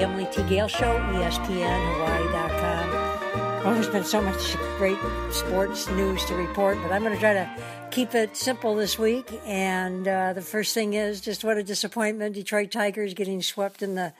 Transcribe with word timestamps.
Emily 0.00 0.26
T. 0.32 0.42
Gail 0.44 0.66
Show, 0.66 0.98
ESPN, 1.12 1.98
Well, 3.62 3.74
there's 3.74 3.88
been 3.88 4.02
so 4.02 4.22
much 4.22 4.56
great 4.78 4.96
sports 5.30 5.90
news 5.90 6.24
to 6.24 6.34
report, 6.34 6.78
but 6.82 6.90
I'm 6.90 7.02
going 7.02 7.12
to 7.12 7.20
try 7.20 7.34
to 7.34 7.50
keep 7.90 8.14
it 8.14 8.34
simple 8.34 8.74
this 8.74 8.98
week. 8.98 9.30
And 9.44 10.08
uh, 10.08 10.32
the 10.32 10.40
first 10.40 10.72
thing 10.72 10.94
is 10.94 11.20
just 11.20 11.44
what 11.44 11.58
a 11.58 11.62
disappointment. 11.62 12.34
Detroit 12.34 12.70
Tigers 12.70 13.12
getting 13.12 13.42
swept 13.42 13.82
in 13.82 13.94
the 13.94 14.14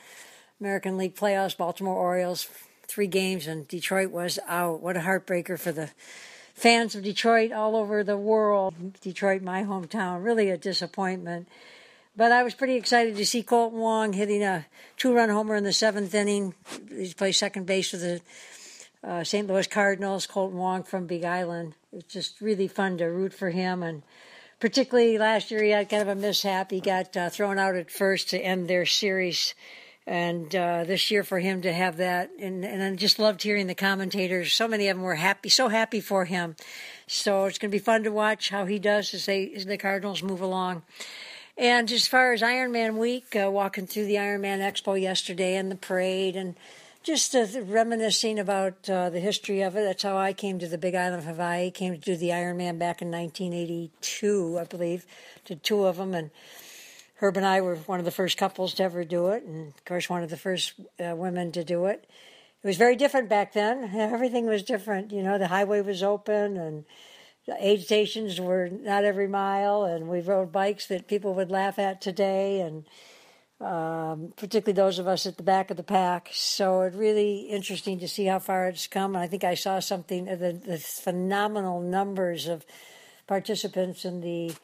American 0.61 0.99
League 0.99 1.17
playoffs. 1.17 1.57
Baltimore 1.57 1.97
Orioles, 1.97 2.47
three 2.87 3.07
games, 3.07 3.47
and 3.47 3.67
Detroit 3.67 4.11
was 4.11 4.39
out. 4.47 4.83
What 4.83 4.99
a 4.99 5.01
heartbreaker 5.01 5.59
for 5.59 5.73
the 5.73 5.89
fans 6.53 6.95
of 6.95 7.03
Detroit 7.03 7.53
all 7.53 7.75
over 7.75 8.05
the 8.05 8.19
world. 8.19 8.75
Detroit, 9.01 9.41
my 9.41 9.63
hometown, 9.63 10.23
really 10.23 10.51
a 10.51 10.59
disappointment. 10.59 11.49
But 12.17 12.33
I 12.33 12.43
was 12.43 12.55
pretty 12.55 12.75
excited 12.75 13.17
to 13.17 13.27
see 13.27 13.43
Kolten 13.43 13.73
Wong 13.73 14.13
hitting 14.13 14.43
a 14.43 14.67
two 14.97 15.15
run 15.15 15.29
homer 15.29 15.55
in 15.55 15.65
the 15.65 15.73
seventh 15.73 16.15
inning. 16.15 16.55
He 16.89 17.15
plays 17.15 17.39
second 17.39 17.67
base 17.67 17.91
for 17.91 17.99
the 17.99 18.21
uh, 19.03 19.25
St. 19.25 19.47
Louis 19.47 19.67
Cardinals, 19.67 20.27
Kolten 20.27 20.55
Wong 20.55 20.83
from 20.83 21.07
Big 21.07 21.25
Island. 21.25 21.75
It's 21.93 22.13
just 22.13 22.41
really 22.41 22.69
fun 22.69 22.99
to 22.99 23.07
root 23.07 23.33
for 23.33 23.51
him. 23.51 23.83
And 23.83 24.03
particularly 24.59 25.19
last 25.19 25.51
year, 25.51 25.63
he 25.63 25.71
had 25.71 25.89
kind 25.89 26.03
of 26.03 26.09
a 26.09 26.15
mishap. 26.15 26.71
He 26.71 26.81
got 26.81 27.17
uh, 27.17 27.31
thrown 27.31 27.59
out 27.59 27.77
at 27.77 27.91
first 27.91 28.31
to 28.31 28.39
end 28.39 28.69
their 28.69 28.87
series. 28.87 29.55
And 30.07 30.55
uh, 30.57 30.85
this 30.85 31.11
year, 31.11 31.23
for 31.23 31.39
him 31.39 31.63
to 31.63 31.73
have 31.73 31.99
that, 31.99 32.31
and, 32.41 32.65
and 32.65 32.83
I 32.83 32.97
just 32.97 33.21
loved 33.21 33.43
hearing 33.43 33.69
the 33.69 33.75
commentators. 33.75 34.53
So 34.53 34.67
many 34.67 34.89
of 34.89 34.97
them 34.97 35.05
were 35.05 35.15
happy, 35.15 35.51
so 35.51 35.69
happy 35.69 36.01
for 36.01 36.25
him. 36.25 36.57
So 37.07 37.45
it's 37.45 37.59
going 37.59 37.71
to 37.71 37.75
be 37.75 37.79
fun 37.79 38.03
to 38.05 38.11
watch 38.11 38.51
how 38.51 38.65
he 38.65 38.81
does 38.81 39.15
as 39.15 39.27
they 39.27 39.53
as 39.55 39.67
the 39.67 39.79
Cardinals 39.79 40.23
move 40.23 40.41
along. 40.41 40.83
And 41.57 41.91
as 41.91 42.07
far 42.07 42.33
as 42.33 42.43
Ironman 42.43 42.97
week, 42.97 43.37
uh, 43.37 43.51
walking 43.51 43.87
through 43.87 44.07
the 44.07 44.15
Ironman 44.15 44.61
Expo 44.61 45.01
yesterday 45.01 45.57
and 45.57 45.71
the 45.71 45.77
parade 45.77 46.37
and 46.37 46.55
just 47.03 47.35
uh, 47.35 47.47
reminiscing 47.63 48.39
about 48.39 48.89
uh, 48.89 49.11
the 49.11 49.21
history 49.21 49.63
of 49.63 49.77
it. 49.77 49.83
That's 49.83 50.03
how 50.03 50.17
I 50.17 50.33
came 50.33 50.59
to 50.59 50.69
the 50.69 50.79
Big 50.79 50.95
Island 50.95 51.17
of 51.17 51.25
Hawaii. 51.25 51.71
Came 51.71 51.95
to 51.95 52.01
do 52.01 52.17
the 52.17 52.29
Ironman 52.29 52.79
back 52.79 53.01
in 53.01 53.11
1982, 53.11 54.59
I 54.61 54.65
believe. 54.65 55.07
Did 55.45 55.63
two 55.63 55.85
of 55.85 55.97
them, 55.97 56.15
and 56.15 56.31
Herb 57.17 57.37
and 57.37 57.47
I 57.47 57.61
were 57.61 57.77
one 57.77 57.99
of 57.99 58.05
the 58.05 58.11
first 58.11 58.37
couples 58.37 58.75
to 58.75 58.83
ever 58.83 59.05
do 59.05 59.29
it, 59.29 59.45
and 59.45 59.69
of 59.69 59.85
course, 59.85 60.09
one 60.09 60.23
of 60.23 60.31
the 60.31 60.37
first 60.37 60.75
uh, 60.99 61.15
women 61.17 61.53
to 61.53 61.65
do 61.65 61.87
it. 61.87 62.07
It 62.63 62.67
was 62.67 62.77
very 62.77 62.97
different 62.97 63.31
back 63.31 63.55
then. 63.55 63.91
Everything 63.95 64.47
was 64.47 64.63
different. 64.63 65.13
You 65.13 65.23
know, 65.23 65.39
the 65.39 65.49
highway 65.49 65.81
was 65.81 66.03
open, 66.03 66.59
and 66.59 66.85
aid 67.59 67.83
stations 67.83 68.41
were 68.41 68.69
not 68.69 69.05
every 69.05 69.29
mile, 69.29 69.85
and 69.85 70.09
we 70.09 70.21
rode 70.21 70.53
bikes 70.53 70.87
that 70.87 71.09
people 71.09 71.35
would 71.35 71.51
laugh 71.51 71.79
at 71.79 72.01
today, 72.01 72.61
and 72.61 72.85
um, 73.61 74.33
particularly 74.37 74.73
those 74.73 74.99
of 74.99 75.07
us 75.07 75.27
at 75.27 75.37
the 75.37 75.43
back 75.43 75.71
of 75.71 75.77
the 75.77 75.83
pack. 75.83 76.31
So 76.33 76.83
it's 76.83 76.97
really 76.97 77.41
interesting 77.43 77.99
to 78.01 78.09
see 78.09 78.25
how 78.25 78.39
far 78.39 78.69
it's 78.69 78.87
come. 78.87 79.15
And 79.15 79.23
I 79.23 79.27
think 79.27 79.45
I 79.45 79.55
saw 79.55 79.81
something 79.81 80.25
the, 80.25 80.61
the 80.65 80.79
phenomenal 80.79 81.81
numbers 81.81 82.47
of 82.47 82.65
participants 83.27 84.05
in 84.05 84.21
the 84.21 84.55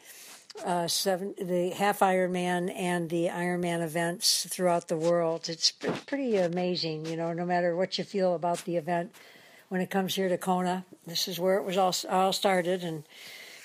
uh, 0.64 0.86
seven, 0.86 1.34
the 1.40 1.70
half 1.70 2.00
Ironman 2.00 2.74
and 2.74 3.10
the 3.10 3.28
Ironman 3.28 3.82
events 3.82 4.46
throughout 4.48 4.88
the 4.88 4.96
world. 4.96 5.48
It's 5.48 5.70
pretty 5.70 6.36
amazing, 6.36 7.06
you 7.06 7.16
know. 7.16 7.32
No 7.32 7.44
matter 7.44 7.76
what 7.76 7.98
you 7.98 8.04
feel 8.04 8.34
about 8.34 8.64
the 8.64 8.76
event, 8.76 9.12
when 9.68 9.80
it 9.80 9.90
comes 9.90 10.14
here 10.14 10.28
to 10.28 10.38
Kona. 10.38 10.84
This 11.06 11.28
is 11.28 11.38
where 11.38 11.56
it 11.56 11.64
was 11.64 11.76
all 11.76 11.94
all 12.08 12.32
started, 12.32 12.82
and 12.82 13.04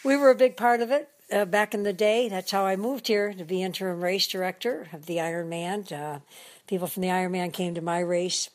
we 0.04 0.16
were 0.16 0.30
a 0.30 0.36
big 0.36 0.58
part 0.58 0.82
of 0.82 0.92
it 0.92 1.10
uh, 1.32 1.46
back 1.46 1.74
in 1.74 1.84
the 1.84 1.94
day. 1.94 2.30
That's 2.30 2.52
how 2.52 2.66
I 2.66 2.76
moved 2.76 3.08
here 3.08 3.34
to 3.34 3.46
be 3.46 3.62
interim 3.62 4.04
race 4.04 4.28
director 4.28 4.88
of 4.94 5.06
the 5.06 5.18
Ironman. 5.18 5.92
Uh, 5.92 6.20
people 6.68 6.88
from 6.88 7.02
the 7.02 7.10
Ironman 7.10 7.54
came 7.54 7.76
to 7.76 7.82
my 7.82 8.00
race 8.00 8.50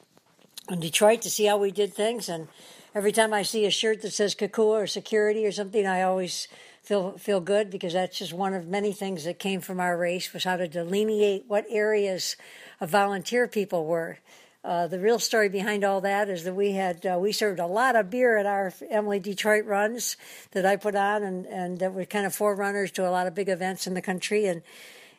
in 0.69 0.81
Detroit 0.81 1.23
to 1.23 1.31
see 1.31 1.47
how 1.47 1.57
we 1.57 1.71
did 1.71 1.95
things, 1.95 2.29
and 2.29 2.49
every 2.95 3.13
time 3.13 3.33
I 3.33 3.43
see 3.43 3.67
a 3.67 3.71
shirt 3.71 4.03
that 4.03 4.13
says 4.13 4.35
Kokua 4.35 4.83
or 4.83 4.87
security 4.87 5.47
or 5.47 5.53
something, 5.53 5.87
I 5.87 6.03
always 6.03 6.49
feel 6.83 7.19
feel 7.19 7.41
good 7.41 7.69
because 7.69 7.93
that's 7.93 8.19
just 8.19 8.33
one 8.33 8.55
of 8.55 8.69
many 8.69 8.93
things 8.93 9.25
that 9.25 9.41
came 9.41 9.61
from 9.61 9.81
our 9.81 9.99
race 9.99 10.33
was 10.33 10.45
how 10.45 10.57
to 10.57 10.69
delineate 10.69 11.45
what 11.49 11.67
areas 11.69 12.37
of 12.81 12.91
volunteer 12.91 13.49
people 13.49 13.87
were. 13.87 14.19
Uh, 14.67 14.89
the 14.89 14.99
real 14.99 15.21
story 15.21 15.49
behind 15.49 15.85
all 15.85 16.01
that 16.01 16.29
is 16.29 16.43
that 16.43 16.55
we 16.55 16.73
had 16.73 17.07
uh, 17.07 17.17
we 17.21 17.31
served 17.31 17.61
a 17.61 17.67
lot 17.67 17.95
of 17.95 18.11
beer 18.11 18.37
at 18.37 18.47
our 18.47 18.75
Emily 18.91 19.21
Detroit 19.21 19.65
runs 19.65 20.17
that 20.51 20.67
I 20.67 20.75
put 20.75 20.97
on, 20.97 21.23
and 21.23 21.47
and 21.47 21.79
that 21.79 21.95
were 21.95 22.05
kind 22.05 22.27
of 22.27 22.35
forerunners 22.35 22.91
to 22.93 23.09
a 23.09 23.11
lot 23.11 23.29
of 23.29 23.35
big 23.37 23.49
events 23.49 23.87
in 23.87 23.95
the 23.95 24.03
country. 24.03 24.47
And 24.47 24.63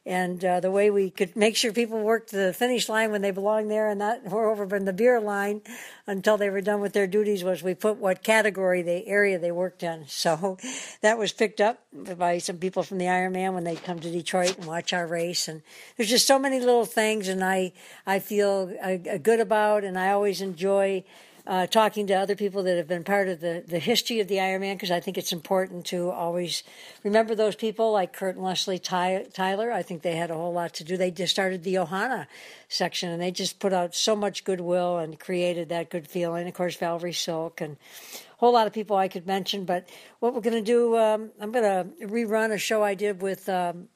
and 0.07 0.43
uh, 0.43 0.59
the 0.61 0.71
way 0.71 0.89
we 0.89 1.09
could 1.09 1.35
make 1.35 1.57
sure 1.57 1.73
people 1.73 1.99
worked 1.99 2.31
the 2.31 2.53
finish 2.53 2.87
line 2.87 3.11
when 3.11 3.21
they 3.21 3.31
belonged 3.31 3.69
there 3.69 3.89
and 3.89 3.99
not 3.99 4.23
were 4.23 4.49
over 4.49 4.73
in 4.75 4.85
the 4.85 4.93
beer 4.93 5.19
line 5.19 5.61
until 6.07 6.37
they 6.37 6.49
were 6.49 6.61
done 6.61 6.79
with 6.79 6.93
their 6.93 7.07
duties 7.07 7.43
was 7.43 7.61
we 7.61 7.75
put 7.75 7.97
what 7.97 8.23
category 8.23 8.81
the 8.81 9.05
area 9.05 9.37
they 9.37 9.51
worked 9.51 9.83
in. 9.83 10.05
So 10.07 10.57
that 11.01 11.17
was 11.17 11.31
picked 11.31 11.59
up 11.61 11.83
by 11.91 12.37
some 12.37 12.57
people 12.57 12.83
from 12.83 12.97
the 12.97 13.05
Ironman 13.05 13.53
when 13.53 13.65
they 13.65 13.75
come 13.75 13.99
to 13.99 14.09
Detroit 14.09 14.57
and 14.57 14.65
watch 14.65 14.93
our 14.93 15.05
race. 15.05 15.47
And 15.47 15.61
there's 15.97 16.09
just 16.09 16.25
so 16.25 16.39
many 16.39 16.59
little 16.59 16.85
things, 16.85 17.27
and 17.27 17.43
I 17.43 17.73
I 18.05 18.19
feel 18.19 18.73
uh, 18.81 19.17
good 19.17 19.39
about, 19.39 19.83
and 19.83 19.99
I 19.99 20.11
always 20.11 20.41
enjoy 20.41 21.03
uh, 21.47 21.65
talking 21.65 22.07
to 22.07 22.13
other 22.13 22.35
people 22.35 22.61
that 22.63 22.75
have 22.75 22.89
been 22.89 23.05
part 23.05 23.29
of 23.29 23.39
the, 23.39 23.63
the 23.65 23.79
history 23.79 24.19
of 24.19 24.27
the 24.27 24.35
Ironman 24.35 24.73
because 24.73 24.91
I 24.91 24.99
think 24.99 25.17
it's 25.17 25.31
important 25.31 25.85
to 25.85 26.11
always 26.11 26.61
remember 27.05 27.35
those 27.35 27.55
people 27.55 27.93
like 27.93 28.11
Kurt 28.11 28.35
and 28.35 28.43
Leslie 28.43 28.79
Ty- 28.79 29.27
Tyler. 29.33 29.71
I 29.71 29.81
think 29.81 30.01
they 30.01 30.17
had 30.17 30.29
a 30.29 30.33
whole 30.33 30.51
lot 30.51 30.73
to 30.75 30.83
do. 30.83 30.97
They 30.97 31.09
just 31.09 31.31
started 31.31 31.63
the 31.63 31.75
Ohana 31.75 32.27
section 32.67 33.09
and 33.09 33.21
they 33.21 33.31
just 33.31 33.59
put 33.59 33.71
out 33.71 33.95
so 33.95 34.13
much 34.13 34.43
goodwill 34.43 34.97
and 34.97 35.17
created 35.17 35.69
that 35.69 35.89
good 35.89 36.05
feeling. 36.05 36.49
Of 36.49 36.53
course, 36.53 36.75
Valerie 36.75 37.13
Silk 37.13 37.61
and 37.61 37.77
a 37.77 38.39
whole 38.39 38.51
lot 38.51 38.67
of 38.67 38.73
people 38.73 38.97
I 38.97 39.07
could 39.07 39.25
mention. 39.25 39.63
But 39.63 39.87
what 40.19 40.33
we're 40.33 40.41
going 40.41 40.57
to 40.57 40.61
do, 40.61 40.97
um, 40.97 41.31
I'm 41.39 41.53
going 41.53 41.63
to 41.63 42.05
rerun 42.07 42.51
a 42.51 42.57
show 42.57 42.83
I 42.83 42.93
did 42.93 43.21
with. 43.21 43.47
Um, 43.49 43.87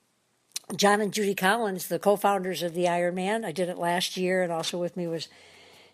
John 0.78 1.02
and 1.02 1.12
Judy 1.12 1.36
Collins, 1.36 1.88
the 1.88 2.00
co-founders 2.00 2.64
of 2.64 2.74
the 2.74 2.86
Ironman. 2.86 3.44
I 3.44 3.52
did 3.52 3.68
it 3.68 3.78
last 3.78 4.16
year, 4.16 4.42
and 4.42 4.54
also 4.54 4.78
with 4.78 4.96
me 4.96 5.06
was 5.06 5.28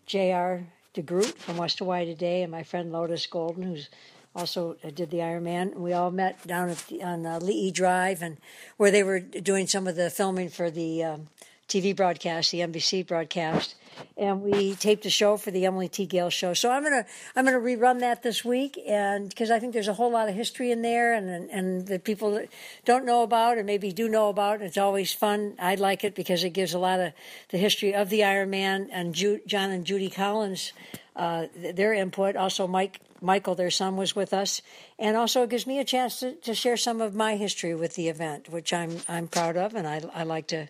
J.R. 0.06 0.68
DeGroot 0.98 1.38
from 1.38 1.58
West 1.58 1.80
Hawaii 1.80 2.06
Today, 2.06 2.42
and 2.42 2.52
my 2.52 2.64
friend 2.64 2.92
Lotus 2.92 3.26
Golden, 3.28 3.64
who's 3.64 3.90
also 4.36 4.78
uh, 4.84 4.90
did 4.90 5.12
the 5.12 5.18
Ironman. 5.18 5.74
And 5.74 5.84
we 5.84 5.94
all 5.94 6.12
met 6.12 6.46
down 6.46 6.70
at 6.70 6.78
the, 6.88 7.04
on 7.04 7.26
uh, 7.26 7.40
Ali'i 7.40 7.72
Drive, 7.72 8.22
and 8.22 8.38
where 8.78 8.92
they 8.92 9.04
were 9.04 9.20
doing 9.20 9.68
some 9.68 9.88
of 9.88 9.96
the 9.96 10.10
filming 10.10 10.50
for 10.50 10.72
the 10.72 11.04
um, 11.04 11.28
TV 11.68 11.96
broadcast, 11.96 12.52
the 12.52 12.62
NBC 12.62 13.06
broadcast, 13.06 13.76
and 14.18 14.42
we 14.42 14.76
taped 14.76 15.06
a 15.06 15.10
show 15.10 15.38
for 15.38 15.52
the 15.52 15.66
Emily 15.66 15.88
T. 15.88 16.06
Gail 16.06 16.30
show. 16.30 16.54
So 16.54 16.72
I'm 16.72 16.84
gonna 16.84 17.06
I'm 17.36 17.46
gonna 17.46 17.60
rerun 17.60 18.00
that 18.00 18.24
this 18.24 18.44
week, 18.44 18.80
and 18.88 19.30
because 19.30 19.52
I 19.52 19.60
think 19.60 19.74
there's 19.74 19.88
a 19.88 19.94
whole 19.94 20.12
lot 20.12 20.30
of 20.30 20.36
history 20.36 20.72
in 20.72 20.82
there, 20.82 21.14
and 21.14 21.50
and 21.50 21.88
the 21.88 22.00
people 22.00 22.42
don't 22.86 23.06
know 23.06 23.24
about 23.24 23.58
or 23.58 23.64
maybe 23.64 23.92
do 23.92 24.10
know 24.10 24.30
about. 24.30 24.62
It's 24.62 24.78
always 24.78 25.14
fun. 25.14 25.56
I 25.60 25.76
like 25.76 26.04
it 26.04 26.16
because 26.16 26.44
it 26.44 26.52
gives 26.52 26.74
a 26.74 26.80
lot 26.80 27.00
of 27.00 27.14
the 27.50 27.58
history 27.58 27.94
of 27.94 28.10
the 28.10 28.24
Iron 28.24 28.50
Man 28.50 28.90
and 28.92 29.14
Ju- 29.14 29.42
John 29.46 29.72
and 29.72 29.86
Judy 29.86 30.10
Collins. 30.10 30.74
Uh, 31.16 31.48
their 31.74 31.94
input. 31.94 32.36
Also, 32.36 32.68
Mike 32.68 33.00
Michael, 33.22 33.56
their 33.56 33.72
son, 33.72 33.98
was 33.98 34.16
with 34.16 34.34
us, 34.34 34.62
and 35.00 35.18
also 35.18 35.42
it 35.42 35.50
gives 35.50 35.66
me 35.66 35.80
a 35.80 35.84
chance 35.84 36.20
to, 36.20 36.34
to 36.34 36.54
share 36.54 36.78
some 36.78 37.02
of 37.02 37.16
my 37.16 37.36
history 37.36 37.74
with 37.74 37.96
the 37.96 38.08
event, 38.08 38.50
which 38.50 38.72
I'm 38.72 39.00
I'm 39.08 39.28
proud 39.28 39.58
of, 39.58 39.74
and 39.74 39.88
I, 39.88 40.04
I 40.14 40.24
like 40.24 40.48
to 40.48 40.68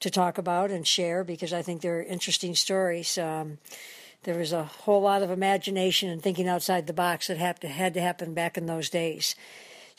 to 0.00 0.10
talk 0.10 0.38
about 0.38 0.70
and 0.70 0.86
share 0.86 1.24
because 1.24 1.52
I 1.52 1.62
think 1.62 1.82
they're 1.82 2.02
interesting 2.02 2.54
stories. 2.60 3.18
Um, 3.18 3.58
there 4.22 4.38
was 4.38 4.52
a 4.52 4.64
whole 4.64 5.02
lot 5.02 5.22
of 5.22 5.30
imagination 5.30 6.10
and 6.10 6.22
thinking 6.22 6.46
outside 6.46 6.86
the 6.86 6.92
box 6.92 7.28
that 7.28 7.38
had 7.38 7.60
to, 7.62 7.68
had 7.68 7.94
to 7.94 8.00
happen 8.00 8.34
back 8.34 8.58
in 8.58 8.66
those 8.66 8.90
days. 8.90 9.34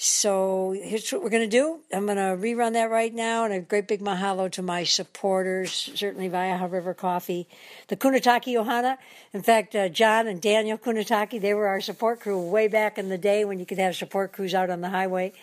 So 0.04 0.72
here's 0.72 1.12
what 1.12 1.22
we're 1.22 1.30
going 1.30 1.48
to 1.48 1.58
do. 1.58 1.80
I'm 1.94 2.06
going 2.08 2.18
to 2.18 2.36
rerun 2.36 2.74
that 2.74 2.90
right 2.90 3.14
now, 3.14 3.46
and 3.46 3.54
a 3.54 3.60
great 3.60 3.88
big 3.88 4.02
mahalo 4.02 4.52
to 4.54 4.64
my 4.64 4.84
supporters, 4.84 5.92
certainly 5.94 6.28
Waiaha 6.28 6.72
River 6.72 6.96
Coffee, 6.96 7.48
the 7.88 7.96
Kunitake 7.96 8.56
Ohana. 8.56 8.98
In 9.32 9.44
fact, 9.44 9.76
uh, 9.76 9.90
John 9.90 10.26
and 10.26 10.42
Daniel 10.42 10.80
Kunitake, 10.80 11.40
they 11.40 11.54
were 11.54 11.68
our 11.68 11.82
support 11.82 12.20
crew 12.20 12.42
way 12.42 12.68
back 12.68 12.98
in 12.98 13.10
the 13.10 13.18
day 13.20 13.46
when 13.46 13.60
you 13.60 13.66
could 13.68 13.78
have 13.78 13.96
support 13.96 14.34
crews 14.34 14.56
out 14.56 14.72
on 14.72 14.82
the 14.82 14.90
highway. 14.90 15.34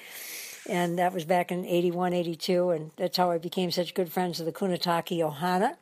And 0.68 0.98
that 0.98 1.14
was 1.14 1.24
back 1.24 1.52
in 1.52 1.64
81, 1.64 2.12
82, 2.12 2.70
and 2.70 2.90
that's 2.96 3.16
how 3.16 3.30
I 3.30 3.38
became 3.38 3.70
such 3.70 3.94
good 3.94 4.10
friends 4.10 4.40
with 4.40 4.46
the 4.46 4.52
Kunitake 4.52 5.20
Ohana. 5.20 5.76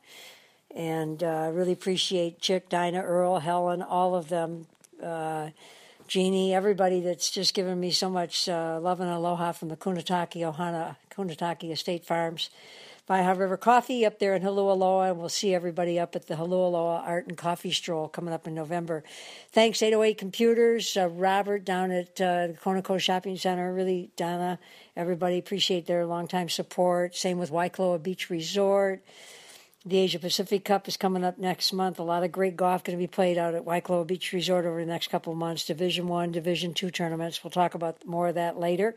And 0.75 1.23
uh, 1.23 1.49
really 1.53 1.71
appreciate 1.71 2.39
Chick, 2.39 2.69
Dinah, 2.69 3.01
Earl, 3.01 3.39
Helen, 3.39 3.81
all 3.81 4.15
of 4.15 4.29
them. 4.29 4.67
Uh, 5.01 5.49
Jeannie, 6.07 6.53
everybody 6.53 7.01
that's 7.01 7.29
just 7.29 7.53
given 7.53 7.79
me 7.79 7.91
so 7.91 8.09
much 8.09 8.47
uh, 8.47 8.79
love 8.81 9.01
and 9.01 9.09
aloha 9.09 9.51
from 9.51 9.67
the 9.69 9.75
Kunitake 9.75 10.41
Ohana, 10.41 10.95
Kunitake 11.11 11.71
Estate 11.71 12.05
Farms. 12.05 12.49
Waiaha 13.09 13.37
River 13.37 13.55
Coffee 13.55 14.05
up 14.05 14.19
there 14.19 14.35
in 14.35 14.41
Holualoa, 14.41 15.11
and 15.11 15.17
we'll 15.19 15.29
see 15.29 15.53
everybody 15.55 15.97
up 15.97 16.13
at 16.17 16.27
the 16.27 16.35
Holualoa 16.35 17.07
Art 17.07 17.27
and 17.27 17.37
Coffee 17.37 17.71
Stroll 17.71 18.09
coming 18.09 18.33
up 18.33 18.47
in 18.47 18.53
November. 18.53 19.01
Thanks, 19.51 19.81
808 19.81 20.17
Computers, 20.17 20.97
uh, 20.97 21.07
Robert 21.07 21.63
down 21.63 21.91
at 21.91 22.19
uh, 22.19 22.47
the 22.47 22.57
Conoco 22.61 22.99
Shopping 22.99 23.37
Center, 23.37 23.73
really, 23.73 24.11
Donna, 24.17 24.59
everybody 24.97 25.37
appreciate 25.37 25.87
their 25.87 26.05
longtime 26.05 26.49
support. 26.49 27.15
Same 27.15 27.37
with 27.37 27.49
Waikoloa 27.49 28.03
Beach 28.03 28.29
Resort. 28.29 29.01
The 29.87 29.99
Asia 29.99 30.19
Pacific 30.19 30.65
Cup 30.65 30.89
is 30.89 30.97
coming 30.97 31.23
up 31.23 31.37
next 31.37 31.71
month. 31.71 31.97
A 31.97 32.03
lot 32.03 32.23
of 32.23 32.31
great 32.33 32.57
golf 32.57 32.83
going 32.83 32.97
to 32.97 33.01
be 33.01 33.07
played 33.07 33.37
out 33.37 33.55
at 33.55 33.63
Waikoloa 33.63 34.05
Beach 34.05 34.33
Resort 34.33 34.65
over 34.65 34.81
the 34.81 34.85
next 34.85 35.07
couple 35.07 35.31
of 35.31 35.39
months. 35.39 35.63
Division 35.63 36.09
One, 36.09 36.33
Division 36.33 36.73
Two 36.73 36.91
tournaments. 36.91 37.41
We'll 37.41 37.51
talk 37.51 37.73
about 37.73 38.05
more 38.05 38.27
of 38.27 38.35
that 38.35 38.59
later. 38.59 38.95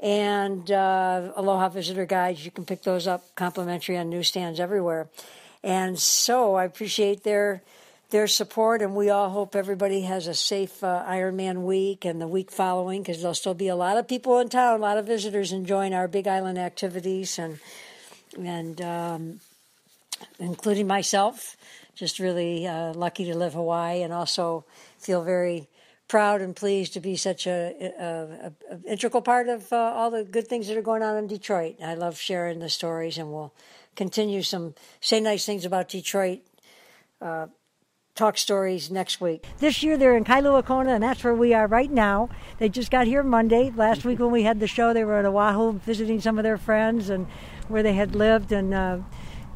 And 0.00 0.70
uh, 0.70 1.32
Aloha 1.34 1.70
Visitor 1.70 2.04
Guides, 2.04 2.44
you 2.44 2.50
can 2.50 2.66
pick 2.66 2.82
those 2.82 3.06
up 3.06 3.34
complimentary 3.36 3.96
on 3.96 4.10
newsstands 4.10 4.60
everywhere. 4.60 5.08
And 5.64 5.98
so 5.98 6.56
I 6.56 6.64
appreciate 6.64 7.24
their 7.24 7.62
their 8.10 8.26
support, 8.26 8.82
and 8.82 8.94
we 8.94 9.08
all 9.08 9.30
hope 9.30 9.56
everybody 9.56 10.02
has 10.02 10.26
a 10.26 10.34
safe 10.34 10.84
uh, 10.84 11.04
Ironman 11.08 11.62
week 11.62 12.04
and 12.04 12.20
the 12.20 12.28
week 12.28 12.50
following 12.50 13.00
because 13.00 13.22
there'll 13.22 13.34
still 13.34 13.54
be 13.54 13.68
a 13.68 13.76
lot 13.76 13.96
of 13.96 14.06
people 14.06 14.38
in 14.40 14.50
town, 14.50 14.78
a 14.78 14.82
lot 14.82 14.98
of 14.98 15.06
visitors 15.06 15.52
enjoying 15.52 15.94
our 15.94 16.06
Big 16.06 16.28
Island 16.28 16.58
activities, 16.58 17.38
and 17.38 17.60
and 18.36 18.82
um, 18.82 19.40
including 20.38 20.86
myself. 20.86 21.56
Just 21.94 22.18
really 22.18 22.66
uh, 22.66 22.92
lucky 22.94 23.24
to 23.24 23.36
live 23.36 23.54
Hawaii, 23.54 24.02
and 24.02 24.12
also 24.12 24.64
feel 24.98 25.22
very 25.22 25.68
proud 26.06 26.40
and 26.40 26.56
pleased 26.56 26.94
to 26.94 27.00
be 27.00 27.16
such 27.16 27.46
a, 27.46 27.92
a, 28.00 28.52
a, 28.72 28.90
integral 28.90 29.20
part 29.20 29.48
of 29.48 29.70
uh, 29.72 29.76
all 29.76 30.10
the 30.10 30.24
good 30.24 30.48
things 30.48 30.66
that 30.68 30.76
are 30.76 30.82
going 30.82 31.02
on 31.02 31.16
in 31.16 31.26
Detroit. 31.26 31.76
I 31.84 31.94
love 31.94 32.18
sharing 32.18 32.60
the 32.60 32.70
stories, 32.70 33.18
and 33.18 33.30
we'll 33.30 33.52
continue 33.94 34.42
some 34.42 34.74
say 35.00 35.20
nice 35.20 35.44
things 35.44 35.64
about 35.64 35.88
Detroit. 35.88 36.40
Uh, 37.20 37.48
talk 38.14 38.36
stories 38.36 38.90
next 38.90 39.20
week. 39.20 39.44
This 39.58 39.82
year 39.82 39.96
they're 39.96 40.16
in 40.16 40.24
Kailua 40.24 40.64
Kona, 40.64 40.94
and 40.94 41.02
that's 41.02 41.22
where 41.22 41.34
we 41.34 41.54
are 41.54 41.68
right 41.68 41.90
now. 41.90 42.28
They 42.58 42.68
just 42.68 42.90
got 42.90 43.06
here 43.06 43.22
Monday. 43.22 43.72
Last 43.74 44.04
week 44.04 44.18
when 44.18 44.32
we 44.32 44.42
had 44.42 44.58
the 44.58 44.66
show, 44.66 44.92
they 44.92 45.04
were 45.04 45.18
at 45.18 45.24
Oahu 45.24 45.78
visiting 45.78 46.20
some 46.20 46.36
of 46.36 46.42
their 46.42 46.58
friends 46.58 47.10
and 47.10 47.28
where 47.68 47.82
they 47.82 47.92
had 47.92 48.16
lived 48.16 48.50
and 48.50 48.74
uh, 48.74 48.98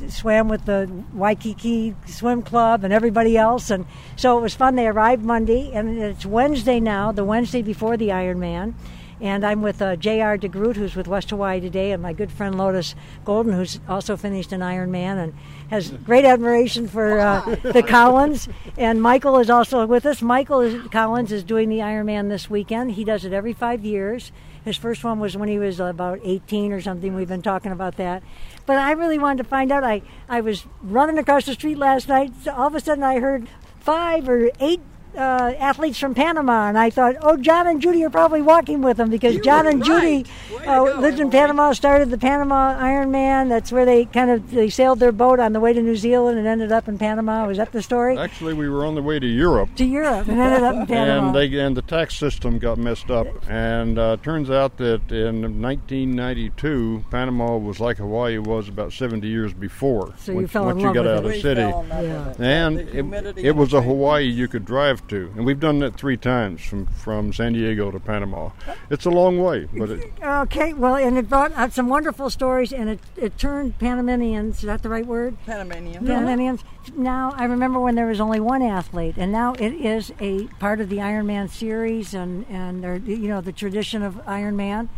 swam 0.08 0.48
with 0.48 0.64
the 0.64 0.90
Waikiki 1.12 1.94
Swim 2.06 2.42
Club 2.42 2.84
and 2.84 2.92
everybody 2.92 3.36
else. 3.36 3.70
And 3.70 3.86
so 4.16 4.38
it 4.38 4.40
was 4.40 4.54
fun. 4.54 4.76
They 4.76 4.86
arrived 4.86 5.24
Monday, 5.24 5.72
and 5.72 5.98
it's 5.98 6.26
Wednesday 6.26 6.80
now, 6.80 7.12
the 7.12 7.24
Wednesday 7.24 7.62
before 7.62 7.96
the 7.96 8.08
Ironman. 8.08 8.74
And 9.20 9.46
I'm 9.46 9.62
with 9.62 9.80
uh, 9.80 9.94
J.R. 9.94 10.36
DeGroot, 10.36 10.74
who's 10.74 10.96
with 10.96 11.06
West 11.06 11.30
Hawaii 11.30 11.60
today, 11.60 11.92
and 11.92 12.02
my 12.02 12.12
good 12.12 12.32
friend 12.32 12.58
Lotus 12.58 12.96
Golden, 13.24 13.52
who's 13.52 13.78
also 13.88 14.16
finished 14.16 14.50
an 14.50 14.62
Ironman 14.62 15.22
and 15.22 15.34
has 15.70 15.92
great 15.92 16.24
admiration 16.24 16.88
for 16.88 17.20
uh, 17.20 17.56
the 17.62 17.82
Collins. 17.88 18.48
And 18.76 19.00
Michael 19.00 19.38
is 19.38 19.48
also 19.48 19.86
with 19.86 20.06
us. 20.06 20.22
Michael 20.22 20.60
is, 20.60 20.88
Collins 20.88 21.30
is 21.30 21.44
doing 21.44 21.68
the 21.68 21.78
Ironman 21.78 22.30
this 22.30 22.50
weekend. 22.50 22.92
He 22.92 23.04
does 23.04 23.24
it 23.24 23.32
every 23.32 23.52
five 23.52 23.84
years. 23.84 24.32
His 24.64 24.76
first 24.76 25.02
one 25.02 25.18
was 25.18 25.36
when 25.36 25.48
he 25.48 25.58
was 25.58 25.80
about 25.80 26.20
18 26.22 26.72
or 26.72 26.80
something. 26.80 27.14
We've 27.14 27.28
been 27.28 27.42
talking 27.42 27.72
about 27.72 27.96
that. 27.96 28.22
But 28.64 28.76
I 28.76 28.92
really 28.92 29.18
wanted 29.18 29.42
to 29.42 29.48
find 29.48 29.72
out. 29.72 29.84
I, 29.84 30.02
I 30.28 30.40
was 30.40 30.66
running 30.82 31.18
across 31.18 31.46
the 31.46 31.54
street 31.54 31.78
last 31.78 32.08
night. 32.08 32.32
All 32.46 32.68
of 32.68 32.74
a 32.74 32.80
sudden, 32.80 33.02
I 33.02 33.18
heard 33.18 33.48
five 33.80 34.28
or 34.28 34.50
eight 34.60 34.80
uh, 35.16 35.54
athletes 35.58 35.98
from 35.98 36.14
Panama, 36.14 36.68
and 36.68 36.78
I 36.78 36.90
thought, 36.90 37.16
oh, 37.20 37.36
John 37.36 37.66
and 37.66 37.80
Judy 37.80 38.04
are 38.04 38.10
probably 38.10 38.42
walking 38.42 38.82
with 38.82 38.96
them 38.96 39.10
because 39.10 39.34
You 39.34 39.42
John 39.42 39.66
and 39.66 39.80
right. 39.86 40.24
Judy 40.24 40.30
uh, 40.66 40.82
lived 41.00 41.20
in 41.20 41.30
Panama, 41.30 41.72
started 41.72 42.10
the 42.10 42.18
Panama 42.18 42.78
Ironman. 42.78 43.48
That's 43.48 43.70
where 43.72 43.84
they 43.84 44.04
kind 44.06 44.30
of 44.30 44.50
they 44.50 44.70
sailed 44.70 45.00
their 45.00 45.12
boat 45.12 45.38
on 45.40 45.52
the 45.52 45.60
way 45.60 45.72
to 45.72 45.82
New 45.82 45.96
Zealand 45.96 46.38
and 46.38 46.46
ended 46.46 46.72
up 46.72 46.88
in 46.88 46.98
Panama. 46.98 47.46
Was 47.46 47.58
that 47.58 47.72
the 47.72 47.82
story? 47.82 48.16
Actually, 48.18 48.54
we 48.54 48.68
were 48.68 48.84
on 48.86 48.94
the 48.94 49.02
way 49.02 49.18
to 49.18 49.26
Europe, 49.26 49.68
to 49.76 49.84
Europe 49.84 50.28
and 50.28 50.40
ended 50.40 50.62
up 50.62 50.74
in 50.76 50.86
Panama. 50.94 51.26
and 51.28 51.34
they 51.36 51.58
and 51.60 51.76
the 51.76 51.82
tax 51.82 52.16
system 52.16 52.58
got 52.58 52.78
messed 52.78 53.10
up. 53.10 53.26
And 53.48 53.98
uh, 53.98 54.16
turns 54.22 54.50
out 54.50 54.76
that 54.78 55.10
in 55.12 55.42
1992, 55.60 57.04
Panama 57.10 57.56
was 57.56 57.80
like 57.80 57.98
Hawaii 57.98 58.38
was 58.38 58.68
about 58.68 58.92
70 58.92 59.26
years 59.28 59.52
before. 59.52 60.14
So 60.18 60.32
you 60.32 60.38
once, 60.38 60.50
fell 60.52 60.70
in 60.70 60.76
once 60.76 60.84
love 60.84 60.94
you 60.96 61.02
got 61.02 61.04
with 61.04 61.12
out 61.12 61.14
it. 61.14 61.16
of 61.18 61.22
the 61.24 61.28
We 61.36 61.40
city. 61.42 61.60
fell 61.60 61.80
in 61.82 61.88
love 61.88 62.04
Yeah. 62.38 62.46
And 62.46 62.76
The 62.78 63.28
it, 63.38 63.46
it 63.46 63.56
was 63.56 63.72
a. 63.72 63.82
Hawaii 63.82 64.22
you 64.24 64.46
could 64.46 64.64
drive 64.64 65.01
to, 65.08 65.32
and 65.36 65.44
we've 65.44 65.60
done 65.60 65.78
that 65.80 65.96
three 65.96 66.16
times 66.16 66.62
from 66.64 66.86
from 66.86 67.32
San 67.32 67.52
Diego 67.52 67.90
to 67.90 67.98
Panama. 68.00 68.50
It's 68.90 69.04
a 69.04 69.10
long 69.10 69.38
way, 69.42 69.68
but 69.76 69.90
it, 69.90 70.12
Okay, 70.22 70.72
well, 70.72 70.96
and 70.96 71.18
it 71.18 71.28
brought 71.28 71.52
out 71.52 71.72
some 71.72 71.88
wonderful 71.88 72.30
stories, 72.30 72.72
and 72.72 72.88
it, 72.90 73.00
it 73.16 73.38
turned 73.38 73.78
Panamanians, 73.78 74.56
is 74.58 74.62
that 74.62 74.82
the 74.82 74.88
right 74.88 75.06
word? 75.06 75.36
Panamanian. 75.46 75.98
Uh-huh. 76.04 76.06
Panamanians. 76.14 76.64
Now, 76.96 77.32
I 77.36 77.44
remember 77.44 77.78
when 77.80 77.94
there 77.94 78.06
was 78.06 78.20
only 78.20 78.40
one 78.40 78.62
athlete, 78.62 79.14
and 79.16 79.30
now 79.32 79.54
it 79.54 79.72
is 79.72 80.12
a 80.20 80.46
part 80.58 80.80
of 80.80 80.88
the 80.88 80.96
Ironman 80.98 81.48
series 81.50 82.14
and, 82.14 82.46
and 82.48 82.82
there- 82.82 82.96
you 82.96 83.28
know, 83.28 83.40
the 83.40 83.52
tradition 83.52 84.02
of 84.02 84.14
Ironman. 84.26 84.88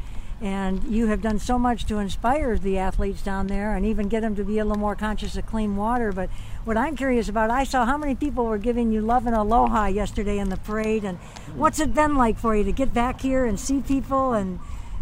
And 0.40 0.82
you 0.84 1.06
have 1.06 1.22
done 1.22 1.38
so 1.38 1.58
much 1.58 1.86
to 1.86 1.98
inspire 1.98 2.58
the 2.58 2.76
athletes 2.76 3.22
down 3.22 3.46
there 3.46 3.74
and 3.74 3.86
even 3.86 4.08
get 4.08 4.20
them 4.20 4.34
to 4.36 4.44
be 4.44 4.58
a 4.58 4.64
little 4.64 4.80
more 4.80 4.96
conscious 4.96 5.36
of 5.36 5.46
clean 5.46 5.76
water. 5.76 6.12
But 6.12 6.28
what 6.64 6.76
I'm 6.76 6.96
curious 6.96 7.28
about, 7.28 7.50
I 7.50 7.64
saw 7.64 7.84
how 7.84 7.96
many 7.96 8.14
people 8.14 8.44
were 8.46 8.58
giving 8.58 8.90
you 8.92 9.00
love 9.00 9.26
and 9.26 9.36
aloha 9.36 9.86
yesterday 9.86 10.38
in 10.38 10.48
the 10.48 10.56
parade. 10.56 11.04
And 11.04 11.18
hmm. 11.18 11.58
what's 11.58 11.80
it 11.80 11.94
been 11.94 12.16
like 12.16 12.38
for 12.38 12.56
you 12.56 12.64
to 12.64 12.72
get 12.72 12.94
back 12.94 13.20
here 13.20 13.44
and 13.44 13.58
see 13.58 13.80
people 13.80 14.32
and, 14.32 14.58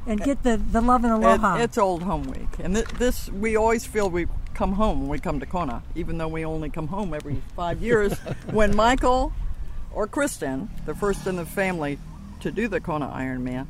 and 0.06 0.20
get 0.22 0.42
the, 0.42 0.56
the 0.56 0.80
love 0.80 1.04
and 1.04 1.12
It, 1.12 1.26
aloha? 1.26 1.56
it's 1.58 1.78
Old 1.78 2.02
Home 2.02 2.24
Week, 2.24 2.48
and 2.58 2.74
th- 2.74 2.88
this 2.88 3.28
we 3.30 3.56
always 3.56 3.86
feel 3.86 4.10
we 4.10 4.26
come 4.54 4.72
home 4.72 5.00
when 5.00 5.08
we 5.08 5.18
come 5.18 5.40
to 5.40 5.46
Kona, 5.46 5.82
even 5.94 6.18
though 6.18 6.28
we 6.28 6.44
only 6.44 6.68
come 6.68 6.88
home 6.88 7.14
every 7.14 7.40
five 7.56 7.80
years. 7.80 8.12
when 8.50 8.74
Michael 8.74 9.32
or 9.92 10.06
Kristen, 10.06 10.70
the 10.86 10.94
first 10.94 11.26
in 11.26 11.36
the 11.36 11.46
family 11.46 11.98
to 12.40 12.50
do 12.50 12.68
the 12.68 12.80
Kona 12.80 13.06
Ironman, 13.06 13.66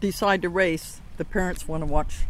decide 0.00 0.42
to 0.42 0.48
race, 0.48 1.00
the 1.16 1.24
parents 1.24 1.68
want 1.68 1.82
to 1.82 1.86
watch 1.86 2.20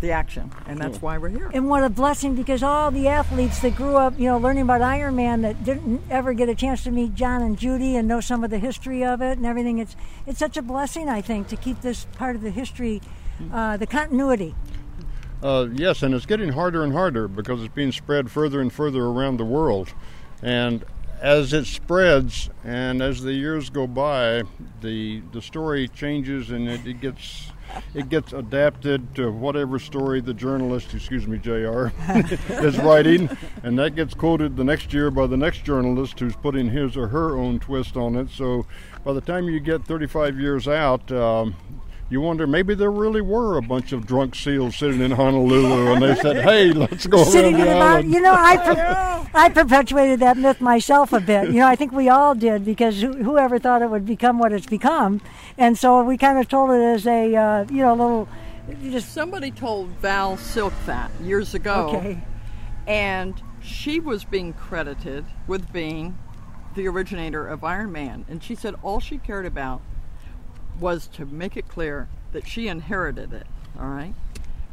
the 0.00 0.12
action, 0.12 0.52
and 0.66 0.78
that's 0.78 1.00
why 1.02 1.18
we're 1.18 1.28
here. 1.28 1.50
And 1.52 1.68
what 1.68 1.82
a 1.84 1.88
blessing 1.88 2.34
because 2.34 2.62
all 2.62 2.90
the 2.90 3.08
athletes 3.08 3.60
that 3.60 3.76
grew 3.76 3.96
up, 3.96 4.18
you 4.18 4.26
know, 4.26 4.38
learning 4.38 4.62
about 4.62 4.80
Ironman 4.80 5.42
that 5.42 5.64
didn't 5.64 6.02
ever 6.10 6.32
get 6.32 6.48
a 6.48 6.54
chance 6.54 6.84
to 6.84 6.90
meet 6.90 7.14
John 7.14 7.42
and 7.42 7.58
Judy 7.58 7.96
and 7.96 8.06
know 8.08 8.20
some 8.20 8.44
of 8.44 8.50
the 8.50 8.58
history 8.58 9.04
of 9.04 9.20
it 9.20 9.38
and 9.38 9.46
everything. 9.46 9.78
It's 9.78 9.96
it's 10.26 10.38
such 10.38 10.56
a 10.56 10.62
blessing, 10.62 11.08
I 11.08 11.20
think, 11.20 11.48
to 11.48 11.56
keep 11.56 11.80
this 11.80 12.06
part 12.16 12.36
of 12.36 12.42
the 12.42 12.50
history, 12.50 13.00
uh, 13.52 13.76
the 13.76 13.86
continuity. 13.86 14.54
Uh, 15.42 15.68
yes, 15.72 16.02
and 16.02 16.14
it's 16.14 16.26
getting 16.26 16.50
harder 16.50 16.82
and 16.82 16.92
harder 16.92 17.28
because 17.28 17.62
it's 17.62 17.74
being 17.74 17.92
spread 17.92 18.30
further 18.30 18.60
and 18.60 18.72
further 18.72 19.04
around 19.04 19.36
the 19.36 19.44
world. 19.44 19.92
And 20.42 20.84
as 21.20 21.52
it 21.52 21.66
spreads 21.66 22.50
and 22.64 23.02
as 23.02 23.22
the 23.22 23.32
years 23.32 23.70
go 23.70 23.86
by, 23.86 24.42
the 24.80 25.22
the 25.32 25.42
story 25.42 25.88
changes 25.88 26.50
and 26.50 26.68
it, 26.68 26.86
it 26.86 27.00
gets 27.00 27.50
it 27.94 28.08
gets 28.08 28.32
adapted 28.32 29.14
to 29.14 29.30
whatever 29.30 29.78
story 29.78 30.20
the 30.20 30.34
journalist, 30.34 30.94
excuse 30.94 31.26
me, 31.26 31.38
Jr. 31.38 31.88
is 32.64 32.78
writing, 32.78 33.28
and 33.62 33.78
that 33.78 33.94
gets 33.94 34.14
quoted 34.14 34.56
the 34.56 34.64
next 34.64 34.92
year 34.92 35.10
by 35.10 35.26
the 35.26 35.36
next 35.36 35.64
journalist 35.64 36.18
who's 36.20 36.36
putting 36.36 36.68
his 36.68 36.96
or 36.96 37.08
her 37.08 37.36
own 37.36 37.58
twist 37.58 37.96
on 37.96 38.16
it. 38.16 38.30
So 38.30 38.66
by 39.04 39.12
the 39.12 39.20
time 39.20 39.48
you 39.48 39.60
get 39.60 39.84
35 39.84 40.38
years 40.38 40.68
out. 40.68 41.10
Um, 41.12 41.56
you 42.10 42.20
wonder 42.20 42.46
maybe 42.46 42.74
there 42.74 42.90
really 42.90 43.20
were 43.20 43.58
a 43.58 43.62
bunch 43.62 43.92
of 43.92 44.06
drunk 44.06 44.34
seals 44.34 44.76
sitting 44.76 45.00
in 45.00 45.10
Honolulu, 45.10 45.92
and 45.92 46.02
they 46.02 46.14
said, 46.14 46.42
"Hey, 46.42 46.72
let's 46.72 47.06
go 47.06 47.24
Sitting 47.24 47.54
around 47.54 47.60
in 47.60 47.66
the 47.66 47.84
island." 47.84 48.12
you 48.14 48.20
know, 48.20 48.34
I 48.34 48.56
per- 48.56 49.30
I 49.38 49.48
perpetuated 49.50 50.20
that 50.20 50.36
myth 50.36 50.60
myself 50.60 51.12
a 51.12 51.20
bit. 51.20 51.48
You 51.48 51.60
know, 51.60 51.66
I 51.66 51.76
think 51.76 51.92
we 51.92 52.08
all 52.08 52.34
did 52.34 52.64
because 52.64 53.00
who, 53.00 53.12
whoever 53.12 53.58
thought 53.58 53.82
it 53.82 53.90
would 53.90 54.06
become 54.06 54.38
what 54.38 54.52
it's 54.52 54.66
become, 54.66 55.20
and 55.56 55.76
so 55.76 56.02
we 56.02 56.16
kind 56.16 56.38
of 56.38 56.48
told 56.48 56.70
it 56.70 56.82
as 56.82 57.06
a 57.06 57.34
uh, 57.34 57.66
you 57.70 57.82
know 57.82 57.94
little 57.94 58.28
just 58.82 59.12
Somebody 59.12 59.50
told 59.50 59.88
Val 60.00 60.36
Silk 60.36 60.72
that 60.86 61.10
years 61.22 61.54
ago. 61.54 61.88
okay. 61.88 62.22
and 62.86 63.40
she 63.60 64.00
was 64.00 64.24
being 64.24 64.52
credited 64.52 65.24
with 65.46 65.72
being 65.72 66.18
the 66.74 66.86
originator 66.86 67.46
of 67.46 67.64
Iron 67.64 67.92
Man. 67.92 68.24
And 68.28 68.42
she 68.42 68.54
said 68.54 68.74
all 68.82 69.00
she 69.00 69.18
cared 69.18 69.46
about 69.46 69.80
was 70.80 71.06
to 71.08 71.26
make 71.26 71.56
it 71.56 71.68
clear 71.68 72.08
that 72.32 72.46
she 72.46 72.68
inherited 72.68 73.32
it. 73.32 73.46
All 73.78 73.86
right. 73.88 74.14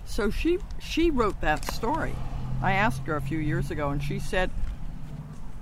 So 0.05 0.29
she 0.29 0.59
she 0.79 1.09
wrote 1.09 1.41
that 1.41 1.65
story. 1.73 2.15
I 2.61 2.73
asked 2.73 3.03
her 3.07 3.15
a 3.15 3.21
few 3.21 3.39
years 3.39 3.71
ago, 3.71 3.89
and 3.89 4.01
she 4.01 4.19
said 4.19 4.49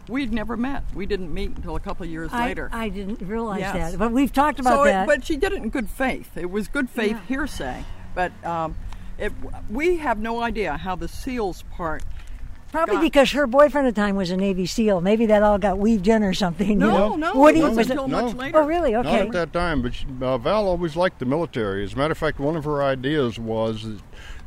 we'd 0.09 0.33
never 0.33 0.57
met. 0.57 0.83
We 0.93 1.05
didn't 1.05 1.33
meet 1.33 1.55
until 1.55 1.75
a 1.75 1.79
couple 1.79 2.03
of 2.03 2.09
years 2.12 2.31
I, 2.33 2.47
later. 2.47 2.69
I 2.73 2.89
didn't 2.89 3.21
realize 3.21 3.62
Yes. 3.62 3.91
that, 3.91 3.97
but 4.00 4.12
we've 4.12 4.33
talked 4.33 4.59
about 4.59 4.73
so, 4.73 4.83
it- 4.83 4.91
that. 4.91 5.07
but 5.07 5.25
she 5.25 5.38
did 5.38 5.53
it 5.53 5.63
in 5.63 5.69
good 5.69 5.89
faith. 5.89 6.35
It 6.38 6.50
was 6.51 6.67
good 6.67 6.89
faith 6.89 7.12
Yeah. 7.12 7.25
hearsay. 7.27 7.85
But 8.13 8.31
um, 8.45 8.75
it, 9.17 9.31
we 9.69 9.97
have 9.97 10.19
no 10.19 10.41
idea 10.41 10.77
how 10.77 10.95
the 10.95 11.07
seals 11.07 11.63
part 11.71 12.03
Probably 12.74 12.96
got- 12.96 13.01
because 13.03 13.32
her 13.32 13.48
boyfriend 13.48 13.88
at 13.88 13.94
the 13.96 14.01
time 14.01 14.15
was 14.15 14.32
a 14.32 14.36
Navy 14.36 14.65
SEAL. 14.65 15.00
Maybe 15.00 15.27
that 15.27 15.44
all 15.44 15.58
got 15.60 15.77
weaved 15.77 16.08
in 16.08 16.24
or 16.24 16.34
something. 16.34 16.80
No, 16.80 16.88
you 16.88 16.92
know? 16.92 17.15
no, 17.15 17.39
Woody 17.39 17.60
it 17.60 17.62
wasn't 17.62 17.77
was 17.77 17.89
until 17.92 18.08
No. 18.08 18.25
much 18.25 18.36
later. 18.36 18.58
Oh, 18.58 18.65
really? 18.65 18.92
Not 18.92 19.06
Okay. 19.06 19.20
at 19.20 19.32
that 19.32 19.53
time, 19.53 19.82
but 19.84 19.94
she, 19.94 20.06
uh, 20.22 20.38
Val 20.39 20.68
always 20.68 20.96
liked 20.96 21.20
the 21.20 21.25
military. 21.25 21.84
As 21.84 21.94
a 21.94 21.98
matter 21.98 22.12
of 22.12 22.18
fact, 22.18 22.39
one 22.39 22.56
of 22.58 22.65
her 22.65 22.84
ideas 22.84 23.38
was 23.39 23.86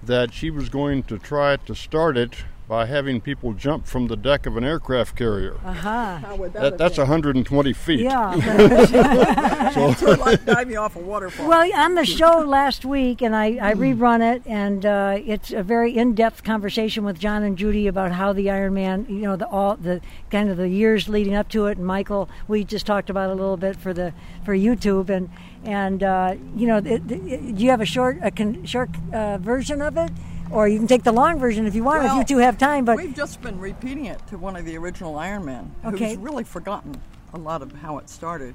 that 0.02 0.34
she 0.34 0.50
was 0.50 0.68
going 0.68 1.04
to 1.04 1.18
try 1.18 1.56
to 1.56 1.74
start 1.74 2.18
it 2.18 2.34
by 2.68 2.86
having 2.86 3.20
people 3.20 3.52
jump 3.52 3.86
from 3.86 4.08
the 4.08 4.16
deck 4.16 4.44
of 4.44 4.56
an 4.56 4.64
aircraft 4.64 5.14
carrier. 5.16 5.56
Aha. 5.64 6.20
How 6.24 6.36
would 6.36 6.52
that, 6.52 6.62
That, 6.62 6.78
that's 6.78 6.96
been? 6.96 7.02
120 7.02 7.72
feet. 7.72 8.00
Yeah. 8.00 9.70
Sort 9.70 10.02
of 10.02 10.18
like 10.18 10.44
diving 10.44 10.76
off 10.76 10.96
a 10.96 10.98
waterfall. 10.98 11.48
Well, 11.48 11.72
on 11.76 11.94
the 11.94 12.04
show 12.18 12.38
last 12.40 12.84
week, 12.84 13.22
and 13.22 13.36
I, 13.36 13.58
I 13.60 13.74
rerun 13.74 14.34
it, 14.34 14.42
and 14.46 14.84
uh, 14.84 15.18
it's 15.24 15.52
a 15.52 15.62
very 15.62 15.96
in-depth 15.96 16.42
conversation 16.42 17.04
with 17.04 17.20
John 17.20 17.44
and 17.44 17.56
Judy 17.56 17.86
about 17.86 18.12
how 18.12 18.32
the 18.32 18.50
Iron 18.50 18.74
Man, 18.74 19.06
you 19.08 19.16
know, 19.22 19.36
the 19.36 19.46
all 19.46 19.76
the 19.76 20.00
kind 20.30 20.50
of 20.50 20.56
the 20.56 20.68
years 20.68 21.08
leading 21.08 21.34
up 21.34 21.48
to 21.50 21.66
it. 21.66 21.78
And 21.78 21.86
Michael, 21.86 22.28
we 22.48 22.64
just 22.64 22.84
talked 22.84 23.10
about 23.10 23.30
a 23.30 23.34
little 23.34 23.56
bit 23.56 23.76
for 23.76 23.94
the 23.94 24.12
for 24.44 24.56
YouTube, 24.56 25.08
and 25.08 25.30
and 25.64 26.02
uh, 26.02 26.34
you 26.56 26.66
know, 26.66 26.78
it, 26.78 27.10
it, 27.10 27.56
do 27.56 27.64
you 27.64 27.70
have 27.70 27.80
a 27.80 27.86
short 27.86 28.18
a 28.22 28.30
con, 28.32 28.64
short 28.64 28.90
uh, 29.12 29.38
version 29.38 29.80
of 29.80 29.96
it, 29.96 30.10
or 30.50 30.68
you 30.68 30.78
can 30.78 30.86
take 30.86 31.02
the 31.02 31.12
long 31.12 31.38
version 31.38 31.66
if 31.66 31.74
you 31.74 31.84
want, 31.84 32.04
if 32.04 32.12
you 32.14 32.24
two 32.24 32.38
have 32.38 32.58
time. 32.58 32.84
But 32.84 32.96
We've 32.96 33.14
just 33.14 33.40
been 33.42 33.58
repeating 33.58 34.06
it 34.06 34.24
to 34.28 34.38
one 34.38 34.56
of 34.56 34.64
the 34.64 34.76
original 34.76 35.18
Iron 35.18 35.44
Men, 35.44 35.74
Okay. 35.84 36.10
who's 36.10 36.16
really 36.18 36.44
forgotten 36.44 37.00
a 37.34 37.38
lot 37.38 37.62
of 37.62 37.72
how 37.72 37.98
it 37.98 38.08
started. 38.08 38.54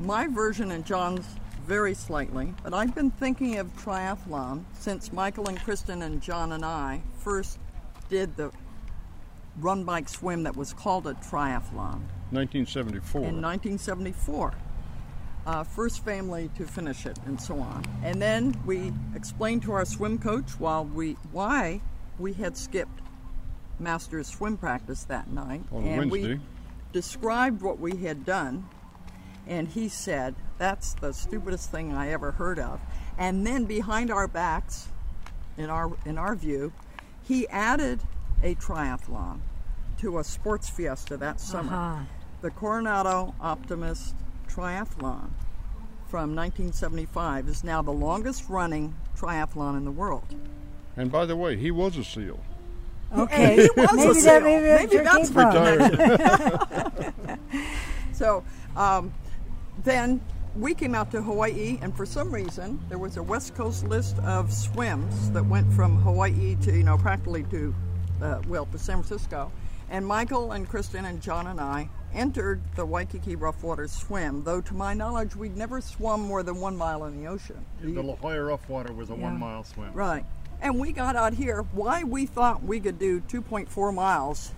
My 0.00 0.26
version 0.26 0.70
and 0.70 0.84
John's 0.84 1.26
very 1.66 1.94
slightly, 1.94 2.52
but 2.62 2.74
I've 2.74 2.94
been 2.94 3.10
thinking 3.10 3.56
of 3.58 3.74
triathlon 3.76 4.64
since 4.78 5.12
Michael 5.12 5.48
and 5.48 5.58
Kristen 5.60 6.02
and 6.02 6.20
John 6.20 6.52
and 6.52 6.64
I 6.64 7.02
first 7.18 7.58
did 8.10 8.36
the 8.36 8.50
run, 9.60 9.84
bike, 9.84 10.08
swim 10.08 10.42
that 10.42 10.56
was 10.56 10.72
called 10.72 11.06
a 11.06 11.14
triathlon 11.14 12.00
1974. 12.32 13.20
in 13.20 13.40
1974. 13.40 14.52
Uh, 15.46 15.62
first 15.62 16.02
family 16.04 16.50
to 16.56 16.64
finish 16.64 17.04
it, 17.04 17.18
and 17.26 17.38
so 17.38 17.58
on. 17.58 17.84
And 18.02 18.20
then 18.20 18.58
we 18.64 18.92
explained 19.14 19.62
to 19.64 19.72
our 19.72 19.84
swim 19.84 20.18
coach 20.18 20.58
while 20.58 20.84
we 20.86 21.18
why 21.32 21.82
we 22.18 22.32
had 22.32 22.56
skipped 22.56 23.02
master's 23.78 24.26
swim 24.28 24.56
practice 24.56 25.04
that 25.04 25.30
night, 25.30 25.62
On 25.70 25.84
and 25.84 26.10
Wednesday. 26.10 26.34
we 26.34 26.40
described 26.92 27.60
what 27.60 27.78
we 27.78 27.96
had 27.96 28.24
done. 28.24 28.66
And 29.46 29.68
he 29.68 29.88
said, 29.88 30.34
"That's 30.56 30.94
the 30.94 31.12
stupidest 31.12 31.70
thing 31.70 31.92
I 31.92 32.08
ever 32.10 32.30
heard 32.30 32.58
of." 32.58 32.80
And 33.18 33.46
then 33.46 33.66
behind 33.66 34.10
our 34.10 34.26
backs, 34.26 34.88
in 35.58 35.68
our 35.68 35.92
in 36.06 36.16
our 36.16 36.34
view, 36.34 36.72
he 37.22 37.46
added 37.48 38.00
a 38.42 38.54
triathlon 38.54 39.40
to 39.98 40.18
a 40.18 40.24
sports 40.24 40.68
fiesta 40.68 41.16
that 41.18 41.40
summer 41.40 41.74
uh-huh. 41.74 42.04
the 42.40 42.50
Coronado 42.50 43.34
Optimist 43.40 44.14
Triathlon 44.54 45.30
from 46.08 46.36
1975 46.36 47.48
is 47.48 47.64
now 47.64 47.82
the 47.82 47.90
longest 47.90 48.48
running 48.48 48.94
triathlon 49.16 49.76
in 49.76 49.84
the 49.84 49.90
world. 49.90 50.32
And 50.96 51.10
by 51.10 51.26
the 51.26 51.34
way, 51.34 51.56
he 51.56 51.72
was 51.72 51.96
a 51.96 52.04
SEAL. 52.04 52.38
okay, 53.16 53.56
he 53.56 53.68
was 53.76 53.92
a 53.92 53.96
maybe 53.96 54.14
seal. 54.14 54.24
that 54.24 54.42
maybe, 54.44 54.86
Maybe 54.86 54.98
that's. 55.04 55.30
Retired. 55.30 57.14
So 58.14 58.44
um, 58.76 59.12
then 59.82 60.20
we 60.56 60.72
came 60.72 60.94
out 60.94 61.10
to 61.10 61.20
Hawaii, 61.20 61.78
and 61.82 61.94
for 61.96 62.06
some 62.06 62.32
reason, 62.32 62.80
there 62.88 62.98
was 62.98 63.16
a 63.16 63.22
West 63.22 63.56
Coast 63.56 63.84
list 63.88 64.18
of 64.20 64.52
swims 64.52 65.32
that 65.32 65.44
went 65.44 65.72
from 65.72 65.96
Hawaii 65.96 66.54
to, 66.62 66.72
you 66.72 66.84
know, 66.84 66.96
practically 66.96 67.42
to, 67.50 67.74
uh, 68.22 68.40
well, 68.46 68.66
to 68.66 68.78
San 68.78 69.02
Francisco. 69.02 69.50
And 69.90 70.06
Michael 70.06 70.52
and 70.52 70.68
Kristen 70.68 71.04
and 71.04 71.20
John 71.20 71.48
and 71.48 71.60
I 71.60 71.88
entered 72.14 72.60
the 72.76 72.86
Waikiki 72.86 73.36
Rough 73.36 73.62
Water 73.62 73.88
Swim, 73.88 74.44
though 74.44 74.60
to 74.60 74.74
my 74.74 74.94
knowledge, 74.94 75.34
we'd 75.36 75.56
never 75.56 75.80
swum 75.80 76.22
more 76.22 76.42
than 76.42 76.60
one 76.60 76.76
mile 76.76 77.04
in 77.04 77.20
the 77.20 77.28
ocean. 77.28 77.64
The 77.82 78.02
La 78.02 78.14
Jolla 78.16 78.42
Rough 78.44 78.68
Water 78.68 78.92
was 78.92 79.10
a 79.10 79.14
Yeah. 79.14 79.22
one 79.22 79.38
mile 79.38 79.64
swim. 79.64 79.92
Right. 79.92 80.24
And 80.62 80.78
we 80.78 80.92
got 80.92 81.16
out 81.16 81.34
here. 81.34 81.62
Why 81.72 82.04
we 82.04 82.26
thought 82.26 82.62
we 82.62 82.80
could 82.80 82.98
do 82.98 83.20
2.4 83.20 83.92
miles, 83.92 84.52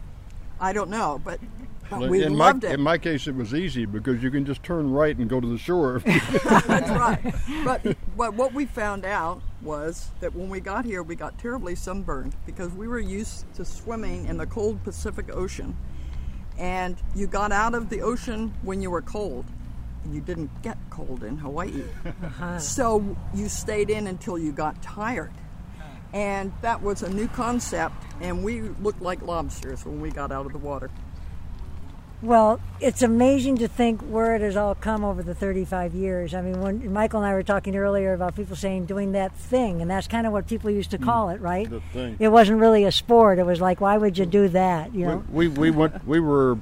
I 0.60 0.72
don't 0.72 0.90
know, 0.90 1.20
but, 1.24 1.40
but 1.90 2.08
we 2.08 2.22
in 2.22 2.36
my 2.36 2.46
loved 2.48 2.64
it. 2.64 2.72
in 2.72 2.80
my 2.80 2.96
case, 2.98 3.26
it 3.26 3.34
was 3.34 3.54
easy 3.54 3.86
because 3.86 4.22
you 4.22 4.30
can 4.30 4.44
just 4.44 4.62
turn 4.62 4.90
right 4.90 5.16
and 5.16 5.28
go 5.28 5.40
to 5.40 5.46
the 5.48 5.58
shore. 5.58 5.98
That's 6.04 6.90
right. 6.90 7.34
But, 7.64 7.96
but 8.16 8.34
what 8.34 8.52
we 8.54 8.66
found 8.66 9.04
out 9.04 9.42
was 9.62 10.10
that 10.20 10.34
when 10.34 10.48
we 10.48 10.60
got 10.60 10.84
here, 10.84 11.02
we 11.02 11.16
got 11.16 11.38
terribly 11.38 11.74
sunburned 11.74 12.34
because 12.44 12.72
we 12.72 12.86
were 12.86 13.00
used 13.00 13.52
to 13.54 13.64
swimming 13.64 14.26
in 14.26 14.36
the 14.36 14.46
cold 14.46 14.82
Pacific 14.84 15.34
Ocean. 15.34 15.76
And 16.58 16.96
you 17.14 17.26
got 17.26 17.52
out 17.52 17.74
of 17.74 17.90
the 17.90 18.02
ocean 18.02 18.54
when 18.62 18.80
you 18.80 18.90
were 18.90 19.02
cold. 19.02 19.44
And 20.04 20.14
you 20.14 20.20
didn't 20.20 20.62
get 20.62 20.78
cold 20.90 21.24
in 21.24 21.36
Hawaii. 21.38 21.82
Uh-huh. 22.04 22.58
So 22.58 23.16
you 23.34 23.48
stayed 23.48 23.90
in 23.90 24.06
until 24.06 24.38
you 24.38 24.52
got 24.52 24.80
tired. 24.82 25.32
And 26.12 26.52
that 26.62 26.82
was 26.82 27.02
a 27.02 27.10
new 27.10 27.28
concept, 27.28 27.96
and 28.20 28.42
we 28.42 28.62
looked 28.62 29.02
like 29.02 29.20
lobsters 29.22 29.84
when 29.84 30.00
we 30.00 30.10
got 30.10 30.32
out 30.32 30.46
of 30.46 30.52
the 30.52 30.58
water. 30.58 30.88
Well, 32.26 32.60
it's 32.80 33.02
amazing 33.02 33.58
to 33.58 33.68
think 33.68 34.00
where 34.02 34.34
it 34.34 34.40
has 34.40 34.56
all 34.56 34.74
come 34.74 35.04
over 35.04 35.22
the 35.22 35.34
35 35.34 35.94
years. 35.94 36.34
I 36.34 36.40
mean, 36.40 36.60
when 36.60 36.92
Michael 36.92 37.20
and 37.20 37.28
I 37.28 37.32
were 37.32 37.44
talking 37.44 37.76
earlier 37.76 38.14
about 38.14 38.34
people 38.34 38.56
saying 38.56 38.86
doing 38.86 39.12
that 39.12 39.32
thing, 39.36 39.80
and 39.80 39.88
that's 39.88 40.08
kind 40.08 40.26
of 40.26 40.32
what 40.32 40.48
people 40.48 40.68
used 40.68 40.90
to 40.90 40.98
mm. 40.98 41.04
call 41.04 41.28
it, 41.28 41.40
right? 41.40 41.70
The 41.70 41.80
thing. 41.92 42.16
It 42.18 42.30
wasn't 42.30 42.58
really 42.58 42.82
a 42.82 42.90
sport. 42.90 43.38
It 43.38 43.46
was 43.46 43.60
like, 43.60 43.80
why 43.80 43.96
would 43.96 44.18
you 44.18 44.26
do 44.26 44.48
that? 44.48 44.92
You 44.92 45.06
know? 45.06 45.24
we, 45.30 45.46
we, 45.46 45.70
we 45.70 45.70
went 45.70 46.04
we 46.04 46.18
were 46.18 46.58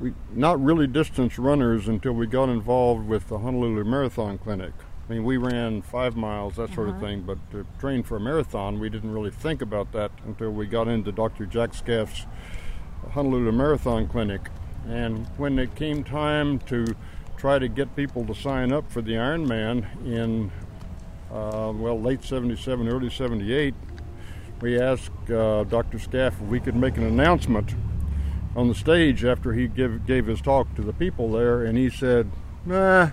we, 0.00 0.12
not 0.34 0.60
really 0.60 0.88
distance 0.88 1.38
runners 1.38 1.86
until 1.86 2.12
we 2.12 2.26
got 2.26 2.48
involved 2.48 3.06
with 3.06 3.28
the 3.28 3.38
Honolulu 3.38 3.84
Marathon 3.84 4.38
Clinic. 4.38 4.72
I 5.08 5.12
mean, 5.12 5.22
we 5.22 5.36
ran 5.36 5.82
five 5.82 6.16
miles, 6.16 6.56
that 6.56 6.74
sort 6.74 6.88
of 6.88 6.96
uh-huh. 6.96 7.06
thing, 7.06 7.22
but 7.22 7.38
to 7.52 7.64
train 7.78 8.02
for 8.02 8.16
a 8.16 8.20
marathon, 8.20 8.80
we 8.80 8.90
didn't 8.90 9.12
really 9.12 9.30
think 9.30 9.62
about 9.62 9.92
that 9.92 10.10
until 10.26 10.50
we 10.50 10.66
got 10.66 10.88
into 10.88 11.12
Dr. 11.12 11.46
Jack 11.46 11.74
Scaff's 11.74 12.26
Honolulu 13.12 13.52
Marathon 13.52 14.08
Clinic. 14.08 14.50
And 14.88 15.26
when 15.36 15.58
it 15.58 15.74
came 15.74 16.04
time 16.04 16.58
to 16.60 16.94
try 17.36 17.58
to 17.58 17.68
get 17.68 17.94
people 17.96 18.24
to 18.26 18.34
sign 18.34 18.72
up 18.72 18.90
for 18.90 19.02
the 19.02 19.12
Ironman 19.12 19.84
in, 20.06 20.50
uh, 21.30 21.72
well, 21.74 22.00
late 22.00 22.22
77, 22.22 22.88
early 22.88 23.10
78, 23.10 23.74
we 24.60 24.80
asked 24.80 25.30
uh, 25.30 25.64
Dr. 25.64 25.98
Scaff 25.98 26.34
if 26.34 26.48
we 26.48 26.60
could 26.60 26.76
make 26.76 26.96
an 26.96 27.04
announcement 27.04 27.74
on 28.54 28.68
the 28.68 28.74
stage 28.74 29.24
after 29.24 29.52
he 29.52 29.68
give, 29.68 30.06
gave 30.06 30.26
his 30.26 30.40
talk 30.40 30.74
to 30.76 30.82
the 30.82 30.92
people 30.92 31.30
there, 31.30 31.64
and 31.64 31.76
he 31.76 31.90
said, 31.90 32.30
nah, 32.64 33.10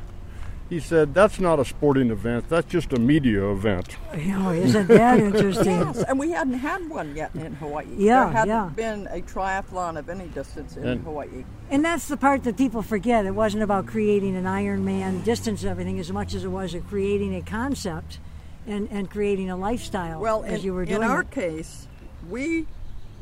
he 0.70 0.80
said, 0.80 1.14
that's 1.14 1.40
not 1.40 1.60
a 1.60 1.66
sporting 1.66 2.10
event, 2.10 2.50
that's 2.50 2.68
just 2.72 2.94
a 2.94 3.00
media 3.00 3.48
event. 3.52 3.96
You 4.18 4.38
know, 4.38 4.52
isn't 4.52 4.88
that 4.88 5.20
interesting? 5.20 5.80
Yes, 5.80 6.04
and 6.04 6.18
we 6.18 6.32
hadn't 6.32 6.54
had 6.56 6.90
one 6.90 7.16
yet 7.16 7.32
in 7.36 7.54
Hawaii. 7.56 7.86
Yeah, 7.96 8.26
there 8.26 8.34
hadn't 8.34 8.50
yeah. 8.50 8.70
been 8.76 9.08
a 9.08 9.22
triathlon 9.22 9.98
of 10.00 10.10
any 10.10 10.28
distance 10.30 10.76
in 10.78 10.88
And- 10.88 11.04
Hawaii. 11.04 11.46
And 11.70 11.84
that's 11.84 12.08
the 12.08 12.18
part 12.18 12.44
that 12.44 12.58
people 12.58 12.82
forget. 12.82 13.26
It 13.26 13.32
wasn't 13.36 13.64
about 13.64 13.86
creating 13.88 14.36
an 14.36 14.46
Ironman 14.46 15.24
distance 15.24 15.62
and 15.64 15.70
everything 15.72 16.00
as 16.00 16.12
much 16.12 16.34
as 16.34 16.44
it 16.44 16.50
was 16.50 16.74
of 16.74 16.88
creating 16.88 17.36
a 17.36 17.42
concept 17.42 18.20
and, 18.68 18.88
and 18.92 19.10
creating 19.10 19.50
a 19.50 19.58
lifestyle 19.58 20.20
Well, 20.22 20.44
as 20.44 20.60
in, 20.60 20.66
you 20.66 20.74
were 20.74 20.86
doing 20.86 21.02
in 21.02 21.08
our 21.08 21.22
it. 21.22 21.32
case, 21.32 21.88
we 22.30 22.68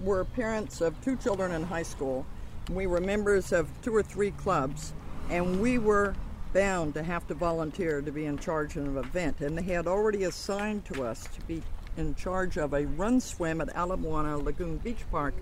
were 0.04 0.24
parents 0.26 0.82
of 0.82 1.00
two 1.02 1.16
children 1.16 1.52
in 1.52 1.64
high 1.64 1.84
school. 1.84 2.26
We 2.70 2.88
were 2.88 3.00
members 3.02 3.52
of 3.52 3.68
two 3.82 3.96
or 3.96 4.04
three 4.04 4.32
clubs, 4.32 4.94
and 5.30 5.60
we 5.62 5.78
were 5.80 6.16
bound 6.54 6.94
to 6.94 7.04
have 7.04 7.28
to 7.28 7.34
volunteer 7.34 8.02
to 8.02 8.12
be 8.12 8.26
in 8.26 8.38
charge 8.38 8.76
of 8.76 8.86
an 8.86 8.98
event. 8.98 9.42
And 9.42 9.58
they 9.58 9.74
had 9.74 9.88
already 9.88 10.24
assigned 10.24 10.86
to 10.86 11.04
us 11.04 11.28
to 11.36 11.42
be 11.42 11.64
in 11.98 12.16
charge 12.16 12.58
of 12.58 12.74
a 12.74 12.86
run 12.86 13.20
swim 13.20 13.62
at 13.62 13.70
Ala 13.76 13.98
Moana 13.98 14.38
Lagoon 14.38 14.78
Beach 14.78 15.04
Park, 15.12 15.34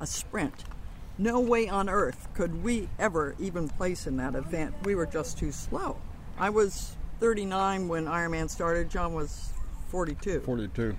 a 0.00 0.06
sprint. 0.06 0.64
No 1.18 1.40
way 1.40 1.68
on 1.68 1.88
earth 1.88 2.28
could 2.34 2.62
we 2.62 2.88
ever 2.98 3.34
even 3.38 3.68
place 3.68 4.06
in 4.06 4.16
that 4.18 4.34
event. 4.34 4.74
We 4.84 4.94
were 4.94 5.06
just 5.06 5.38
too 5.38 5.52
slow. 5.52 5.96
I 6.38 6.50
was 6.50 6.96
39 7.20 7.88
when 7.88 8.04
Ironman 8.04 8.50
started. 8.50 8.90
John 8.90 9.14
was 9.14 9.52
42. 9.88 10.40
42. 10.40 10.96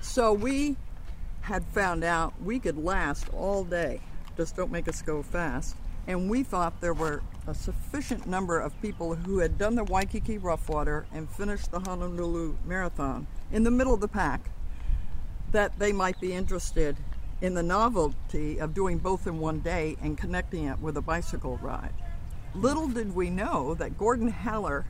So 0.00 0.32
we 0.34 0.76
had 1.40 1.64
found 1.68 2.04
out 2.04 2.34
we 2.42 2.58
could 2.58 2.76
last 2.76 3.28
all 3.32 3.64
day. 3.64 4.00
Just 4.36 4.56
don't 4.56 4.70
make 4.70 4.88
us 4.88 5.00
go 5.00 5.22
fast. 5.22 5.76
And 6.06 6.28
we 6.28 6.42
thought 6.42 6.80
there 6.80 6.94
were 6.94 7.22
a 7.46 7.54
sufficient 7.54 8.26
number 8.26 8.58
of 8.58 8.80
people 8.82 9.14
who 9.14 9.38
had 9.38 9.58
done 9.58 9.74
the 9.74 9.84
Waikiki 9.84 10.38
Rough 10.38 10.68
Water 10.68 11.06
and 11.12 11.28
finished 11.28 11.70
the 11.70 11.80
Honolulu 11.80 12.56
Marathon 12.64 13.26
in 13.52 13.64
the 13.64 13.70
middle 13.70 13.94
of 13.94 14.00
the 14.00 14.08
pack 14.08 14.50
that 15.52 15.78
they 15.78 15.92
might 15.92 16.20
be 16.20 16.32
interested 16.32 16.96
in 17.40 17.54
the 17.54 17.62
novelty 17.62 18.58
of 18.58 18.74
doing 18.74 18.98
both 18.98 19.26
in 19.26 19.38
one 19.38 19.60
day 19.60 19.96
and 20.02 20.16
connecting 20.16 20.64
it 20.64 20.78
with 20.78 20.96
a 20.96 21.02
bicycle 21.02 21.58
ride. 21.58 21.92
Little 22.54 22.88
did 22.88 23.14
we 23.14 23.30
know 23.30 23.74
that 23.74 23.98
Gordon 23.98 24.28
Haller 24.28 24.86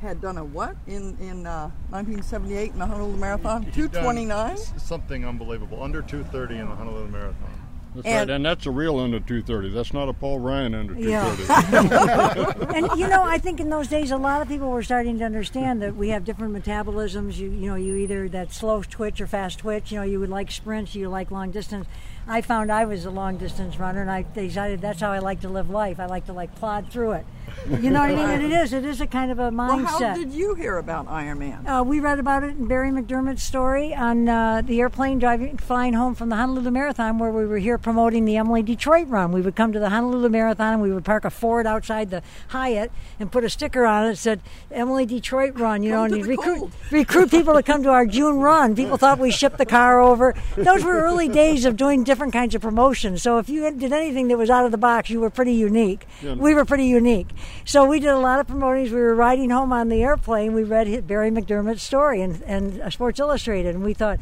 had 0.00 0.20
done 0.20 0.36
a 0.36 0.44
what 0.44 0.76
in 0.86 1.16
in 1.18 1.46
uh, 1.46 1.70
1978 1.90 2.72
in 2.72 2.78
the 2.78 2.86
Honolulu 2.86 3.16
Marathon? 3.16 3.62
229. 3.72 4.56
Something 4.56 5.24
unbelievable. 5.24 5.82
Under 5.82 6.02
230 6.02 6.58
in 6.58 6.68
the 6.68 6.74
Honolulu 6.74 7.08
Marathon. 7.08 7.65
That's 7.96 8.06
And- 8.06 8.28
right, 8.28 8.34
and 8.36 8.44
that's 8.44 8.66
a 8.66 8.70
real 8.70 8.98
under 8.98 9.18
230. 9.18 9.70
That's 9.70 9.92
not 9.92 10.08
a 10.08 10.12
Paul 10.12 10.38
Ryan 10.38 10.74
under 10.74 10.94
230. 10.94 11.10
Yeah. 11.10 12.44
230. 12.44 12.76
and 12.76 13.00
you 13.00 13.08
know, 13.08 13.22
I 13.22 13.38
think 13.38 13.58
in 13.60 13.70
those 13.70 13.88
days, 13.88 14.10
a 14.10 14.16
lot 14.16 14.42
of 14.42 14.48
people 14.48 14.70
were 14.70 14.82
starting 14.82 15.18
to 15.18 15.24
understand 15.24 15.80
that 15.82 15.96
we 15.96 16.10
have 16.10 16.24
different 16.24 16.54
metabolisms. 16.54 17.36
You, 17.38 17.50
you 17.50 17.68
know, 17.68 17.74
you 17.76 17.96
either 17.96 18.28
that 18.28 18.52
slow 18.52 18.82
twitch 18.82 19.20
or 19.20 19.26
fast 19.26 19.58
twitch. 19.60 19.90
You 19.90 19.98
know, 19.98 20.04
you 20.04 20.20
would 20.20 20.30
like 20.30 20.50
sprints, 20.50 20.94
you 20.94 21.08
like 21.08 21.30
long 21.30 21.50
distance. 21.50 21.86
I 22.28 22.40
found 22.42 22.72
I 22.72 22.84
was 22.84 23.04
a 23.04 23.10
long 23.10 23.36
distance 23.36 23.78
runner, 23.78 24.00
and 24.00 24.10
I 24.10 24.22
decided 24.22 24.80
that's 24.80 25.00
how 25.00 25.12
I 25.12 25.20
like 25.20 25.40
to 25.42 25.48
live 25.48 25.70
life. 25.70 26.00
I 26.00 26.06
like 26.06 26.26
to 26.26 26.32
like 26.32 26.54
plod 26.56 26.90
through 26.90 27.12
it. 27.12 27.26
You 27.70 27.90
know 27.90 28.00
what 28.00 28.10
I 28.10 28.14
mean? 28.16 28.28
And 28.28 28.42
it 28.42 28.52
is. 28.52 28.72
It 28.72 28.84
is 28.84 29.00
a 29.00 29.06
kind 29.06 29.30
of 29.30 29.38
a 29.38 29.50
Well, 29.50 29.52
mindset. 29.78 30.08
how 30.10 30.14
did 30.14 30.32
you 30.32 30.54
hear 30.54 30.76
about 30.78 31.06
Ironman? 31.08 31.66
Uh, 31.66 31.82
we 31.84 32.00
read 32.00 32.18
about 32.18 32.42
it 32.42 32.50
in 32.50 32.66
Barry 32.66 32.90
McDermott's 32.90 33.42
story 33.42 33.94
on 33.94 34.28
uh, 34.28 34.62
the 34.62 34.80
airplane 34.80 35.18
driving, 35.20 35.56
flying 35.56 35.94
home 35.94 36.14
from 36.14 36.28
the 36.28 36.36
Honolulu 36.36 36.70
Marathon, 36.70 37.18
where 37.18 37.30
we 37.30 37.46
were 37.46 37.58
here 37.58 37.78
promoting 37.78 38.24
the 38.24 38.36
Emily 38.36 38.62
Detroit 38.62 39.08
run. 39.08 39.30
We 39.32 39.40
would 39.40 39.56
come 39.56 39.72
to 39.72 39.78
the 39.78 39.88
Honolulu 39.90 40.28
Marathon, 40.28 40.74
and 40.74 40.82
we 40.82 40.92
would 40.92 41.04
park 41.04 41.24
a 41.24 41.30
Ford 41.30 41.66
outside 41.66 42.10
the 42.10 42.22
Hyatt 42.48 42.90
and 43.20 43.30
put 43.32 43.44
a 43.44 43.48
sticker 43.48 43.86
on 43.86 44.04
it 44.06 44.08
that 44.10 44.16
said 44.16 44.40
Emily 44.70 45.06
Detroit 45.06 45.58
run. 45.58 45.82
You 45.84 45.92
Come 45.92 46.10
know, 46.10 46.16
and 46.16 46.26
recruit 46.26 46.58
cold. 46.58 46.72
recruit 46.90 47.30
people 47.30 47.54
to 47.54 47.62
come 47.62 47.82
to 47.84 47.90
our 47.90 48.06
June 48.06 48.36
run. 48.38 48.74
People 48.74 48.96
thought 48.96 49.18
we 49.18 49.30
shipped 49.30 49.58
the 49.58 49.66
car 49.66 50.00
over. 50.00 50.34
Those 50.56 50.84
were 50.84 50.98
early 51.00 51.28
days 51.28 51.64
of 51.64 51.76
doing 51.76 52.02
different 52.04 52.15
kinds 52.32 52.54
of 52.54 52.62
promotions. 52.62 53.22
So 53.22 53.38
if 53.38 53.48
you 53.48 53.70
did 53.70 53.92
anything 53.92 54.28
that 54.28 54.38
was 54.38 54.50
out 54.50 54.64
of 54.64 54.72
the 54.72 54.78
box, 54.78 55.10
you 55.10 55.20
were 55.20 55.30
pretty 55.30 55.52
unique. 55.52 56.06
We 56.40 56.54
were 56.54 56.64
pretty 56.64 56.86
unique. 56.86 57.28
So 57.64 57.84
we 57.84 58.00
did 58.00 58.10
a 58.10 58.18
lot 58.18 58.40
of 58.40 58.46
promotions. 58.46 58.92
We 58.92 59.00
were 59.00 59.14
riding 59.14 59.50
home 59.50 59.72
on 59.72 59.88
the 59.88 60.02
airplane. 60.02 60.52
We 60.54 60.62
read 60.64 61.06
Barry 61.06 61.30
McDermott's 61.30 61.82
story 61.82 62.22
and, 62.22 62.42
and 62.42 62.80
uh, 62.80 62.90
Sports 62.90 63.20
Illustrated, 63.20 63.74
and 63.74 63.84
we 63.84 63.94
thought, 63.94 64.18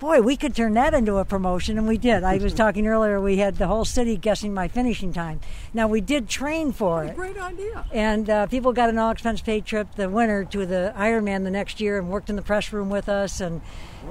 boy, 0.00 0.20
we 0.22 0.36
could 0.36 0.56
turn 0.56 0.74
that 0.74 0.94
into 0.94 1.18
a 1.18 1.24
promotion, 1.24 1.78
and 1.78 1.86
we 1.86 1.98
did. 1.98 2.24
I 2.24 2.38
was 2.38 2.54
talking 2.64 2.86
earlier, 2.86 3.20
we 3.20 3.36
had 3.36 3.56
the 3.56 3.66
whole 3.66 3.84
city 3.84 4.16
guessing 4.16 4.52
my 4.52 4.66
finishing 4.66 5.12
time. 5.12 5.40
Now, 5.72 5.86
we 5.86 6.00
did 6.00 6.28
train 6.28 6.72
for 6.72 7.04
it. 7.04 7.14
Great 7.14 7.36
idea. 7.36 7.84
And 7.92 8.28
uh, 8.28 8.46
people 8.46 8.72
got 8.72 8.88
an 8.88 8.98
all 8.98 9.10
expense 9.10 9.40
paid 9.42 9.66
trip, 9.66 9.94
the 9.94 10.08
winner, 10.08 10.44
to 10.46 10.66
the 10.66 10.92
Ironman 10.96 11.44
the 11.44 11.50
next 11.50 11.80
year 11.80 11.98
and 11.98 12.08
worked 12.08 12.30
in 12.30 12.36
the 12.36 12.42
press 12.42 12.72
room 12.72 12.88
with 12.88 13.08
us. 13.08 13.40
And 13.40 13.60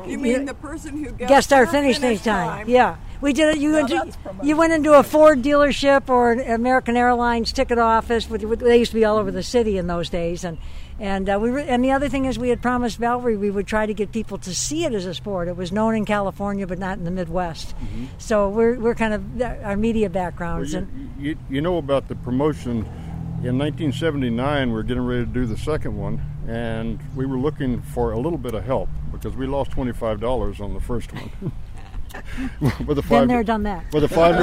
You 0.06 0.20
mean 0.20 0.46
the 0.46 0.54
person 0.54 1.04
who 1.04 1.12
guessed, 1.12 1.30
guessed 1.30 1.54
our 1.54 1.66
finishing 1.66 2.02
finish 2.02 2.22
time. 2.22 2.70
Yeah, 2.70 2.98
we 3.20 3.34
did 3.34 3.56
it. 3.56 3.58
You 3.58 3.72
Now 3.72 3.88
went, 3.88 3.90
to, 3.90 4.36
you 4.44 4.56
went 4.56 4.74
into 4.74 4.94
a 4.94 5.04
Ford 5.04 5.42
dealership 5.42 6.08
or 6.08 6.32
an 6.32 6.52
American 6.52 6.96
Airlines 6.96 7.52
ticket 7.52 7.80
office. 7.80 8.30
With, 8.30 8.60
they 8.60 8.78
used 8.78 8.92
to 8.92 8.96
be 8.96 9.06
all 9.06 9.18
over 9.18 9.32
the 9.32 9.44
city 9.44 9.78
in 9.78 9.88
those 9.88 10.08
days, 10.10 10.44
and 10.44 10.60
and 11.00 11.30
uh, 11.30 11.40
we 11.42 11.50
were. 11.52 11.60
And 11.60 11.84
the 11.84 11.92
other 11.92 12.10
thing 12.10 12.26
is, 12.26 12.38
we 12.38 12.50
had 12.50 12.62
promised 12.62 12.98
Valerie 12.98 13.38
we 13.38 13.50
would 13.52 13.68
try 13.68 13.86
to 13.86 13.94
get 13.94 14.12
people 14.12 14.38
to 14.40 14.54
see 14.54 14.86
it 14.86 14.94
as 14.94 15.06
a 15.06 15.14
sport. 15.14 15.48
It 15.48 15.56
was 15.56 15.72
known 15.72 15.96
in 15.96 16.06
California, 16.06 16.68
but 16.68 16.80
not 16.80 16.98
in 16.98 17.04
the 17.06 17.12
Midwest. 17.12 17.76
So 18.18 18.50
we're 18.50 18.80
we're 18.80 18.96
kind 18.96 19.14
of 19.14 19.42
our 19.64 19.78
media 19.78 20.08
Well, 20.08 20.14
backgrounds 20.14 20.74
you, 20.74 20.80
and. 20.80 21.14
you, 21.20 21.38
you 21.50 21.62
know 21.62 21.78
about 21.78 22.08
the 22.08 22.16
promotion. 22.16 22.88
In 23.42 23.58
1979, 23.58 24.72
We're 24.72 24.84
getting 24.84 25.06
ready 25.06 25.24
to 25.26 25.32
do 25.32 25.46
the 25.46 25.56
second 25.56 25.96
one, 25.98 26.22
and 26.46 27.00
we 27.16 27.26
were 27.26 27.38
looking 27.40 27.82
for 27.82 28.12
a 28.12 28.20
little 28.20 28.38
bit 28.38 28.54
of 28.54 28.66
help 28.66 28.90
because 29.14 29.34
we 29.34 29.48
lost 29.48 29.72
$25 29.72 30.60
on 30.60 30.74
the 30.74 30.82
first 30.82 31.14
one. 31.14 31.32
with 32.86 32.98
a 32.98 33.02
Been 33.02 33.04
five, 33.04 33.28
there, 33.30 33.44
done 33.44 33.64
that. 33.64 33.86
with 33.94 34.04
a 34.04 34.10
five 34.10 34.36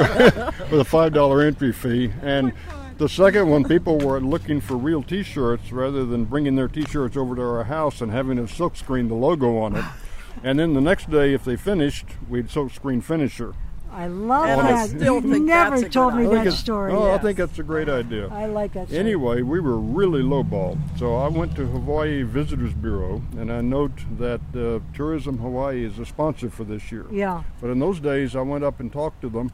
with 0.71 0.79
a 0.79 0.85
five 0.85 1.13
dollar 1.13 1.41
entry 1.41 1.71
fee, 1.71 2.11
and 2.23 2.53
the 2.97 3.09
second 3.09 3.49
one, 3.49 3.63
people 3.63 3.97
were 3.99 4.19
looking 4.19 4.59
for 4.61 4.75
real 4.75 5.03
T-shirts 5.03 5.71
rather 5.71 6.05
than 6.05 6.25
bringing 6.25 6.55
their 6.55 6.67
T-shirts 6.67 7.15
over 7.17 7.35
to 7.35 7.41
our 7.41 7.63
house 7.65 8.01
and 8.01 8.11
having 8.11 8.39
a 8.39 8.47
silk 8.47 8.75
screen 8.75 9.07
the 9.07 9.15
logo 9.15 9.57
on 9.57 9.75
it. 9.75 9.85
And 10.43 10.59
then 10.59 10.75
the 10.75 10.81
next 10.81 11.09
day, 11.09 11.33
if 11.33 11.43
they 11.43 11.55
finished, 11.55 12.05
we'd 12.29 12.51
silk 12.51 12.71
screen 12.71 13.01
finisher. 13.01 13.55
I 13.91 14.05
love 14.05 14.45
And 14.47 14.61
I 14.61 14.71
that. 14.85 14.89
still 14.89 15.15
you 15.15 15.21
think 15.33 15.45
never 15.45 15.81
that's 15.81 15.91
told 15.91 16.13
me. 16.13 16.27
I 16.27 16.43
that 16.43 16.51
story. 16.51 16.93
Oh, 16.93 17.11
I 17.11 17.17
think 17.17 17.39
that's 17.39 17.57
a 17.57 17.63
great 17.63 17.89
idea. 17.89 18.27
I 18.27 18.45
like 18.45 18.73
that. 18.73 18.87
Story. 18.87 18.99
Anyway, 18.99 19.41
we 19.41 19.59
were 19.59 19.79
really 19.79 20.21
lowball. 20.21 20.77
So 20.99 21.15
I 21.15 21.27
went 21.27 21.55
to 21.55 21.65
Hawaii 21.65 22.21
Visitors 22.21 22.73
Bureau, 22.75 23.23
and 23.39 23.51
I 23.51 23.61
note 23.61 23.93
that 24.19 24.41
uh, 24.55 24.79
Tourism 24.95 25.39
Hawaii 25.39 25.83
is 25.83 25.97
a 25.97 26.05
sponsor 26.05 26.51
for 26.51 26.63
this 26.65 26.91
year. 26.91 27.07
Yeah. 27.11 27.41
But 27.59 27.71
in 27.71 27.79
those 27.79 27.99
days, 27.99 28.35
I 28.35 28.41
went 28.41 28.63
up 28.63 28.79
and 28.79 28.93
talked 28.93 29.21
to 29.21 29.29
them, 29.29 29.51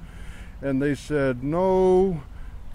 and 0.62 0.81
they 0.81 0.95
said, 0.95 1.45
no. 1.45 2.21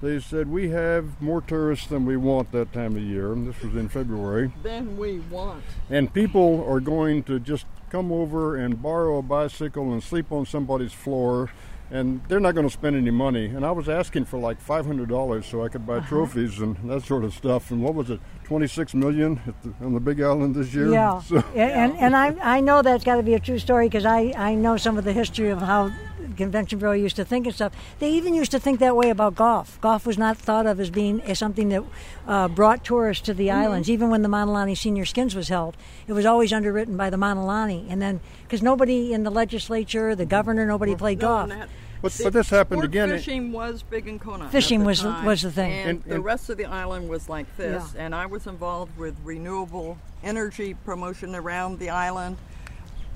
They 0.00 0.20
said, 0.20 0.48
we 0.48 0.68
have 0.70 1.20
more 1.20 1.40
tourists 1.40 1.88
than 1.88 2.06
we 2.06 2.16
want 2.16 2.52
that 2.52 2.72
time 2.72 2.94
of 2.96 3.02
year. 3.02 3.32
And 3.32 3.48
this 3.48 3.60
was 3.62 3.74
in 3.74 3.88
February. 3.88 4.52
Then 4.62 4.96
we 4.96 5.18
want. 5.18 5.64
And 5.90 6.12
people 6.14 6.64
are 6.68 6.78
going 6.80 7.24
to 7.24 7.40
just 7.40 7.66
come 7.90 8.12
over 8.12 8.54
and 8.56 8.80
borrow 8.80 9.18
a 9.18 9.22
bicycle 9.22 9.92
and 9.92 10.00
sleep 10.02 10.30
on 10.30 10.46
somebody's 10.46 10.92
floor. 10.92 11.50
And 11.90 12.20
they're 12.28 12.38
not 12.38 12.54
going 12.54 12.66
to 12.68 12.72
spend 12.72 12.96
any 12.96 13.10
money. 13.10 13.46
And 13.46 13.64
I 13.66 13.72
was 13.72 13.88
asking 13.88 14.26
for 14.26 14.38
like 14.38 14.64
$500 14.64 15.42
so 15.44 15.64
I 15.64 15.68
could 15.68 15.84
buy 15.86 15.96
Uh-huh. 15.96 16.08
trophies 16.08 16.60
and 16.60 16.76
that 16.88 17.02
sort 17.02 17.24
of 17.24 17.32
stuff. 17.34 17.70
And 17.72 17.82
what 17.82 17.94
was 17.94 18.10
it, 18.10 18.20
26 18.44 18.94
million 18.94 19.40
at 19.48 19.60
the, 19.62 19.72
on 19.84 19.94
the 19.94 20.00
Big 20.00 20.20
Island 20.20 20.54
this 20.54 20.72
year? 20.74 20.92
Yeah, 20.92 21.18
So- 21.22 21.38
and 21.56 21.96
and 21.96 22.14
I 22.14 22.36
I 22.42 22.60
know 22.60 22.82
that's 22.82 23.04
got 23.04 23.16
to 23.16 23.22
be 23.22 23.32
a 23.34 23.40
true 23.40 23.58
story 23.58 23.86
because 23.88 24.04
I 24.04 24.32
I 24.36 24.54
know 24.54 24.76
some 24.76 24.96
of 24.98 25.04
the 25.04 25.12
history 25.14 25.48
of 25.48 25.60
how 25.62 25.90
convention 26.38 26.78
bureau 26.78 26.94
used 26.94 27.16
to 27.16 27.24
think 27.24 27.44
and 27.46 27.54
stuff. 27.54 27.72
They 27.98 28.10
even 28.12 28.32
used 28.34 28.50
to 28.52 28.58
think 28.58 28.80
that 28.80 28.96
way 28.96 29.10
about 29.10 29.34
golf. 29.34 29.78
Golf 29.82 30.06
was 30.06 30.16
not 30.16 30.38
thought 30.38 30.64
of 30.66 30.80
as 30.80 30.88
being 30.90 31.20
as 31.22 31.38
something 31.38 31.68
that 31.68 31.84
uh, 32.26 32.48
brought 32.48 32.82
tourists 32.84 33.24
to 33.26 33.34
the 33.34 33.50
islands. 33.50 33.90
Even 33.90 34.08
when 34.08 34.22
the 34.22 34.28
Mauna 34.28 34.52
Lani 34.52 34.74
Senior 34.74 35.04
Skins 35.04 35.34
was 35.34 35.48
held, 35.48 35.76
it 36.06 36.14
was 36.14 36.24
always 36.24 36.52
underwritten 36.52 36.96
by 36.96 37.10
the 37.10 37.16
Mauna 37.18 37.44
Lani, 37.44 37.86
and 37.90 38.00
then 38.00 38.20
because 38.42 38.62
nobody 38.62 39.12
in 39.12 39.24
the 39.24 39.30
legislature, 39.30 40.14
the 40.14 40.24
governor, 40.26 40.64
nobody 40.64 40.94
played 40.96 41.18
No, 41.20 41.26
golf. 41.28 41.42
and 41.50 41.52
that- 41.60 41.68
But- 42.00 42.12
see, 42.12 42.22
but 42.24 42.32
this 42.32 42.48
happened 42.48 42.78
sport 42.78 42.84
again- 42.86 43.08
Fishing 43.10 43.50
was 43.52 43.82
big 43.82 44.06
in 44.06 44.18
Kona. 44.20 44.44
at 44.44 44.52
Fishing 44.52 44.80
the 44.80 44.86
was 44.86 45.02
the- 45.02 45.10
time, 45.10 45.24
was 45.24 45.42
the 45.42 45.50
thing. 45.50 45.72
and, 45.72 45.88
And- 45.90 46.02
the 46.04 46.20
rest 46.20 46.48
of 46.48 46.56
the 46.56 46.64
island 46.64 47.08
was 47.08 47.28
like 47.28 47.56
this. 47.56 47.82
Yeah. 47.94 48.02
And 48.04 48.14
I 48.14 48.26
was 48.26 48.46
involved 48.46 48.96
with 48.96 49.16
renewable 49.24 49.98
energy 50.22 50.74
promotion 50.84 51.34
around 51.34 51.78
the 51.80 51.90
island, 51.90 52.36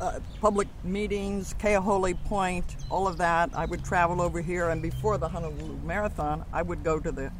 uh, 0.03 0.19
public 0.41 0.67
meetings, 0.83 1.55
Keahole 1.61 2.23
Point, 2.25 2.77
all 2.91 3.07
of 3.07 3.19
that. 3.19 3.51
I 3.55 3.67
would 3.67 3.85
travel 3.85 4.21
over 4.21 4.41
here, 4.41 4.69
and 4.71 4.83
before 4.83 5.17
the 5.17 5.29
Honolulu 5.29 5.79
Marathon, 5.85 6.45
I 6.53 6.62
would 6.62 6.83
go 6.83 6.99
to 6.99 7.12
the 7.12 7.31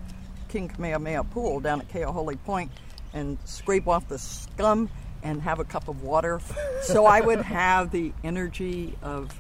King 0.49 0.69
Kamehameha 0.69 1.25
Pool 1.25 1.59
down 1.59 1.81
at 1.81 1.89
Keahole 1.89 2.41
Point 2.45 2.71
and 3.15 3.37
scrape 3.45 3.89
off 3.89 4.07
the 4.07 4.19
scum 4.19 4.89
and 5.25 5.43
have 5.43 5.59
a 5.59 5.65
cup 5.65 5.89
of 5.89 6.05
water. 6.05 6.41
so 6.83 7.05
I 7.05 7.21
would 7.21 7.41
have 7.41 7.91
the 7.91 8.13
energy 8.23 8.97
of 9.03 9.35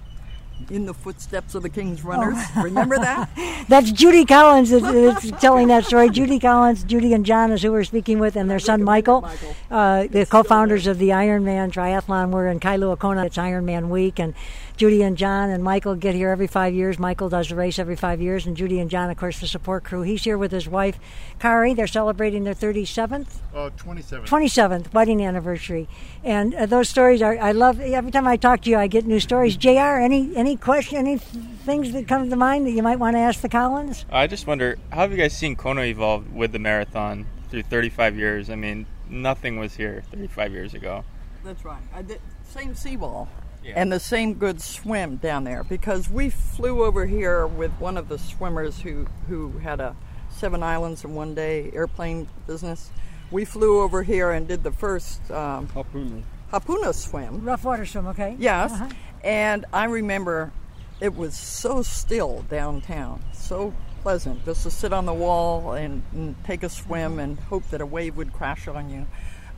in 0.70 0.87
the 0.87 0.94
footsteps 0.94 1.55
of 1.55 1.62
the 1.62 1.68
King's 1.68 2.03
runners. 2.05 2.37
Oh. 2.57 2.62
Remember 2.62 2.96
that? 2.96 3.31
That's 3.68 3.90
Judy 3.92 4.25
Collins 4.25 4.72
is, 4.72 4.83
is 4.83 5.33
telling 5.40 5.68
that 5.68 5.85
story. 5.85 6.11
Judy 6.11 6.38
Collins, 6.38 6.85
Judy 6.85 7.12
and 7.12 7.25
John 7.25 7.53
is 7.53 7.62
who 7.62 7.72
we're 7.72 7.85
speaking 7.85 8.18
with, 8.18 8.37
and 8.37 8.51
their 8.51 8.59
son 8.59 8.83
Michael, 8.83 9.22
Michael. 9.22 9.57
uh, 9.70 10.07
the 10.07 10.27
co-founders 10.27 10.87
of 10.87 10.98
the 10.98 11.11
Ironman 11.11 11.72
Triathlon. 11.72 12.31
We're 12.31 12.48
in 12.48 12.61
Kailua 12.61 12.98
Kona. 12.98 13.27
It's 13.27 13.37
Ironman 13.37 13.88
week, 13.88 14.18
and 14.18 14.35
Judy 14.76 15.02
and 15.02 15.16
John 15.16 15.50
and 15.50 15.62
Michael 15.62 15.94
get 15.94 16.14
here 16.14 16.30
every 16.30 16.46
five 16.46 16.74
years. 16.74 16.98
Michael 16.98 17.28
does 17.28 17.48
the 17.48 17.54
race 17.54 17.78
every 17.78 17.94
five 17.96 18.20
years, 18.20 18.46
and 18.46 18.56
Judy 18.56 18.80
and 18.80 18.90
John, 18.90 19.11
of 19.11 19.16
course, 19.16 19.38
the 19.40 19.46
support 19.46 19.85
crew. 19.85 20.02
He's 20.02 20.24
here 20.24 20.37
with 20.38 20.50
his 20.50 20.68
wife, 20.68 20.98
Kari. 21.38 21.74
They're 21.74 21.87
celebrating 21.87 22.44
their 22.44 22.54
37th 22.54 23.26
Uh, 23.54 23.70
27. 23.76 24.26
27th 24.26 24.92
wedding 24.92 25.22
anniversary 25.24 25.88
and 26.24 26.54
uh, 26.54 26.64
those 26.66 26.88
stories 26.88 27.20
are 27.20 27.38
i 27.38 27.52
love 27.52 27.78
every 27.80 28.11
time 28.11 28.26
i 28.26 28.37
talk 28.37 28.62
to 28.62 28.70
you 28.70 28.78
i 28.78 28.87
get 28.87 29.04
new 29.04 29.20
stories 29.20 29.56
jr 29.56 29.68
any 30.00 30.35
any 30.37 30.56
question 30.56 30.96
any 30.98 31.18
things 31.18 31.92
that 31.92 32.08
come 32.08 32.30
to 32.30 32.37
mind 32.37 32.66
that 32.66 32.70
you 32.70 32.82
might 32.82 32.98
want 32.98 33.14
to 33.14 33.18
ask 33.20 33.40
the 33.42 33.48
collins 33.48 34.04
I 34.11 34.26
just 34.26 34.46
wonder, 34.46 34.78
how 34.90 34.98
have 35.02 35.11
you 35.12 35.18
guys 35.18 35.37
seen 35.37 35.54
Kona 35.56 35.82
evolve 35.82 36.32
with 36.32 36.52
the 36.52 36.58
marathon 36.58 37.26
through 37.50 37.62
35 37.64 38.16
years? 38.16 38.48
I 38.50 38.54
mean, 38.56 38.87
nothing 39.08 39.58
was 39.58 39.74
here 39.74 40.02
35 40.12 40.52
years 40.52 40.74
ago. 40.74 41.04
That's 41.44 41.64
right. 41.64 41.82
I 41.94 42.02
did, 42.02 42.20
same 42.48 42.74
seawall. 42.74 43.28
Yeah. 43.64 43.75
And 43.77 43.92
the 43.92 44.01
same 44.01 44.35
good 44.35 44.61
swim 44.61 45.16
down 45.16 45.44
there 45.44 45.62
because 45.64 46.09
we 46.09 46.31
flew 46.31 46.85
over 46.85 47.07
here 47.07 47.46
with 47.46 47.70
one 47.72 47.96
of 47.96 48.09
the 48.09 48.18
swimmers 48.18 48.81
who, 48.81 49.07
who 49.29 49.59
had 49.59 49.81
a 49.81 49.94
seven 50.31 50.62
islands 50.62 51.05
in 51.05 51.14
one 51.14 51.35
day 51.35 51.70
airplane 51.72 52.29
business. 52.46 52.90
We 53.31 53.44
flew 53.44 53.81
over 53.81 54.03
here 54.03 54.31
and 54.31 54.48
did 54.48 54.62
the 54.62 54.72
first 54.72 55.31
um, 55.31 55.68
Hapuna. 55.68 56.22
Hapuna 56.53 56.94
swim. 56.94 57.44
rough 57.44 57.64
water 57.64 57.87
swim 57.87 58.07
okay 58.09 58.37
Yes. 58.38 58.72
Uh-huh. 58.72 58.88
And 59.25 59.64
I 59.72 59.85
remember 59.85 60.53
it 61.01 61.14
was 61.16 61.37
so 61.37 61.83
still 61.83 62.44
downtown, 62.51 63.22
so 63.33 63.72
pleasant 64.03 64.44
just 64.44 64.64
to 64.64 64.70
sit 64.70 64.92
on 64.92 65.07
the 65.07 65.14
wall 65.14 65.72
and, 65.72 66.03
and 66.12 66.35
take 66.44 66.62
a 66.62 66.68
swim 66.68 67.18
and 67.18 67.38
hope 67.38 67.68
that 67.70 67.81
a 67.81 67.87
wave 67.87 68.16
would 68.16 68.33
crash 68.33 68.66
on 68.66 68.90
you. 68.90 69.07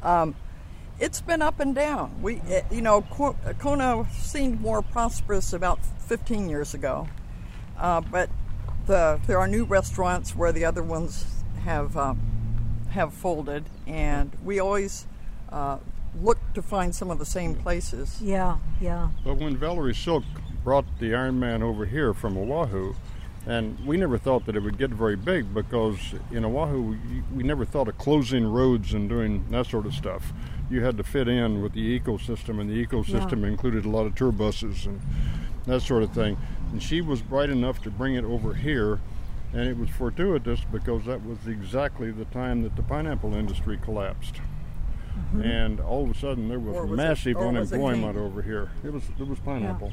Um, 0.02 0.34
it's 1.00 1.20
been 1.20 1.42
up 1.42 1.60
and 1.60 1.74
down. 1.74 2.22
We, 2.22 2.40
eh, 2.48 2.62
you 2.70 2.82
know, 2.82 3.02
Kona 3.58 4.06
seemed 4.12 4.60
more 4.60 4.82
prosperous 4.82 5.52
about 5.52 5.84
15 6.06 6.48
years 6.48 6.74
ago, 6.74 7.08
uh, 7.78 8.00
but 8.00 8.30
the 8.86 9.20
there 9.26 9.38
are 9.38 9.48
new 9.48 9.64
restaurants 9.64 10.36
where 10.36 10.52
the 10.52 10.64
other 10.64 10.82
ones 10.82 11.26
have 11.64 11.96
um, 11.96 12.20
have 12.90 13.12
folded, 13.12 13.64
and 13.86 14.32
we 14.44 14.60
always 14.60 15.06
uh, 15.50 15.78
look 16.20 16.38
to 16.54 16.62
find 16.62 16.94
some 16.94 17.10
of 17.10 17.18
the 17.18 17.26
same 17.26 17.54
places. 17.54 18.20
yeah 18.22 18.58
yeah 18.80 19.08
But 19.24 19.36
when 19.36 19.56
Valerie 19.56 19.94
Silk 19.94 20.24
brought 20.62 20.84
the 20.98 21.10
Ironman 21.10 21.62
over 21.62 21.86
here 21.86 22.14
from 22.14 22.36
Oahu, 22.36 22.94
and 23.46 23.78
we 23.84 23.96
never 23.96 24.16
thought 24.16 24.46
that 24.46 24.56
it 24.56 24.62
would 24.62 24.78
get 24.78 24.90
very 24.90 25.16
big 25.16 25.52
because 25.52 25.98
in 26.30 26.44
Oahu 26.44 26.82
we, 26.82 27.22
we 27.34 27.42
never 27.42 27.64
thought 27.64 27.88
of 27.88 27.98
closing 27.98 28.46
roads 28.46 28.94
and 28.94 29.08
doing 29.08 29.44
that 29.50 29.66
sort 29.66 29.86
of 29.86 29.94
stuff. 29.94 30.32
You 30.70 30.82
had 30.82 30.96
to 30.96 31.04
fit 31.04 31.28
in 31.28 31.62
with 31.62 31.72
the 31.72 32.00
ecosystem, 32.00 32.60
and 32.60 32.70
the 32.70 32.86
ecosystem 32.86 33.44
included 33.46 33.84
a 33.84 33.90
lot 33.90 34.06
of 34.06 34.14
tour 34.14 34.32
buses 34.32 34.86
and 34.86 35.00
that 35.66 35.80
sort 35.80 36.02
of 36.02 36.12
thing. 36.12 36.36
and 36.72 36.82
she 36.82 37.00
was 37.00 37.22
bright 37.22 37.50
enough 37.50 37.82
to 37.82 37.90
bring 37.90 38.14
it 38.14 38.24
over 38.24 38.54
here. 38.54 39.00
And 39.52 39.68
it 39.68 39.76
was 39.78 39.88
fortuitous 39.90 40.60
because 40.72 41.04
that 41.04 41.24
was 41.24 41.38
exactly 41.46 42.10
the 42.10 42.24
time 42.26 42.62
that 42.62 42.74
the 42.74 42.82
pineapple 42.82 43.34
industry 43.34 43.78
collapsed. 43.80 44.34
Mm-hmm. 44.34 45.42
And 45.42 45.80
all 45.80 46.02
of 46.02 46.10
a 46.10 46.18
sudden, 46.18 46.48
there 46.48 46.58
was, 46.58 46.90
was 46.90 46.96
massive 46.96 47.36
it 47.36 47.42
unemployment 47.42 48.16
cane? 48.16 48.24
over 48.24 48.42
here. 48.42 48.70
It 48.82 48.92
was 48.92 49.04
it 49.18 49.28
was 49.28 49.38
pineapple. 49.38 49.92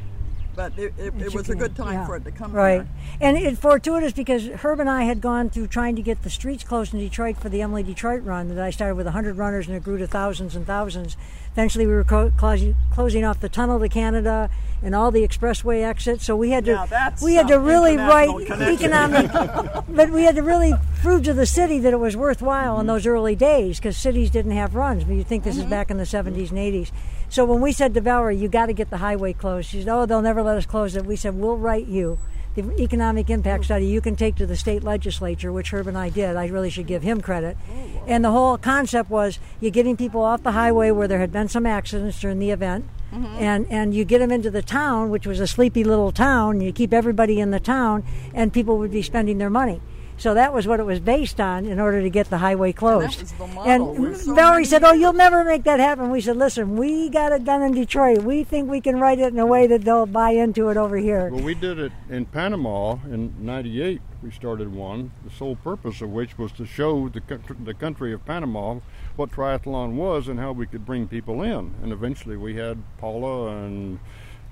But 0.56 0.74
it, 0.78 0.94
it, 0.98 1.14
it 1.22 1.34
was 1.34 1.50
a 1.50 1.56
good 1.56 1.76
time 1.76 1.94
Yeah. 1.94 2.06
for 2.06 2.16
it 2.18 2.26
to 2.26 2.32
come 2.32 2.52
Right. 2.52 2.82
here. 2.82 2.88
And 3.22 3.38
it's 3.38 3.60
fortuitous 3.60 4.12
because 4.14 4.48
Herb 4.48 4.80
and 4.80 4.90
I 4.90 5.04
had 5.04 5.22
gone 5.22 5.50
through 5.50 5.68
trying 5.68 5.96
to 5.96 6.02
get 6.02 6.24
the 6.24 6.30
streets 6.30 6.64
closed 6.64 6.94
in 6.94 7.00
Detroit 7.00 7.38
for 7.38 7.48
the 7.50 7.62
Emily 7.62 7.84
Detroit 7.84 8.24
run 8.24 8.50
that 8.50 8.60
I 8.60 8.70
started 8.70 8.96
with 8.96 9.06
100 9.06 9.38
runners 9.38 9.68
and 9.68 9.76
it 9.78 9.84
grew 9.84 9.98
to 9.98 10.08
thousands 10.08 10.56
and 10.56 10.66
thousands. 10.68 11.16
Eventually, 11.54 11.86
we 11.86 11.94
were 11.94 12.04
co- 12.04 12.32
closing, 12.38 12.76
closing 12.94 13.24
off 13.26 13.40
the 13.40 13.50
tunnel 13.50 13.80
to 13.80 13.90
Canada 13.90 14.50
and 14.84 14.96
all 14.96 15.12
the 15.12 15.26
expressway 15.28 15.84
exits. 15.84 16.26
So 16.26 16.36
we 16.36 16.50
had 16.52 16.66
to 16.66 16.74
Now 16.90 17.14
we 17.22 17.36
had 17.36 17.48
to 17.50 17.60
really 17.60 17.98
write 17.98 18.30
economic, 18.50 19.32
but 19.90 20.10
we 20.12 20.24
had 20.24 20.36
to 20.36 20.44
really 20.44 20.74
prove 21.02 21.24
to 21.24 21.34
the 21.34 21.46
city 21.46 21.78
that 21.80 21.94
it 21.94 22.00
was 22.00 22.16
worthwhile 22.18 22.74
Mm-hmm. 22.74 22.82
in 22.82 22.88
those 22.88 23.06
early 23.08 23.36
days 23.36 23.78
because 23.80 23.98
cities 23.98 24.30
didn't 24.30 24.52
have 24.52 24.76
runs. 24.76 25.04
But 25.04 25.14
you 25.16 25.24
think 25.24 25.44
this 25.44 25.58
is 25.58 25.66
back 25.66 25.90
in 25.92 25.98
the 25.98 26.04
70s 26.04 26.50
and 26.50 26.60
80s. 26.60 26.92
So 27.32 27.46
when 27.46 27.62
we 27.62 27.72
said 27.72 27.94
to 27.94 28.02
Valerie, 28.02 28.36
you 28.36 28.50
got 28.50 28.66
to 28.66 28.74
get 28.74 28.90
the 28.90 28.98
highway 28.98 29.32
closed, 29.32 29.70
she 29.70 29.80
said, 29.80 29.88
oh, 29.88 30.06
they'll 30.06 30.22
never 30.22 30.44
let 30.44 30.58
us 30.58 30.66
close 30.66 30.98
it. 30.98 31.06
We 31.06 31.16
said, 31.16 31.36
we'll 31.36 31.56
write 31.56 31.88
you 31.88 32.20
the 32.56 32.70
economic 32.78 33.30
impact 33.30 33.64
study 33.64 33.86
you 33.86 34.02
can 34.02 34.18
take 34.18 34.36
to 34.36 34.46
the 34.46 34.58
state 34.58 34.84
legislature, 34.84 35.54
which 35.54 35.72
Herb 35.72 35.88
and 35.88 35.98
I 35.98 36.10
did. 36.10 36.36
I 36.36 36.48
really 36.48 36.70
should 36.70 36.88
give 36.88 37.04
him 37.04 37.22
credit. 37.22 37.56
Oh, 37.72 38.04
and 38.06 38.26
the 38.26 38.32
whole 38.32 38.58
concept 38.58 39.10
was 39.10 39.40
you're 39.62 39.72
getting 39.72 39.96
people 39.96 40.22
off 40.22 40.44
the 40.44 40.52
highway 40.52 40.92
where 40.92 41.08
there 41.08 41.20
had 41.20 41.32
been 41.32 41.48
some 41.48 41.66
accidents 41.66 42.20
during 42.20 42.40
the 42.40 42.52
event. 42.52 42.84
Mm-hmm. 43.14 43.26
And 43.26 43.68
and 43.70 43.94
you 43.94 44.06
get 44.06 44.20
them 44.20 44.32
into 44.32 44.50
the 44.50 44.62
town, 44.62 45.10
which 45.10 45.28
was 45.28 45.40
a 45.42 45.48
sleepy 45.48 45.84
little 45.84 46.12
town. 46.12 46.62
You 46.62 46.72
keep 46.72 46.94
everybody 46.94 47.42
in 47.42 47.52
the 47.52 47.60
town, 47.60 48.06
and 48.34 48.54
people 48.54 48.78
would 48.78 48.92
be 48.92 49.02
spending 49.02 49.38
their 49.38 49.50
money. 49.50 49.82
So 50.22 50.36
that 50.36 50.54
was 50.54 50.68
what 50.68 50.80
it 50.80 50.86
was 50.86 51.00
based 51.00 51.42
on 51.42 51.66
in 51.66 51.80
order 51.80 52.00
to 52.00 52.10
get 52.12 52.30
the 52.30 52.38
highway 52.38 52.74
closed. 52.74 53.22
was 53.22 53.32
the 53.32 53.48
model 53.48 53.96
and 53.96 54.18
so 54.18 54.36
Valerie 54.36 54.66
said, 54.66 54.84
"Oh, 54.84 54.94
you'll 54.94 55.14
never 55.14 55.44
make 55.44 55.64
that 55.64 55.80
happen." 55.80 56.12
We 56.12 56.22
said, 56.22 56.38
"Listen, 56.38 56.78
we 56.78 57.10
got 57.10 57.32
it 57.32 57.44
done 57.44 57.64
in 57.64 57.72
Detroit. 57.72 58.20
We 58.20 58.44
think 58.44 58.70
we 58.70 58.82
can 58.82 59.00
write 59.00 59.18
it 59.18 59.34
in 59.34 59.40
a 59.40 59.48
way 59.48 59.66
that 59.66 59.82
they'll 59.82 60.06
buy 60.06 60.34
into 60.34 60.70
it 60.70 60.78
over 60.78 60.98
here." 60.98 61.32
Well, 61.32 61.44
we 61.44 61.56
did 61.56 61.80
it 61.80 61.92
in 62.08 62.26
Panama 62.26 62.98
in 63.06 63.34
'98. 63.40 64.00
We 64.22 64.30
started 64.30 64.72
one. 64.72 65.12
The 65.24 65.32
sole 65.32 65.56
purpose 65.56 66.04
of 66.04 66.12
which 66.12 66.38
was 66.38 66.52
to 66.52 66.68
show 66.68 67.10
the 67.10 67.24
the 67.66 67.74
country 67.74 68.14
of 68.14 68.24
Panama 68.24 68.76
what 69.16 69.32
triathlon 69.32 69.94
was 69.94 70.28
and 70.28 70.40
how 70.40 70.52
we 70.52 70.68
could 70.68 70.86
bring 70.86 71.08
people 71.08 71.42
in. 71.42 71.74
And 71.82 71.92
eventually, 71.92 72.38
we 72.38 72.58
had 72.58 72.78
Paula 73.00 73.58
and 73.58 73.98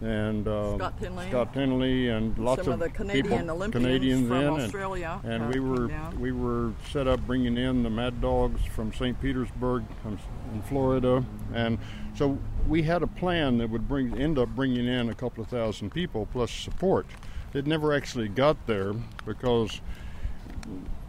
and 0.01 0.47
uh, 0.47 0.75
Scott 0.77 0.99
Tinley. 0.99 1.29
Scott 1.29 1.55
and 1.55 2.37
lots 2.37 2.63
Some 2.63 2.73
of 2.73 2.79
the 2.79 2.89
people, 2.89 3.33
Olympians 3.33 3.71
Canadians 3.73 4.27
from 4.27 4.37
in, 4.37 4.47
and- 4.47 4.61
Australia, 4.61 5.19
And, 5.23 5.43
uh, 5.43 5.47
we 5.53 5.59
were 5.59 5.87
down. 5.87 6.19
we 6.19 6.31
were 6.31 6.73
set 6.91 7.07
up 7.07 7.19
bringing 7.27 7.57
in 7.57 7.83
the 7.83 7.89
Mad 7.89 8.21
Dogs 8.21 8.61
from 8.73 8.93
St. 8.93 9.19
Petersburg 9.21 9.83
um, 10.05 10.17
in 10.53 10.61
Florida, 10.63 11.23
and 11.53 11.77
so 12.15 12.37
we 12.67 12.83
had 12.83 13.03
a 13.03 13.07
plan 13.07 13.57
that 13.57 13.69
would 13.69 13.87
bring 13.87 14.17
end 14.17 14.37
up 14.39 14.49
bringing 14.49 14.87
in 14.87 15.09
a 15.09 15.15
couple 15.15 15.43
of 15.43 15.49
thousand 15.49 15.91
people 15.91 16.27
plus 16.31 16.51
support. 16.51 17.05
It 17.53 17.65
never 17.65 17.93
actually 17.93 18.29
got 18.29 18.67
there 18.67 18.93
because, 19.25 19.81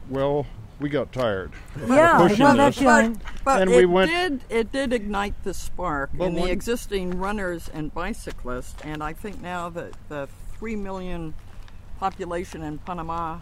well, 0.09 0.47
we 0.81 0.89
got 0.89 1.13
tired. 1.13 1.53
Yeah, 1.89 2.19
I 2.19 2.29
pushing 2.29 2.45
know 2.45 2.57
that 2.57 2.67
this. 2.75 2.79
feeling. 2.79 3.21
But 3.45 3.63
And 3.63 3.71
it 3.71 3.77
we 3.77 3.87
went- 3.87 4.11
did 4.11 4.41
it 4.49 4.73
did 4.73 4.93
ignite 4.93 5.35
the 5.45 5.55
spark 5.55 6.11
in 6.19 6.35
the 6.35 6.51
existing 6.51 7.19
runners 7.19 7.69
and 7.73 7.93
bicyclists, 7.95 8.75
and 8.83 9.03
I 9.03 9.13
think 9.13 9.41
now 9.41 9.69
that 9.71 9.93
the 10.09 10.29
three 10.59 10.77
million 10.77 11.35
population 11.99 12.63
in 12.63 12.79
Panama 12.79 13.39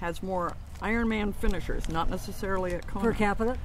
has 0.00 0.22
more 0.22 0.52
Ironman 0.80 1.34
finishers, 1.34 1.88
not 1.88 2.10
necessarily 2.10 2.74
at 2.74 2.86
Kona 2.86 3.04
Per 3.04 3.12
capita. 3.12 3.56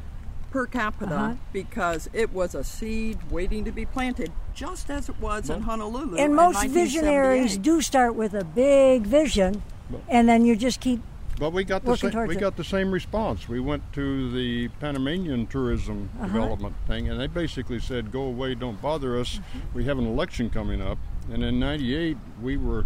per 0.52 0.66
capita, 0.68 1.16
Uh-huh. 1.16 1.34
because 1.52 2.10
it 2.14 2.32
was 2.32 2.54
a 2.56 2.64
seed 2.64 3.18
waiting 3.32 3.66
to 3.66 3.72
be 3.72 3.86
planted, 3.86 4.32
just 4.54 4.90
as 4.90 5.10
it 5.10 5.20
was 5.20 5.50
in 5.50 5.64
Honolulu. 5.64 6.12
And 6.16 6.20
in 6.32 6.36
most 6.36 6.64
visionaries 6.68 7.58
do 7.58 7.82
start 7.82 8.16
with 8.16 8.34
a 8.34 8.44
big 8.46 9.04
vision, 9.08 9.64
and 10.08 10.30
then 10.30 10.46
you 10.46 10.56
just 10.56 10.80
keep. 10.80 11.02
But 11.40 11.54
we 11.54 11.64
got 11.64 11.86
the 11.86 11.96
same, 11.96 12.28
we 12.28 12.36
it. 12.36 12.40
got 12.40 12.56
the 12.56 12.64
same 12.64 12.92
response. 12.92 13.48
We 13.48 13.60
went 13.60 13.94
to 13.94 14.32
the 14.32 14.70
Panamanian 14.80 15.46
tourism 15.48 16.10
Uh-huh. 16.18 16.28
development 16.28 16.76
thing, 16.88 17.10
and 17.10 17.20
they 17.20 17.28
basically 17.28 17.80
said, 17.80 18.12
"Go 18.12 18.24
away, 18.24 18.56
don't 18.56 18.82
bother 18.82 19.18
us. 19.20 19.36
Mm-hmm. 19.36 19.60
We 19.78 19.86
have 19.86 20.00
an 20.00 20.08
election 20.08 20.50
coming 20.50 20.82
up." 20.82 20.98
And 21.32 21.44
in 21.44 21.60
'98, 21.60 22.18
we 22.42 22.58
were 22.58 22.86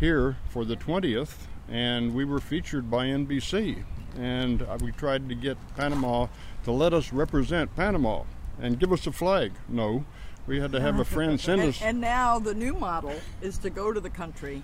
here 0.00 0.36
for 0.48 0.64
the 0.64 0.76
20th, 0.76 1.46
and 1.68 2.14
we 2.14 2.24
were 2.24 2.40
featured 2.40 2.90
by 2.90 3.06
NBC, 3.06 3.84
and 4.18 4.62
uh, 4.62 4.78
we 4.80 4.90
tried 4.92 5.28
to 5.28 5.34
get 5.34 5.58
Panama 5.76 6.28
to 6.64 6.72
let 6.72 6.94
us 6.94 7.12
represent 7.12 7.74
Panama 7.76 8.22
and 8.60 8.78
give 8.78 8.92
us 8.92 9.06
a 9.06 9.12
flag. 9.12 9.52
No, 9.68 10.06
we 10.46 10.58
had 10.60 10.72
to 10.72 10.80
have 10.80 10.98
a 10.98 11.04
friend 11.04 11.38
send 11.38 11.60
And, 11.60 11.70
us. 11.70 11.82
and 11.82 12.00
now 12.00 12.38
the 12.38 12.54
new 12.54 12.72
model 12.74 13.14
is 13.42 13.58
to 13.58 13.68
go 13.70 13.92
to 13.92 14.00
the 14.00 14.10
country 14.10 14.62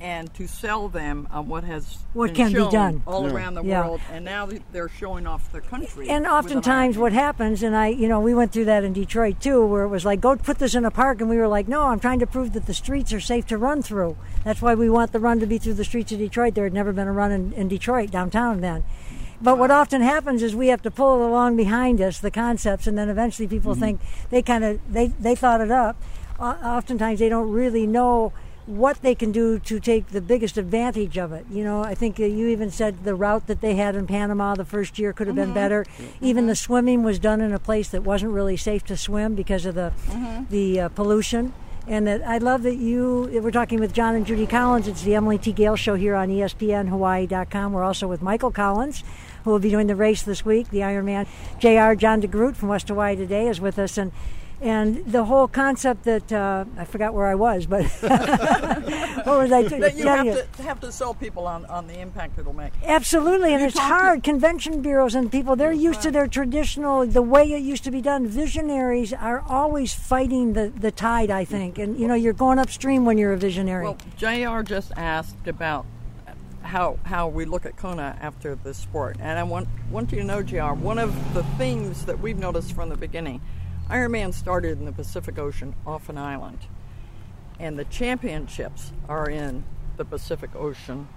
and 0.00 0.32
to 0.34 0.46
sell 0.46 0.88
them 0.88 1.26
on 1.32 1.48
what 1.48 1.64
has 1.64 1.98
What 2.12 2.28
been 2.28 2.36
can 2.36 2.52
be 2.52 2.70
done. 2.70 3.02
all 3.06 3.26
Yeah. 3.26 3.34
around 3.34 3.54
the 3.54 3.64
Yeah. 3.64 3.80
world. 3.86 4.00
And 4.12 4.24
now 4.24 4.48
they're 4.72 4.88
showing 4.88 5.26
off 5.26 5.50
their 5.50 5.60
country. 5.60 6.08
And 6.08 6.24
with 6.24 6.30
an 6.30 6.36
oftentimes, 6.38 6.96
what 6.96 7.12
happens, 7.12 7.62
and 7.62 7.76
I, 7.76 7.88
you 7.88 8.06
know, 8.08 8.20
we 8.20 8.32
went 8.34 8.52
through 8.52 8.66
that 8.66 8.84
in 8.84 8.92
Detroit 8.92 9.40
too, 9.40 9.66
where 9.66 9.82
it 9.82 9.88
was 9.88 10.04
like, 10.04 10.20
go 10.20 10.36
put 10.36 10.58
this 10.58 10.74
in 10.74 10.84
a 10.84 10.90
park, 10.90 11.20
and 11.20 11.28
we 11.28 11.36
were 11.36 11.48
like, 11.48 11.66
no, 11.66 11.82
I'm 11.82 11.98
trying 11.98 12.20
to 12.20 12.26
prove 12.26 12.52
that 12.52 12.66
the 12.66 12.74
streets 12.74 13.12
are 13.12 13.20
safe 13.20 13.46
to 13.48 13.58
run 13.58 13.82
through. 13.82 14.16
That's 14.44 14.62
why 14.62 14.74
we 14.74 14.88
want 14.88 15.12
the 15.12 15.18
run 15.20 15.40
to 15.40 15.46
be 15.46 15.58
through 15.58 15.74
the 15.74 15.84
streets 15.84 16.12
of 16.12 16.18
Detroit. 16.18 16.54
There 16.54 16.64
had 16.64 16.72
never 16.74 16.92
been 16.92 17.08
a 17.08 17.12
run 17.12 17.32
in, 17.32 17.52
in 17.54 17.68
Detroit 17.68 18.10
downtown 18.10 18.60
then. 18.60 18.84
But 19.40 19.56
what 19.58 19.70
often 19.70 20.02
happens 20.02 20.42
is 20.42 20.54
we 20.56 20.68
have 20.68 20.82
to 20.82 20.90
pull 20.90 21.24
along 21.24 21.56
behind 21.56 22.00
us, 22.00 22.18
the 22.18 22.30
concepts, 22.30 22.86
and 22.88 22.98
then 22.98 23.08
eventually 23.08 23.46
people 23.46 23.72
mm-hmm. 23.72 23.80
think 23.80 24.00
they 24.30 24.42
kind 24.42 24.64
of 24.64 24.80
they 24.92 25.08
they 25.08 25.34
thought 25.36 25.60
it 25.60 25.70
up. 25.70 25.96
O- 26.40 26.56
Oftentimes 26.64 27.20
they 27.20 27.28
don't 27.28 27.50
really 27.50 27.86
know 27.86 28.32
what 28.68 29.00
they 29.00 29.14
can 29.14 29.32
do 29.32 29.58
to 29.58 29.80
take 29.80 30.08
the 30.08 30.20
biggest 30.20 30.58
advantage 30.58 31.16
of 31.16 31.32
it. 31.32 31.46
You 31.50 31.64
know, 31.64 31.82
I 31.82 31.94
think 31.94 32.18
you 32.18 32.48
even 32.48 32.70
said 32.70 33.04
the 33.04 33.14
route 33.14 33.46
that 33.46 33.62
they 33.62 33.76
had 33.76 33.96
in 33.96 34.06
Panama 34.06 34.54
the 34.54 34.64
first 34.64 34.98
year 34.98 35.14
could 35.14 35.26
have 35.26 35.36
been 35.36 35.46
mm-hmm. 35.46 35.54
better. 35.54 35.84
Mm-hmm. 35.84 36.24
Even 36.24 36.46
the 36.46 36.54
swimming 36.54 37.02
was 37.02 37.18
done 37.18 37.40
in 37.40 37.54
a 37.54 37.58
place 37.58 37.88
that 37.88 38.02
wasn't 38.02 38.32
really 38.32 38.58
safe 38.58 38.84
to 38.86 38.96
swim 38.96 39.34
because 39.34 39.64
of 39.64 39.74
the 39.74 39.92
mm-hmm. 40.08 40.44
the 40.50 40.80
uh, 40.80 40.88
pollution. 40.90 41.54
And 41.86 42.06
that 42.06 42.22
I 42.22 42.36
love 42.36 42.64
that 42.64 42.76
you. 42.76 43.30
We're 43.42 43.50
talking 43.50 43.80
with 43.80 43.94
John 43.94 44.14
and 44.14 44.26
Judy 44.26 44.46
Collins. 44.46 44.86
It's 44.86 45.02
the 45.02 45.14
Emily 45.14 45.38
T. 45.38 45.52
Gail 45.52 45.74
Show 45.74 45.94
here 45.94 46.14
on 46.14 46.28
ESPNHawaii.com. 46.28 47.72
We're 47.72 47.82
also 47.82 48.06
with 48.06 48.20
Michael 48.20 48.50
Collins, 48.50 49.02
who 49.44 49.50
will 49.50 49.58
be 49.58 49.70
doing 49.70 49.86
the 49.86 49.96
race 49.96 50.22
this 50.22 50.44
week. 50.44 50.68
The 50.68 50.80
Ironman. 50.80 51.26
Jr. 51.58 51.98
John 51.98 52.20
DeGroot 52.20 52.56
from 52.56 52.68
West 52.68 52.88
Hawaii 52.88 53.16
today 53.16 53.48
is 53.48 53.58
with 53.58 53.78
us, 53.78 53.96
and 53.96 54.12
and 54.60 55.04
the 55.06 55.24
whole 55.24 55.46
concept 55.48 56.04
that 56.04 56.32
uh, 56.32 56.64
I 56.76 56.84
forgot 56.84 57.14
where 57.14 57.26
I 57.26 57.34
was, 57.34 57.66
but 57.66 57.84
what 58.00 59.26
was 59.38 59.52
I 59.52 59.62
t- 59.66 59.78
that 59.78 59.96
you 59.96 60.06
have 60.06 60.26
you? 60.26 60.42
to 60.56 60.62
have 60.62 60.80
to 60.80 60.90
sell 60.92 61.14
people 61.14 61.46
on, 61.46 61.64
on 61.66 61.86
the 61.86 61.98
impact 62.00 62.38
it'll 62.38 62.52
make. 62.52 62.72
Absolutely, 62.84 63.52
and 63.52 63.60
You 63.60 63.66
it's 63.68 63.76
talked 63.76 63.88
to- 63.88 63.94
hard. 63.94 64.22
Convention 64.24 64.82
bureaus 64.82 65.14
and 65.14 65.30
people, 65.30 65.54
they're 65.56 65.72
used 65.72 66.02
to 66.02 66.10
their 66.10 66.26
traditional, 66.26 67.06
the 67.06 67.22
way 67.22 67.44
it 67.52 67.62
used 67.62 67.84
to 67.84 67.90
be 67.90 68.00
done. 68.00 68.26
Visionaries 68.26 69.12
are 69.12 69.44
always 69.48 69.94
fighting 69.94 70.54
the, 70.54 70.70
the 70.70 70.90
tide, 70.90 71.30
I 71.30 71.44
think. 71.44 71.78
And, 71.78 71.98
you 71.98 72.08
know, 72.08 72.14
you're 72.14 72.32
going 72.32 72.58
upstream 72.58 73.04
when 73.04 73.16
you're 73.18 73.32
a 73.32 73.38
visionary. 73.38 73.84
Well, 73.84 73.98
Jr. 74.16 74.62
just 74.62 74.92
asked 74.96 75.46
about 75.46 75.86
how 76.62 76.98
how 77.04 77.28
we 77.28 77.46
look 77.46 77.64
at 77.64 77.76
Kona 77.78 78.18
after 78.20 78.54
the 78.54 78.74
sport, 78.74 79.16
and 79.20 79.38
I 79.38 79.42
want 79.42 79.68
want 79.90 80.12
you 80.12 80.18
to 80.18 80.24
know, 80.24 80.42
Jr. 80.42 80.74
One 80.74 80.98
of 80.98 81.14
the 81.32 81.42
themes 81.56 82.04
that 82.04 82.18
we've 82.20 82.36
noticed 82.36 82.74
from 82.74 82.90
the 82.90 82.96
beginning, 82.96 83.40
Ironman 83.88 84.34
started 84.34 84.78
in 84.78 84.84
the 84.84 84.92
Pacific 84.92 85.38
Ocean 85.38 85.74
off 85.86 86.10
an 86.10 86.18
island, 86.18 86.66
and 87.58 87.78
the 87.78 87.86
championships 87.86 88.92
are 89.08 89.30
in 89.30 89.64
the 89.96 90.04
Pacific 90.04 90.54
Ocean 90.54 91.08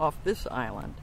off 0.00 0.16
this 0.24 0.46
island, 0.50 0.94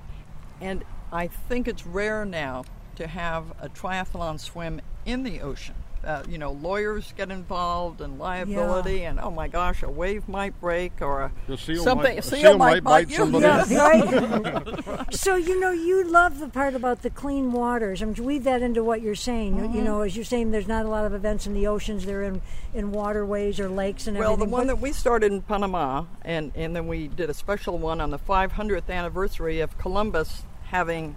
and 0.60 0.84
I 1.12 1.28
think 1.28 1.68
it's 1.68 1.86
rare 1.86 2.26
now 2.26 2.66
to 2.96 3.06
have 3.06 3.54
a 3.62 3.70
triathlon 3.70 4.40
swim 4.40 4.82
in 5.06 5.22
the 5.22 5.42
ocean. 5.42 5.76
Uh, 6.06 6.22
you 6.30 6.38
know, 6.38 6.52
lawyers 6.52 7.14
get 7.18 7.32
involved 7.32 8.00
and 8.00 8.20
liability, 8.20 9.04
and 9.06 9.20
oh 9.20 9.32
my 9.32 9.48
gosh, 9.48 9.82
a 9.82 9.90
wave 9.90 10.28
might 10.30 10.60
break 10.62 11.02
or 11.02 11.32
a 11.50 11.58
seal 11.58 11.84
something. 11.84 12.04
might- 12.04 12.16
a 12.16 12.20
a 12.20 12.22
seal, 12.22 12.40
seal 12.40 12.58
might, 12.60 12.84
might 12.84 12.84
bite 12.84 13.08
bite 13.08 13.10
you. 13.10 13.16
somebody. 13.18 13.74
Yeah, 13.74 14.60
right. 15.00 15.14
so 15.16 15.36
you 15.36 15.60
know, 15.60 15.72
you 15.72 16.04
love 16.04 16.40
the 16.40 16.48
part 16.48 16.76
about 16.76 17.02
the 17.02 17.10
clean 17.10 17.52
waters. 17.52 18.02
I'm 18.04 18.14
mean, 18.14 18.24
weave 18.24 18.44
that 18.44 18.62
into 18.62 18.84
what 18.84 19.02
you're 19.02 19.16
saying. 19.16 19.58
You- 19.58 19.64
You 19.64 19.70
Mm-hmm. 19.70 19.84
know, 19.84 20.02
as 20.02 20.16
you're 20.16 20.24
saying, 20.26 20.52
there's 20.52 20.68
not 20.68 20.86
a 20.86 20.90
lot 20.90 21.06
of 21.06 21.14
events 21.14 21.48
in 21.48 21.54
the 21.56 21.66
oceans. 21.68 22.06
They're 22.06 22.24
in 22.24 22.42
in 22.74 22.92
waterways 22.92 23.60
or 23.60 23.68
lakes 23.68 24.06
and 24.06 24.16
Well, 24.18 24.38
the 24.38 24.46
one 24.46 24.68
but- 24.68 24.76
that 24.76 24.80
we 24.82 24.92
started 24.92 25.32
in 25.32 25.42
Panama, 25.42 26.06
and, 26.24 26.52
and 26.56 26.76
then 26.76 26.88
we 26.88 27.08
did 27.08 27.30
a 27.30 27.34
special 27.34 27.78
one 27.80 28.00
on 28.00 28.12
the 28.12 28.20
500th 28.20 28.90
anniversary 28.90 29.60
of 29.62 29.78
Columbus 29.80 30.44
having 30.66 31.16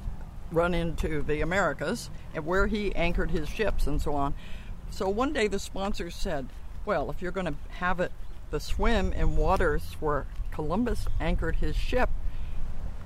run 0.51 0.73
into 0.73 1.21
the 1.23 1.43
Americas 1.43 2.09
and 2.35 2.47
where 2.47 2.67
he 2.69 2.95
anchored 2.95 3.31
his 3.33 3.49
ships 3.51 3.87
and 3.87 4.01
so 4.01 4.15
on. 4.15 4.33
So 4.91 5.09
one 5.09 5.33
day 5.33 5.47
the 5.49 5.59
sponsor 5.59 6.11
said, 6.11 6.49
Well, 6.85 7.11
if 7.11 7.21
you're 7.23 7.33
going 7.33 7.47
to 7.47 7.55
have 7.79 8.01
it 8.01 8.13
the 8.51 8.61
swim 8.61 9.13
in 9.13 9.37
waters 9.37 9.97
where 10.01 10.27
Columbus 10.51 11.07
anchored 11.21 11.57
his 11.57 11.77
ship. 11.77 12.11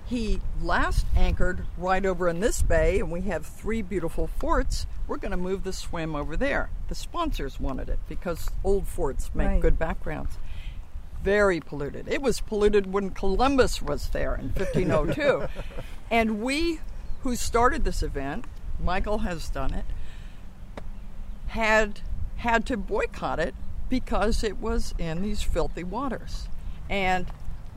He 0.04 0.40
last 0.60 1.06
anchored 1.16 1.66
right 1.78 2.04
over 2.04 2.28
in 2.28 2.40
this 2.40 2.60
bay, 2.62 2.98
and 3.00 3.10
we 3.10 3.22
have 3.22 3.46
three 3.46 3.82
beautiful 3.82 4.26
forts. 4.26 4.86
We're 5.06 5.16
going 5.16 5.30
to 5.30 5.36
move 5.36 5.64
the 5.64 5.72
swim 5.72 6.14
over 6.14 6.36
there. 6.36 6.70
The 6.88 6.94
sponsors 6.94 7.58
wanted 7.58 7.88
it 7.88 7.98
because 8.08 8.50
old 8.62 8.86
forts 8.86 9.30
make 9.34 9.48
Right. 9.48 9.60
good 9.60 9.78
backgrounds. 9.78 10.36
Very 11.22 11.60
polluted. 11.60 12.08
It 12.08 12.20
was 12.20 12.40
polluted 12.40 12.92
when 12.92 13.10
Columbus 13.10 13.80
was 13.80 14.08
there 14.08 14.34
in 14.34 14.52
1502. 14.52 15.46
and 16.10 16.42
we, 16.42 16.80
who 17.22 17.36
started 17.36 17.84
this 17.84 18.02
event, 18.02 18.44
Michael 18.82 19.18
has 19.18 19.48
done 19.48 19.72
it, 19.72 19.84
had 21.52 22.00
had 22.36 22.64
to 22.66 22.76
boycott 22.78 23.38
it 23.38 23.54
because 23.90 24.42
it 24.42 24.58
was 24.58 24.94
in 24.98 25.20
these 25.22 25.42
filthy 25.42 25.84
waters. 25.84 26.48
And 26.88 27.26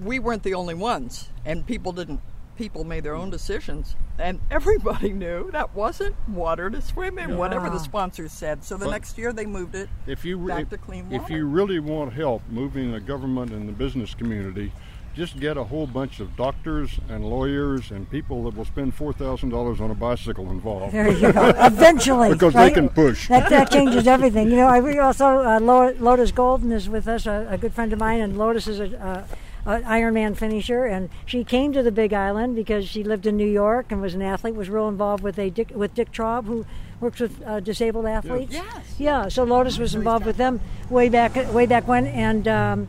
we 0.01 0.17
weren't 0.17 0.43
the 0.43 0.53
only 0.53 0.73
ones 0.73 1.29
and 1.45 1.65
people 1.67 1.91
didn't 1.91 2.21
people 2.57 2.85
made 2.85 3.03
their 3.03 3.15
own 3.15 3.29
decisions 3.29 3.95
and 4.17 4.39
everybody 4.51 5.11
knew 5.11 5.51
that 5.51 5.75
wasn't 5.75 6.15
water 6.29 6.69
to 6.69 6.81
swim 6.81 7.17
in 7.19 7.37
whatever 7.37 7.69
the 7.69 7.79
sponsors 7.79 8.31
said 8.31 8.63
so 8.63 8.77
the 8.77 8.85
But- 8.85 8.91
next 8.91 9.17
year 9.17 9.31
they 9.33 9.45
moved 9.45 9.75
it 9.75 9.89
If 10.07 10.23
you 10.25 10.37
back 10.37 10.63
if, 10.63 10.69
to 10.69 10.77
clean 10.77 11.09
water. 11.09 11.21
if 11.23 11.29
you 11.29 11.45
really 11.45 11.79
want 11.79 12.13
help 12.13 12.41
moving 12.49 12.91
the 12.93 12.99
government 13.01 13.51
and 13.51 13.67
the 13.67 13.73
business 13.73 14.13
community, 14.13 14.71
just 15.15 15.39
get 15.39 15.55
a 15.57 15.63
whole 15.63 15.87
bunch 15.87 16.19
of 16.19 16.35
doctors 16.35 16.99
and 17.09 17.23
lawyers 17.25 17.91
and 17.91 18.09
people 18.11 18.43
that 18.43 18.55
will 18.55 18.65
spend 18.65 18.93
four 18.93 19.13
thousand 19.13 19.49
dollars 19.49 19.79
on 19.79 19.89
a 19.89 19.95
bicycle 19.95 20.49
involved. 20.51 20.93
There 20.93 21.09
you 21.11 21.31
go. 21.31 21.53
Eventually, 21.57 22.29
Because 22.29 22.53
they 22.53 22.71
can 22.71 22.89
push. 22.89 23.27
That, 23.29 23.49
that 23.49 23.71
changes 23.71 24.07
everything. 24.07 24.49
You 24.49 24.57
know, 24.57 24.67
I 24.67 24.81
we 24.81 24.99
also 24.99 25.25
uh, 25.25 25.59
Lotus 25.59 26.31
Golden 26.31 26.71
is 26.71 26.89
with 26.89 27.07
us, 27.07 27.25
a, 27.25 27.47
a 27.49 27.57
good 27.57 27.73
friend 27.73 27.93
of 27.93 27.99
mine, 27.99 28.19
and 28.19 28.37
Lotus 28.37 28.67
is 28.67 28.79
a, 28.79 28.99
uh, 28.99 29.25
a 29.65 29.79
Ironman 29.81 30.35
finisher, 30.35 30.85
and 30.85 31.09
she 31.25 31.43
came 31.43 31.71
to 31.73 31.81
the 31.81 31.91
Big 31.91 32.13
Island 32.13 32.55
because 32.55 32.87
she 32.87 33.03
lived 33.03 33.25
in 33.25 33.37
New 33.37 33.47
York 33.47 33.91
and 33.91 34.01
was 34.01 34.13
an 34.13 34.21
athlete. 34.21 34.55
Was 34.55 34.69
real 34.69 34.89
involved 34.89 35.23
with 35.23 35.39
a 35.39 35.49
Dick, 35.49 35.71
with 35.73 35.95
Dick 35.95 36.11
Traum, 36.11 36.45
who 36.45 36.65
works 36.99 37.21
with 37.21 37.41
uh, 37.45 37.61
disabled 37.61 38.05
athletes. 38.05 38.53
Yes. 38.53 38.95
Yeah. 38.97 39.27
So 39.29 39.43
Lotus 39.43 39.77
was 39.77 39.95
involved 39.95 40.25
with 40.25 40.37
them 40.37 40.59
way 40.89 41.07
back 41.07 41.35
way 41.53 41.65
back 41.65 41.87
when, 41.87 42.05
and. 42.05 42.47
Um, 42.49 42.87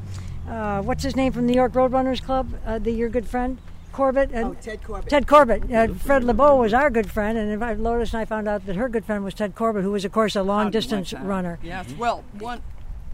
uh, 0.48 0.82
what's 0.82 1.02
his 1.02 1.16
name 1.16 1.32
from 1.32 1.46
New 1.46 1.54
York 1.54 1.72
Roadrunners 1.72 2.22
Club? 2.22 2.48
Uh, 2.64 2.78
the 2.78 2.90
your 2.92 3.08
good 3.08 3.26
friend 3.28 3.58
Corbett. 3.92 4.30
And 4.32 4.44
Oh, 4.48 4.56
Ted 4.60 4.82
Corbett. 4.82 5.08
Ted 5.10 5.26
Corbett. 5.26 5.62
Uh, 5.72 5.94
Fred 5.94 6.22
Lebow 6.22 6.58
was 6.58 6.74
our 6.74 6.90
good 6.90 7.10
friend, 7.10 7.36
and 7.38 7.50
if- 7.62 7.78
Lotus 7.78 8.12
and 8.12 8.20
I 8.20 8.24
found 8.24 8.46
out 8.48 8.66
that 8.66 8.76
her 8.76 8.88
good 8.88 9.04
friend 9.04 9.24
was 9.24 9.34
Ted 9.34 9.54
Corbett, 9.54 9.82
who 9.82 9.92
was, 9.92 10.04
of 10.04 10.12
course, 10.12 10.36
a 10.36 10.42
long 10.42 10.64
How'd 10.66 10.74
you 10.74 10.80
like 10.80 10.82
distance 10.82 11.10
that? 11.12 11.24
runner. 11.24 11.58
Yes. 11.62 11.92
Well, 11.98 12.22
one, 12.38 12.62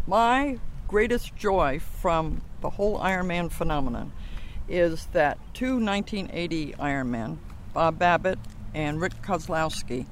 my 0.07 0.59
greatest 0.89 1.35
joy 1.37 1.79
from 1.79 2.43
the 2.61 2.71
whole 2.71 2.99
Ironman 2.99 3.51
phenomenon 3.51 4.13
is 4.69 5.07
that 5.13 5.39
two 5.55 5.75
1980 5.79 6.73
Ironmen, 6.75 7.39
Bob 7.73 7.99
Babbitt 7.99 8.39
and 8.75 9.01
Rick 9.01 9.23
Kozlowski, 9.23 10.07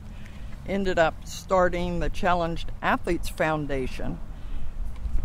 ended 0.69 0.99
up 0.99 1.15
starting 1.27 1.99
the 2.01 2.09
Challenged 2.09 2.71
Athletes 2.83 3.29
Foundation 3.29 4.19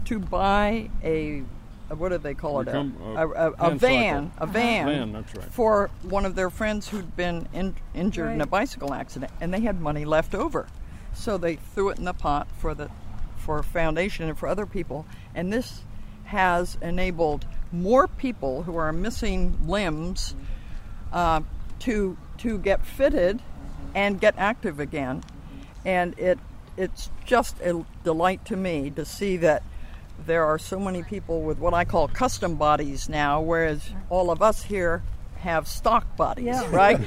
to 0.05 0.19
buy 0.19 0.89
a, 1.03 1.39
a 1.39 1.43
what 1.89 2.10
do 2.10 2.17
they 2.17 2.34
call 2.34 2.62
it? 2.62 2.67
A, 2.67 2.80
a, 2.80 3.28
a 3.28 3.52
a, 3.52 3.52
a 3.52 3.76
van 3.76 3.78
van, 3.78 4.32
cycle. 4.32 4.43
a 4.43 4.48
van, 4.48 4.86
Van, 4.88 5.13
that's 5.13 5.36
right. 5.36 5.54
for 5.54 5.89
one 6.04 6.26
of 6.26 6.36
their 6.36 6.50
friends 6.50 6.88
who'd 6.88 7.15
been 7.15 7.48
in, 7.54 7.76
injured 7.93 8.32
in 8.32 8.41
a 8.41 8.48
bicycle 8.48 8.93
accident, 8.93 9.32
and 9.39 9.54
they 9.54 9.62
had 9.62 9.80
money 9.80 10.06
left 10.06 10.34
over, 10.34 10.67
so 11.13 11.38
they 11.38 11.56
threw 11.56 11.89
it 11.89 11.98
in 11.98 12.06
the 12.06 12.13
pot 12.13 12.48
for 12.58 12.74
the 12.74 12.89
for 13.38 13.62
foundation 13.62 14.28
and 14.28 14.38
for 14.38 14.48
other 14.48 14.65
people, 14.65 15.06
and 15.36 15.54
this 15.54 15.84
has 16.26 16.78
enabled 16.82 17.45
more 17.71 18.08
people 18.08 18.63
who 18.63 18.76
are 18.76 18.91
missing 18.91 19.56
limbs 19.67 20.36
uh, 21.13 21.41
to 21.80 22.17
to 22.39 22.58
get 22.58 22.86
fitted 22.86 23.41
and 23.93 24.19
get 24.19 24.34
active 24.38 24.80
again, 24.80 25.24
and 25.86 26.17
it 26.17 26.39
it's 26.78 27.10
just 27.26 27.60
a 27.62 27.86
delight 28.04 28.43
to 28.45 28.58
me 28.58 28.89
to 28.89 29.06
see 29.06 29.38
that 29.38 29.63
there 30.25 30.45
are 30.45 30.58
so 30.58 30.80
many 30.80 31.04
people 31.04 31.41
with 31.41 31.60
what 31.60 31.73
I 31.73 31.86
call 31.86 32.08
custom 32.08 32.56
bodies 32.56 33.10
now, 33.10 33.41
whereas 33.41 33.89
all 34.10 34.32
of 34.32 34.41
us 34.41 34.63
here 34.63 35.04
have 35.39 35.67
stock 35.67 36.15
bodies, 36.17 36.45
Yeah. 36.45 36.67
right? 36.75 36.97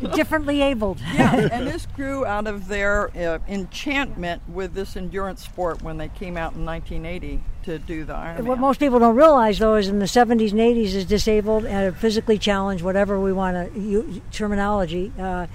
Differently 0.14 0.60
abled. 0.62 0.98
yeah, 1.14 1.48
and 1.52 1.66
this 1.68 1.86
grew 1.94 2.26
out 2.26 2.48
of 2.48 2.66
their 2.66 3.10
uh, 3.16 3.38
enchantment 3.46 4.42
with 4.48 4.74
this 4.74 4.96
endurance 4.96 5.44
sport 5.44 5.82
when 5.82 5.96
they 5.96 6.08
came 6.08 6.36
out 6.36 6.54
in 6.54 6.64
1980 6.64 7.40
to 7.64 7.78
do 7.78 8.04
the 8.04 8.12
Ironman. 8.14 8.40
What 8.46 8.58
most 8.58 8.80
people 8.80 8.98
don't 8.98 9.14
realize, 9.14 9.60
though, 9.60 9.76
is 9.76 9.86
in 9.86 10.00
the 10.00 10.06
70s 10.06 10.50
and 10.50 10.58
80s, 10.60 10.94
is 10.94 11.04
disabled 11.04 11.64
and 11.64 11.96
physically 11.96 12.38
challenged, 12.38 12.82
whatever 12.82 13.20
we 13.20 13.32
want 13.32 13.72
to 13.72 13.80
use 13.80 14.20
terminology. 14.32 15.12
Uh, 15.16 15.46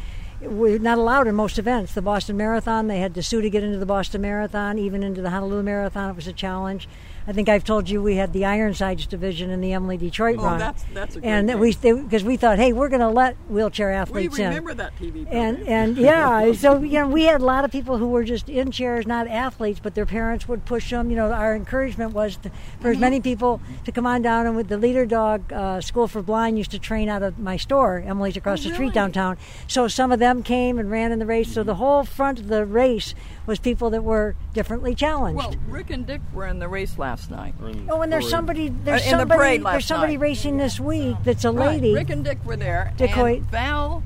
we're 0.42 0.80
not 0.80 0.98
allowed 0.98 1.28
in 1.28 1.36
most 1.36 1.60
events. 1.60 1.94
The 1.94 2.02
Boston 2.02 2.38
Marathon, 2.38 2.88
they 2.88 3.00
had 3.00 3.14
to 3.16 3.24
sue 3.24 3.42
to 3.42 3.50
get 3.50 3.64
into 3.64 3.78
the 3.78 3.86
Boston 3.86 4.22
Marathon, 4.22 4.78
even 4.78 5.04
into 5.04 5.22
the 5.22 5.30
Honolulu 5.30 5.64
Marathon. 5.64 6.10
It 6.10 6.16
was 6.16 6.28
a 6.28 6.34
challenge. 6.34 6.88
I 7.28 7.34
think 7.34 7.50
I've 7.50 7.64
told 7.64 7.90
you 7.90 8.02
we 8.02 8.16
had 8.16 8.34
the 8.34 8.46
Ironsides 8.46 9.06
division 9.06 9.50
in 9.52 9.62
the 9.62 9.74
Emily 9.74 9.96
Detroit 9.98 10.38
Oh, 10.40 10.44
run, 10.44 10.60
that's- 10.60 10.86
that's 10.94 11.16
a 11.16 11.24
and 11.24 11.60
we 11.60 11.76
because 11.76 12.24
we 12.24 12.36
thought, 12.38 12.58
hey, 12.58 12.74
we're 12.74 12.90
going 12.90 13.02
to 13.02 13.10
let 13.10 13.36
wheelchair 13.48 13.92
athletes 13.92 14.38
in. 14.38 14.44
We 14.50 14.56
remember 14.56 14.74
that 14.74 14.96
TV 14.98 15.24
program. 15.24 15.56
and 15.56 15.68
and 15.68 15.98
yeah, 15.98 16.52
so 16.54 16.82
you 16.82 17.00
know, 17.00 17.08
we 17.08 17.24
had 17.24 17.42
a 17.42 17.46
lot 17.46 17.64
of 17.64 17.72
people 17.72 17.98
who 17.98 18.08
were 18.08 18.24
just 18.24 18.50
in 18.50 18.72
chairs, 18.72 19.06
not 19.06 19.28
athletes, 19.28 19.80
but 19.82 19.94
their 19.96 20.06
parents 20.06 20.48
would 20.48 20.66
push 20.66 20.90
them. 20.90 21.10
You 21.10 21.16
know, 21.18 21.32
our 21.32 21.56
encouragement 21.56 22.14
was 22.14 22.38
to, 22.38 22.52
for 22.80 22.90
as 22.90 22.98
many 22.98 23.22
people 23.22 23.62
to 23.86 23.92
come 23.92 24.08
on 24.08 24.22
down. 24.22 24.48
And 24.48 24.56
with 24.56 24.68
the 24.68 24.78
leader 24.78 25.06
dog 25.06 25.52
uh, 25.54 25.80
school 25.82 26.08
for 26.08 26.22
blind 26.22 26.58
used 26.58 26.72
to 26.72 26.80
train 26.80 27.08
out 27.08 27.22
of 27.22 27.38
my 27.38 27.58
store, 27.58 28.04
Emily's 28.06 28.38
across 28.38 28.64
the 28.64 28.74
street 28.74 28.94
downtown. 28.94 29.38
So 29.68 29.88
some 29.88 30.12
of 30.12 30.20
them 30.20 30.42
came 30.44 30.80
and 30.80 30.90
ran 30.90 31.12
in 31.12 31.20
the 31.20 31.26
race. 31.26 31.54
So 31.54 31.64
the 31.64 31.76
whole 31.76 32.04
front 32.04 32.40
of 32.40 32.48
the 32.48 32.66
race 32.66 33.14
was 33.46 33.60
people 33.60 33.90
that 33.90 34.04
were 34.04 34.36
differently 34.54 34.94
challenged. 34.96 35.38
well, 35.38 35.56
Rick 35.68 35.90
and 35.90 36.06
Dick 36.06 36.22
were 36.34 36.46
in 36.46 36.60
the 36.60 36.68
race 36.68 36.98
last 36.98 37.32
night. 37.32 37.54
Or 37.62 37.70
in 37.70 37.88
Oh, 37.90 38.02
and 38.02 38.12
there's 38.12 38.30
somebody. 38.30 38.70
There's 38.70 39.02
Uh, 39.02 39.06
in 39.06 39.12
the 39.12 39.20
somebody. 39.20 39.38
parade 39.38 39.62
last 39.64 39.74
there's 39.74 39.86
somebody 39.86 40.14
night. 40.14 40.22
racing 40.22 40.58
this 40.58 40.80
week. 40.80 41.16
That's 41.24 41.44
a 41.46 41.52
Right, 41.52 41.70
lady. 41.82 41.94
Rick 41.94 42.10
and 42.12 42.24
Dick 42.24 42.44
were 42.46 42.56
there. 42.56 42.94
Dick 42.98 43.16
and 43.18 43.42
Val 43.50 44.04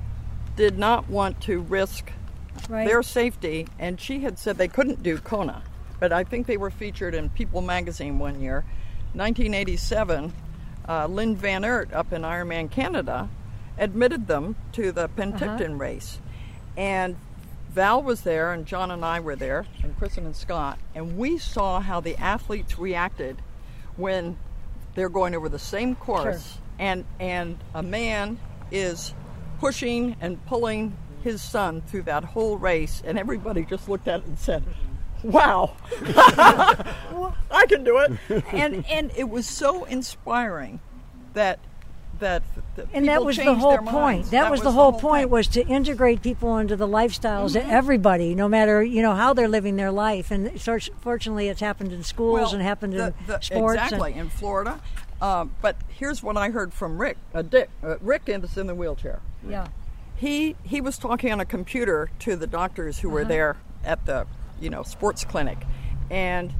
did 0.55 0.77
not 0.79 1.09
want 1.09 1.41
to 1.41 1.59
risk 1.59 2.11
right? 2.69 2.87
their 2.87 3.03
safety, 3.03 3.67
and 3.77 3.99
she 3.99 4.19
had 4.21 4.39
said 4.39 4.57
they 4.57 4.69
couldn't 4.69 5.03
do 5.03 5.17
Kona. 5.17 5.63
But 5.99 6.13
I 6.13 6.23
think 6.23 6.47
they 6.47 6.57
were 6.57 6.69
featured 6.71 7.13
in 7.13 7.29
People 7.29 7.61
magazine 7.61 8.19
one 8.19 8.39
year. 8.41 8.63
1987, 9.13 10.33
uh, 10.87 11.07
Lynn 11.07 11.35
Van 11.35 11.63
Aert 11.65 11.91
up 11.93 12.13
in 12.13 12.21
Ironman 12.21 12.69
Canada 12.69 13.29
admitted 13.77 14.27
them 14.27 14.55
to 14.73 14.91
the 14.91 15.09
Penticton 15.09 15.77
race. 15.79 16.19
And 16.77 17.15
Val 17.75 18.01
was 18.01 18.21
there, 18.21 18.53
and 18.53 18.65
John 18.65 18.89
and 18.89 19.03
I 19.03 19.19
were 19.19 19.35
there, 19.35 19.65
and 19.83 19.97
Kristen 19.97 20.25
and 20.25 20.33
Scott, 20.33 20.79
and 20.95 21.17
we 21.17 21.37
saw 21.37 21.81
how 21.81 21.99
the 21.99 22.15
athletes 22.15 22.79
reacted 22.79 23.41
when 23.97 24.37
they're 24.95 25.09
going 25.09 25.35
over 25.35 25.49
the 25.49 25.59
same 25.59 25.93
course, 25.97 26.53
Sure. 26.53 26.61
and 26.79 27.05
and 27.19 27.57
a 27.73 27.83
man 27.83 28.39
is 28.71 29.13
pushing 29.59 30.15
and 30.21 30.43
pulling 30.45 30.95
his 31.21 31.41
son 31.41 31.81
through 31.81 32.03
that 32.03 32.23
whole 32.23 32.57
race, 32.57 33.03
and 33.05 33.19
everybody 33.19 33.65
just 33.65 33.89
looked 33.89 34.07
at 34.07 34.21
it 34.21 34.25
and 34.27 34.39
said, 34.39 34.63
"Wow, 35.21 35.75
I 36.01 37.65
can 37.67 37.83
do 37.83 37.97
it!" 37.99 38.43
and 38.53 38.85
and 38.89 39.11
it 39.17 39.29
was 39.29 39.45
so 39.45 39.83
inspiring 39.83 40.79
that 41.33 41.59
that, 42.19 42.41
that 42.75 42.87
and 42.93 43.07
that 43.07 43.23
was 43.23 43.37
the 43.37 43.53
whole 43.55 43.77
point. 43.77 43.91
minds. 43.91 44.29
That, 44.31 44.51
was, 44.51 44.61
the 44.61 44.71
whole 44.71 44.93
point 44.93 45.23
thing. 45.25 45.29
was 45.31 45.47
to 45.49 45.65
integrate 45.67 46.21
people 46.21 46.57
into 46.57 46.75
the 46.75 46.87
lifestyles 46.87 47.55
Mm-hmm. 47.55 47.67
of 47.67 47.73
everybody, 47.73 48.35
no 48.35 48.47
matter 48.47 48.83
you 48.83 49.01
know 49.01 49.15
how 49.15 49.33
they're 49.33 49.47
living 49.47 49.75
their 49.75 49.91
life. 49.91 50.31
And 50.31 50.59
fortunately, 51.01 51.47
it's 51.49 51.61
happened 51.61 51.91
in 51.93 52.03
schools 52.03 52.33
well, 52.39 52.53
and 52.53 52.61
happened 52.61 52.93
the- 52.93 53.13
in 53.27 53.41
sports. 53.41 53.51
and- 53.51 53.93
Exactly 53.93 54.13
in 54.13 54.29
Florida. 54.29 54.79
Uh, 55.21 55.45
but 55.61 55.77
here's 55.87 56.21
what 56.21 56.35
I 56.37 56.49
heard 56.49 56.73
from 56.73 56.97
Rick. 56.99 57.17
Uh, 57.33 57.41
Dick. 57.41 57.69
Uh, 57.83 57.97
Rick 57.99 58.23
is 58.27 58.57
in 58.57 58.67
the 58.67 58.75
wheelchair. 58.75 59.19
yeah. 59.47 59.67
He 60.17 60.55
he 60.63 60.79
was 60.81 60.97
talking 60.97 61.31
on 61.31 61.39
a 61.41 61.45
computer 61.45 62.09
to 62.19 62.35
the 62.37 62.47
doctors 62.47 62.99
who 62.99 63.09
were 63.09 63.21
Uh-huh. 63.21 63.29
there 63.29 63.57
at 63.83 64.05
the 64.05 64.27
you 64.61 64.69
know 64.69 64.81
sports 64.83 65.23
clinic, 65.25 65.57
and 66.09 66.53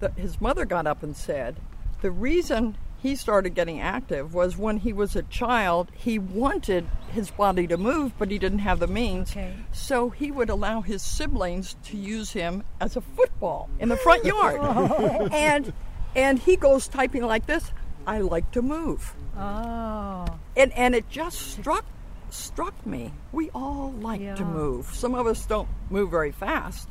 the, 0.00 0.10
his 0.12 0.40
mother 0.40 0.64
got 0.64 0.86
up 0.86 1.02
and 1.02 1.16
said, 1.16 1.56
the 2.02 2.10
reason 2.10 2.76
he 3.06 3.14
started 3.16 3.54
getting 3.54 3.80
active 3.80 4.34
was 4.34 4.56
when 4.56 4.78
he 4.78 4.92
was 4.92 5.14
a 5.16 5.22
child. 5.24 5.90
He 5.94 6.18
wanted 6.18 6.86
his 7.12 7.30
body 7.30 7.66
to 7.68 7.76
move, 7.76 8.12
but 8.18 8.30
he 8.30 8.38
didn't 8.38 8.58
have 8.60 8.80
the 8.80 8.86
means. 8.86 9.30
Okay. 9.30 9.54
So 9.72 10.10
he 10.10 10.30
would 10.30 10.50
allow 10.50 10.80
his 10.80 11.02
siblings 11.02 11.76
to 11.84 11.96
use 11.96 12.32
him 12.32 12.62
as 12.80 12.96
a 12.96 13.00
football 13.00 13.68
in 13.78 13.88
the 13.88 13.96
front 13.96 14.24
yard, 14.24 14.60
and 15.32 15.72
and 16.14 16.38
he 16.38 16.56
goes 16.56 16.88
typing 16.88 17.22
like 17.22 17.46
this. 17.46 17.70
I 18.06 18.18
like 18.20 18.50
to 18.52 18.62
move 18.62 19.14
Oh. 19.36 20.24
and 20.56 20.72
and 20.72 20.94
it 20.94 21.08
just 21.10 21.38
struck 21.52 21.84
struck 22.30 22.74
me. 22.86 23.12
We 23.32 23.50
all 23.50 23.92
like 24.00 24.36
to 24.36 24.44
move. 24.44 24.86
Some 24.94 25.14
of 25.14 25.26
us 25.26 25.44
don't 25.46 25.68
move 25.90 26.10
very 26.10 26.32
fast, 26.32 26.88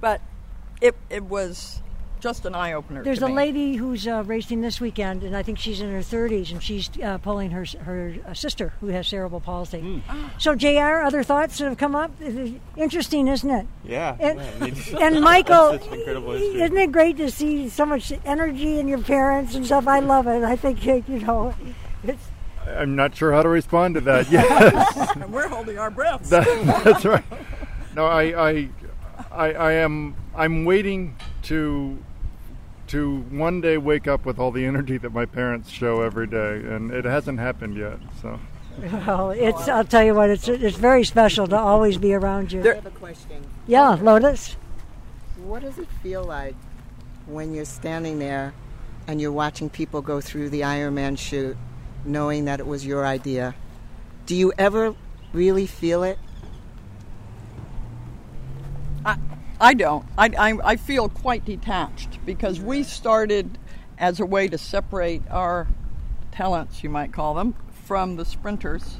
but 0.00 0.20
it 0.80 0.94
it 1.10 1.24
was 1.24 1.82
just 2.20 2.46
an 2.46 2.54
eye 2.54 2.72
opener. 2.72 3.02
There's 3.02 3.18
to 3.20 3.26
a 3.26 3.28
me. 3.28 3.34
lady 3.34 3.76
who's 3.76 4.06
uh, 4.06 4.22
racing 4.26 4.60
this 4.60 4.80
weekend, 4.80 5.22
and 5.22 5.36
I 5.36 5.42
think 5.42 5.58
she's 5.58 5.80
in 5.80 5.90
her 5.92 6.00
30s, 6.00 6.50
and 6.52 6.62
she's 6.62 6.90
uh, 7.02 7.18
pulling 7.18 7.50
her 7.50 7.64
her 7.84 8.14
uh, 8.26 8.34
sister 8.34 8.72
who 8.80 8.88
has 8.88 9.08
cerebral 9.08 9.40
palsy. 9.40 9.80
Hmm. 9.80 10.26
So, 10.38 10.54
Jr. 10.54 11.02
Other 11.04 11.22
thoughts 11.22 11.58
that 11.58 11.64
have 11.68 11.78
come 11.78 11.94
up? 11.94 12.10
Interesting, 12.76 13.28
isn't 13.28 13.50
it? 13.50 13.66
Yeah. 13.84 14.16
And, 14.18 14.38
yeah, 14.38 14.50
I 14.60 14.64
mean, 14.64 15.02
and 15.02 15.20
Michael, 15.32 15.72
that's 15.72 15.84
such 15.84 15.94
incredible 15.94 16.32
history. 16.32 16.62
isn't 16.62 16.76
it 16.76 16.92
great 16.92 17.16
to 17.18 17.30
see 17.30 17.68
so 17.68 17.86
much 17.86 18.12
energy 18.24 18.78
in 18.78 18.88
your 18.88 19.02
parents 19.02 19.54
and 19.54 19.64
stuff? 19.64 19.86
I 19.86 20.00
love 20.00 20.26
it. 20.26 20.42
I 20.42 20.56
think 20.56 20.84
you 20.84 21.20
know, 21.20 21.54
it's 22.04 22.22
I'm 22.76 22.96
not 22.96 23.16
sure 23.16 23.32
how 23.32 23.42
to 23.42 23.48
respond 23.48 23.94
to 23.94 24.00
that. 24.02 24.28
Yes, 24.30 25.10
And 25.16 25.32
we're 25.32 25.48
holding 25.48 25.78
our 25.78 25.90
breaths. 25.90 26.30
that, 26.30 26.44
that's 26.84 27.04
right. 27.04 27.24
No, 27.94 28.06
I, 28.06 28.50
I, 28.50 28.68
I, 29.30 29.52
I 29.52 29.72
am. 29.72 30.14
I'm 30.36 30.64
waiting 30.64 31.16
to 31.44 31.98
to 32.88 33.20
one 33.30 33.60
day 33.60 33.78
wake 33.78 34.08
up 34.08 34.24
with 34.24 34.38
all 34.38 34.50
the 34.50 34.64
energy 34.64 34.98
that 34.98 35.12
my 35.12 35.26
parents 35.26 35.70
show 35.70 36.02
every 36.02 36.26
day, 36.26 36.56
and 36.56 36.90
it 36.90 37.04
hasn't 37.04 37.38
happened 37.38 37.76
yet. 37.76 37.98
So. 38.20 38.40
well, 39.06 39.30
it's. 39.30 39.68
I'll 39.68 39.84
tell 39.84 40.04
you 40.04 40.14
what, 40.14 40.30
it's 40.30 40.48
it's 40.48 40.76
very 40.76 41.04
special 41.04 41.46
to 41.48 41.56
always 41.56 41.98
be 41.98 42.14
around 42.14 42.52
you. 42.52 42.62
I 42.62 42.74
have 42.76 42.86
a 42.86 42.90
question. 42.90 43.44
yeah, 43.66 43.96
Lotus. 44.00 44.56
What 45.44 45.62
does 45.62 45.78
it 45.78 45.88
feel 46.02 46.24
like 46.24 46.54
when 47.26 47.54
you're 47.54 47.64
standing 47.64 48.18
there 48.18 48.54
and 49.06 49.20
you're 49.20 49.32
watching 49.32 49.70
people 49.70 50.02
go 50.02 50.20
through 50.20 50.50
the 50.50 50.62
Ironman 50.62 51.18
chute, 51.18 51.56
knowing 52.04 52.44
that 52.46 52.60
it 52.60 52.66
was 52.66 52.84
your 52.84 53.06
idea? 53.06 53.54
Do 54.26 54.34
you 54.34 54.52
ever 54.58 54.94
really 55.32 55.66
feel 55.66 56.02
it? 56.02 56.18
I 59.04 59.16
don't. 59.74 60.04
I, 60.16 60.30
I, 60.38 60.58
I 60.64 60.76
feel 60.76 61.08
quite 61.08 61.44
detached 61.44 62.24
because 62.24 62.60
we 62.60 62.82
started 62.82 63.58
as 63.98 64.20
a 64.20 64.26
way 64.26 64.48
to 64.48 64.58
separate 64.58 65.22
our 65.30 65.66
talents, 66.30 66.84
you 66.84 66.90
might 66.90 67.12
call 67.12 67.34
them, 67.34 67.54
from 67.84 68.16
the 68.16 68.24
sprinters. 68.24 68.98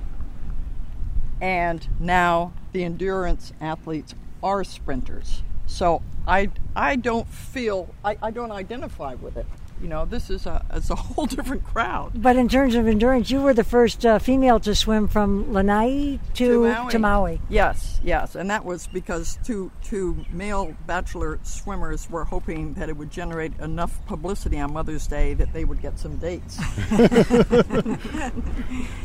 And 1.40 1.86
now 2.00 2.52
the 2.72 2.82
endurance 2.82 3.52
athletes 3.60 4.14
are 4.42 4.64
sprinters. 4.64 5.42
So 5.66 6.02
I, 6.26 6.50
I 6.74 6.96
don't 6.96 7.28
feel, 7.28 7.94
I, 8.04 8.16
I 8.20 8.30
don't 8.32 8.50
identify 8.50 9.14
with 9.14 9.36
it. 9.36 9.46
You 9.80 9.88
know, 9.88 10.04
this 10.04 10.28
is 10.30 10.46
a, 10.46 10.64
it's 10.72 10.90
a 10.90 10.94
whole 10.96 11.26
different 11.26 11.64
crowd. 11.64 12.12
But 12.14 12.36
in 12.36 12.48
terms 12.48 12.74
of 12.74 12.86
endurance, 12.86 13.30
you 13.30 13.40
were 13.40 13.54
the 13.54 13.64
first 13.64 14.04
uh, 14.04 14.18
female 14.18 14.58
to 14.60 14.74
swim 14.74 15.08
from 15.08 15.52
Lanai 15.52 16.18
to, 16.34 16.88
to 16.90 16.98
Maui. 16.98 17.40
Yes, 17.48 18.00
yes, 18.02 18.34
and 18.34 18.50
that 18.50 18.64
was 18.64 18.86
because 18.88 19.38
two 19.44 19.70
two 19.82 20.24
male 20.30 20.74
bachelor 20.86 21.38
swimmers 21.42 22.10
were 22.10 22.24
hoping 22.24 22.74
that 22.74 22.88
it 22.88 22.96
would 22.96 23.10
generate 23.10 23.52
enough 23.60 24.04
publicity 24.06 24.58
on 24.58 24.72
Mother's 24.72 25.06
Day 25.06 25.34
that 25.34 25.52
they 25.52 25.64
would 25.64 25.80
get 25.80 25.98
some 25.98 26.16
dates. 26.16 26.58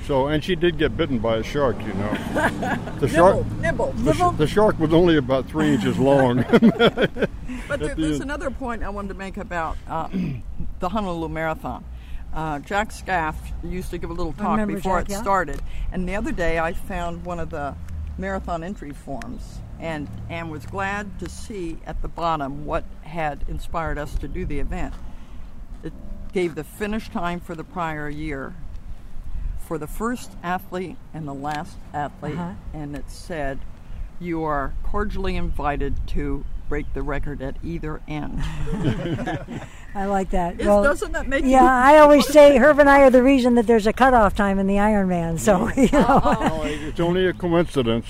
So, 0.05 0.27
and 0.27 0.43
she 0.43 0.55
did 0.55 0.77
get 0.77 0.97
bitten 0.97 1.19
by 1.19 1.37
a 1.37 1.43
shark, 1.43 1.79
you 1.81 1.93
know. 1.93 2.79
The 2.99 3.07
shark, 3.07 3.45
nibble, 3.59 3.91
the, 3.93 4.13
sh- 4.13 4.37
the 4.37 4.47
shark 4.47 4.79
was 4.79 4.93
only 4.93 5.17
about 5.17 5.47
three 5.47 5.73
inches 5.73 5.97
long. 5.97 6.43
But 7.67 7.79
there, 7.79 7.95
the 7.95 8.01
there's 8.01 8.15
end. 8.15 8.23
another 8.23 8.49
point 8.51 8.83
I 8.83 8.89
wanted 8.89 9.09
to 9.09 9.13
make 9.13 9.37
about 9.37 9.77
uh, 9.87 10.09
the 10.83 10.89
Honolulu 10.89 11.29
Marathon. 11.29 11.85
Uh, 12.33 12.59
Jack 12.59 12.91
Scaff 12.91 13.37
used 13.63 13.89
to 13.91 13.97
give 13.97 14.09
a 14.09 14.13
little 14.13 14.33
talk 14.33 14.67
before 14.67 14.99
Jack, 14.99 15.09
it 15.09 15.11
yeah. 15.13 15.21
started, 15.21 15.61
and 15.93 16.09
the 16.09 16.15
other 16.15 16.33
day 16.33 16.59
I 16.59 16.73
found 16.73 17.23
one 17.23 17.39
of 17.39 17.49
the 17.51 17.75
marathon 18.17 18.65
entry 18.65 18.91
forms, 18.91 19.61
and 19.79 20.09
and 20.29 20.51
was 20.51 20.65
glad 20.65 21.19
to 21.19 21.29
see 21.29 21.77
at 21.85 22.01
the 22.01 22.09
bottom 22.09 22.65
what 22.65 22.83
had 23.03 23.45
inspired 23.47 23.97
us 23.97 24.15
to 24.15 24.27
do 24.27 24.45
the 24.45 24.59
event. 24.59 24.93
It 25.83 25.93
gave 26.33 26.55
the 26.55 26.65
finish 26.65 27.07
time 27.09 27.39
for 27.39 27.55
the 27.55 27.63
prior 27.63 28.09
year, 28.09 28.53
for 29.59 29.77
the 29.77 29.87
first 29.87 30.31
athlete 30.43 30.97
and 31.13 31.25
the 31.25 31.33
last 31.33 31.77
athlete, 31.93 32.33
Uh-huh. 32.37 32.53
and 32.73 32.93
it 32.93 33.09
said, 33.09 33.59
"You 34.19 34.43
are 34.43 34.73
cordially 34.83 35.37
invited 35.37 35.95
to 36.07 36.43
break 36.67 36.93
the 36.93 37.03
record 37.03 37.41
at 37.41 37.55
either 37.63 38.01
end." 38.05 38.43
I 39.95 40.05
like 40.05 40.31
that. 40.31 40.59
Is- 40.59 40.65
doesn't 40.65 41.11
that 41.11 41.27
make 41.27 41.43
Yeah, 41.45 41.61
you- 41.61 41.67
I 41.95 41.99
always 41.99 42.27
say 42.27 42.57
Herb 42.57 42.79
and 42.79 42.89
I 42.89 43.01
are 43.01 43.09
the 43.09 43.21
reason 43.23 43.55
that 43.55 43.67
there's 43.67 43.85
a 43.87 43.93
cutoff 43.93 44.33
time 44.35 44.57
in 44.59 44.67
the 44.67 44.75
Ironman. 44.75 45.39
So 45.39 45.69
you 45.79 45.89
know, 45.91 46.19
No, 46.41 46.61
it's 46.63 46.99
only 46.99 47.27
a 47.27 47.33
coincidence 47.33 48.07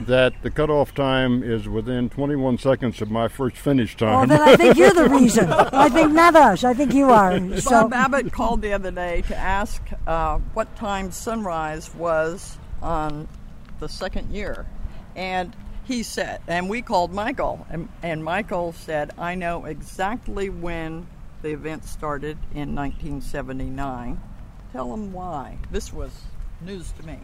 that 0.00 0.32
the 0.42 0.50
cutoff 0.50 0.92
time 0.94 1.44
is 1.44 1.68
within 1.68 2.10
21 2.10 2.58
seconds 2.58 3.00
of 3.00 3.08
my 3.10 3.28
first 3.28 3.56
finish 3.56 3.94
well, 4.00 4.20
time. 4.20 4.28
then 4.30 4.40
I 4.40 4.56
think 4.56 4.76
you're 4.76 4.92
the 4.92 5.08
reason. 5.10 5.48
I 5.52 5.88
think 5.88 6.10
not 6.12 6.34
us. 6.34 6.64
I 6.64 6.74
think 6.74 6.92
you 6.92 7.10
are. 7.10 7.38
So 7.60 7.70
Bob 7.88 7.92
Abbott 7.94 8.32
called 8.32 8.62
the 8.62 8.72
other 8.72 8.90
day 8.90 9.22
to 9.28 9.36
ask 9.36 9.80
uh, 10.08 10.38
what 10.54 10.74
time 10.74 11.12
sunrise 11.12 11.94
was 11.94 12.58
on 12.82 13.28
the 13.78 13.88
second 13.88 14.32
year. 14.32 14.66
And 15.14 15.54
he 15.84 16.02
said, 16.02 16.40
and 16.48 16.68
we 16.68 16.82
called 16.82 17.12
Michael, 17.12 17.64
and, 17.70 17.88
and 18.02 18.24
Michael 18.24 18.72
said, 18.72 19.12
I 19.18 19.34
know 19.36 19.66
exactly 19.66 20.48
when 20.48 21.06
the 21.42 21.50
event 21.50 21.84
started 21.84 22.38
in 22.54 22.74
1979. 22.74 24.20
Tell 24.72 24.90
them 24.90 25.12
why. 25.12 25.58
This 25.70 25.92
was 25.92 26.12
news 26.60 26.92
to 26.92 27.06
me. 27.06 27.18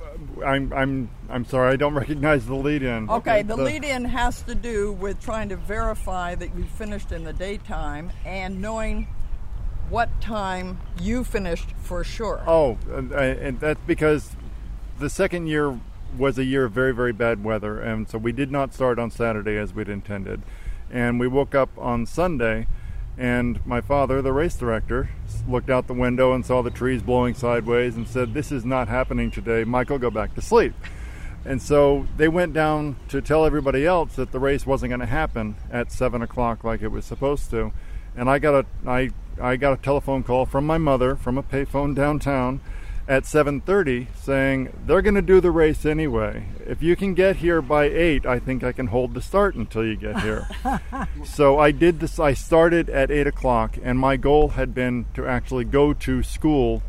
Uh, 0.00 0.44
I'm 0.44 0.72
I'm 0.72 1.10
I'm 1.28 1.44
sorry. 1.44 1.72
I 1.72 1.76
don't 1.76 1.94
recognize 2.06 2.46
the 2.46 2.54
lead-in. 2.54 3.10
Okay, 3.10 3.42
the 3.42 3.56
lead 3.56 3.84
in 3.84 4.04
has 4.04 4.42
to 4.42 4.54
do 4.54 4.92
with 4.92 5.20
trying 5.20 5.48
to 5.50 5.56
verify 5.56 6.34
that 6.36 6.54
you 6.56 6.64
finished 6.64 7.12
in 7.12 7.24
the 7.24 7.32
daytime 7.32 8.12
and 8.24 8.62
knowing 8.62 9.08
what 9.90 10.20
time 10.20 10.80
you 11.00 11.24
finished 11.24 11.68
for 11.82 12.04
sure. 12.04 12.42
Oh, 12.46 12.78
and, 12.90 13.12
and 13.12 13.60
that's 13.60 13.80
because 13.86 14.36
the 14.98 15.10
second 15.10 15.48
year 15.48 15.78
was 16.16 16.38
a 16.38 16.44
year 16.44 16.66
of 16.66 16.72
very 16.72 16.94
very 16.94 17.12
bad 17.12 17.42
weather, 17.42 17.80
and 17.80 18.08
so 18.08 18.16
we 18.16 18.32
did 18.32 18.50
not 18.50 18.72
start 18.72 18.98
on 18.98 19.10
Saturday 19.10 19.56
as 19.56 19.74
we'd 19.74 19.88
intended, 19.88 20.42
and 20.90 21.18
we 21.18 21.26
woke 21.26 21.54
up 21.54 21.70
on 21.76 22.06
Sunday. 22.06 22.66
And 23.18 23.64
my 23.66 23.80
father, 23.80 24.22
the 24.22 24.32
race 24.32 24.56
director, 24.56 25.10
looked 25.48 25.68
out 25.68 25.88
the 25.88 25.94
window 25.94 26.32
and 26.32 26.46
saw 26.46 26.62
the 26.62 26.70
trees 26.70 27.02
blowing 27.02 27.34
sideways 27.34 27.96
and 27.96 28.06
said, 28.06 28.32
This 28.32 28.52
is 28.52 28.64
not 28.64 28.86
happening 28.86 29.32
today. 29.32 29.64
Michael, 29.64 29.98
go 29.98 30.08
back 30.08 30.36
to 30.36 30.40
sleep. 30.40 30.72
And 31.44 31.60
so 31.60 32.06
they 32.16 32.28
went 32.28 32.52
down 32.52 32.96
to 33.08 33.20
tell 33.20 33.44
everybody 33.44 33.84
else 33.84 34.14
that 34.16 34.30
the 34.30 34.38
race 34.38 34.66
wasn't 34.66 34.90
going 34.90 35.00
to 35.00 35.06
happen 35.06 35.56
at 35.70 35.90
seven 35.90 36.22
o'clock 36.22 36.62
like 36.62 36.80
it 36.80 36.88
was 36.88 37.04
supposed 37.04 37.50
to. 37.50 37.72
And 38.16 38.30
I 38.30 38.38
got 38.38 38.54
a 38.54 38.66
I 38.88 39.10
I 39.40 39.56
got 39.56 39.72
a 39.72 39.82
telephone 39.82 40.22
call 40.22 40.46
from 40.46 40.66
my 40.66 40.78
mother 40.78 41.16
from 41.16 41.38
a 41.38 41.42
payphone 41.42 41.94
downtown 41.94 42.60
at 43.08 43.24
7:30 43.24 44.08
saying 44.14 44.68
they're 44.86 45.00
going 45.00 45.14
to 45.14 45.22
do 45.22 45.40
the 45.40 45.50
race 45.50 45.86
anyway. 45.86 46.44
If 46.66 46.82
you 46.82 46.94
can 46.94 47.14
get 47.14 47.36
here 47.36 47.62
by 47.62 47.84
8, 47.84 48.26
I 48.26 48.38
think 48.38 48.62
I 48.62 48.72
can 48.72 48.88
hold 48.88 49.14
the 49.14 49.22
start 49.22 49.54
until 49.54 49.84
you 49.84 49.96
get 49.96 50.20
here. 50.20 50.46
so 51.24 51.58
I 51.58 51.70
did 51.70 52.00
this. 52.00 52.20
I 52.20 52.34
started 52.34 52.90
at 52.90 53.10
8 53.10 53.26
o'clock, 53.26 53.78
and 53.82 53.98
my 53.98 54.16
goal 54.16 54.50
had 54.50 54.74
been 54.74 55.06
to 55.14 55.26
actually 55.26 55.64
go 55.64 55.94
to 55.94 56.22
school 56.22 56.82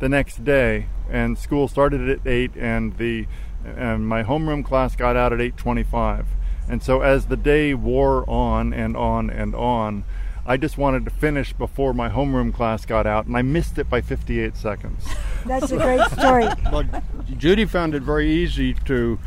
the 0.00 0.08
next 0.08 0.44
day. 0.44 0.86
And 1.08 1.38
school 1.38 1.68
started 1.68 2.08
at 2.08 2.26
8, 2.26 2.56
and 2.56 2.98
the 2.98 3.26
and 3.64 4.08
my 4.08 4.24
homeroom 4.24 4.64
class 4.64 4.96
got 4.96 5.16
out 5.16 5.32
at 5.32 5.40
8:25. 5.40 6.26
And 6.68 6.82
so 6.82 7.00
as 7.00 7.26
the 7.26 7.36
day 7.36 7.74
wore 7.74 8.28
on 8.28 8.72
and 8.72 8.96
on 8.96 9.30
and 9.30 9.54
on, 9.54 10.04
I 10.50 10.56
just 10.56 10.76
wanted 10.76 11.04
to 11.04 11.12
finish 11.12 11.52
before 11.52 11.94
my 11.94 12.08
homeroom 12.08 12.52
class 12.52 12.84
got 12.84 13.06
out, 13.06 13.26
and 13.26 13.36
I 13.36 13.42
missed 13.42 13.78
it 13.78 13.88
by 13.88 14.00
58 14.00 14.56
seconds. 14.56 15.06
that's 15.46 15.70
a 15.70 15.76
great 15.76 16.04
story. 16.10 16.48
But 16.72 17.04
Judy 17.38 17.64
found 17.66 17.94
it 17.94 18.02
very 18.02 18.28
easy 18.28 18.74
to 18.86 19.20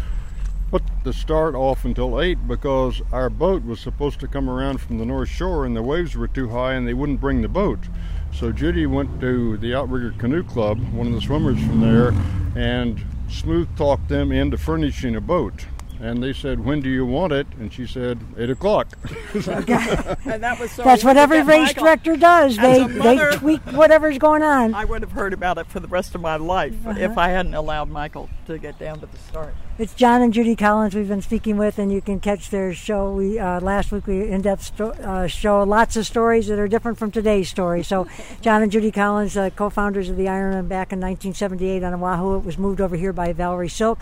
put 0.70 0.84
the 1.06 1.14
start 1.14 1.56
off 1.56 1.86
until 1.86 2.20
8 2.20 2.46
because 2.46 3.02
our 3.14 3.30
boat 3.30 3.64
was 3.64 3.80
supposed 3.80 4.20
to 4.20 4.28
come 4.28 4.50
around 4.50 4.82
from 4.82 4.98
the 4.98 5.06
North 5.06 5.30
Shore 5.30 5.66
and 5.66 5.78
the 5.78 5.82
waves 5.82 6.14
were 6.14 6.28
too 6.28 6.50
high 6.50 6.74
and 6.74 6.86
they 6.86 6.94
wouldn't 6.94 7.22
bring 7.22 7.42
the 7.42 7.48
boat. 7.48 7.80
So 8.34 8.52
Judy 8.52 8.86
went 8.86 9.22
to 9.22 9.56
the 9.56 9.74
Outrigger 9.74 10.12
Canoe 10.18 10.44
Club, 10.44 10.78
one 10.92 11.08
of 11.08 11.14
the 11.14 11.22
swimmers 11.22 11.58
from 11.60 11.80
there, 11.80 12.14
and 12.62 13.02
smooth 13.30 13.74
talked 13.78 14.10
them 14.10 14.34
into 14.34 14.58
furnishing 14.58 15.16
a 15.16 15.22
boat. 15.22 15.68
And 16.04 16.22
they 16.22 16.34
said, 16.34 16.60
When 16.66 16.82
do 16.82 16.90
you 16.90 17.06
want 17.06 17.32
it? 17.32 17.48
And 17.58 17.72
she 17.72 17.88
said, 17.88 18.20
8 18.38 18.50
o'clock. 18.50 18.90
And 19.34 20.44
that 20.44 20.58
was 20.60 20.72
so 20.72 20.84
That's 20.84 21.04
what 21.04 21.16
every 21.18 21.38
get 21.38 21.48
race 21.48 21.68
Michael. 21.70 21.84
director 21.86 22.18
does. 22.18 22.58
As 22.58 22.62
They 22.62 22.84
a 22.84 22.88
they 22.88 23.38
tweak 23.38 23.62
whatever's 23.72 24.18
going 24.18 24.44
on. 24.44 24.74
I 24.74 24.84
would 24.86 25.02
have 25.02 25.12
heard 25.14 25.32
about 25.34 25.58
it 25.58 25.68
for 25.68 25.80
the 25.80 25.88
rest 25.88 26.14
of 26.16 26.22
my 26.22 26.36
life 26.36 26.76
Uh-huh. 26.86 27.00
if 27.00 27.18
I 27.18 27.30
hadn't 27.30 27.54
allowed 27.54 27.90
Michael 27.90 28.30
to 28.48 28.58
get 28.58 28.78
down 28.80 29.00
to 29.00 29.06
the 29.06 29.18
start. 29.30 29.54
It's 29.78 29.94
John 29.94 30.22
and 30.22 30.34
Judy 30.34 30.56
Collins 30.56 30.94
we've 30.94 31.08
been 31.08 31.22
speaking 31.22 31.58
with, 31.58 31.80
and 31.80 31.92
you 31.92 32.02
can 32.02 32.20
catch 32.20 32.50
their 32.50 32.74
show. 32.74 33.14
We 33.14 33.40
uh, 33.40 33.60
last 33.62 33.92
week 33.92 34.06
we 34.06 34.28
in-depth 34.30 34.62
sto- 34.64 34.90
uh, 34.92 35.28
show 35.28 35.64
lots 35.64 35.96
of 35.96 36.06
stories 36.06 36.48
that 36.48 36.60
are 36.60 36.68
different 36.68 36.98
from 37.00 37.12
today's 37.12 37.50
story. 37.50 37.82
So, 37.82 38.08
John 38.42 38.62
and 38.62 38.72
Judy 38.72 38.92
Collins, 38.92 39.36
uh, 39.38 39.50
co-founders 39.52 40.10
of 40.10 40.18
the 40.18 40.26
Ironman 40.26 40.68
back 40.68 40.92
in 40.92 41.00
1978 41.00 41.82
on 41.84 41.94
Oahu, 41.96 42.38
it 42.38 42.46
was 42.46 42.58
moved 42.58 42.82
over 42.82 42.96
here 42.98 43.14
by 43.14 43.32
Valerie 43.34 43.70
Silk. 43.70 44.00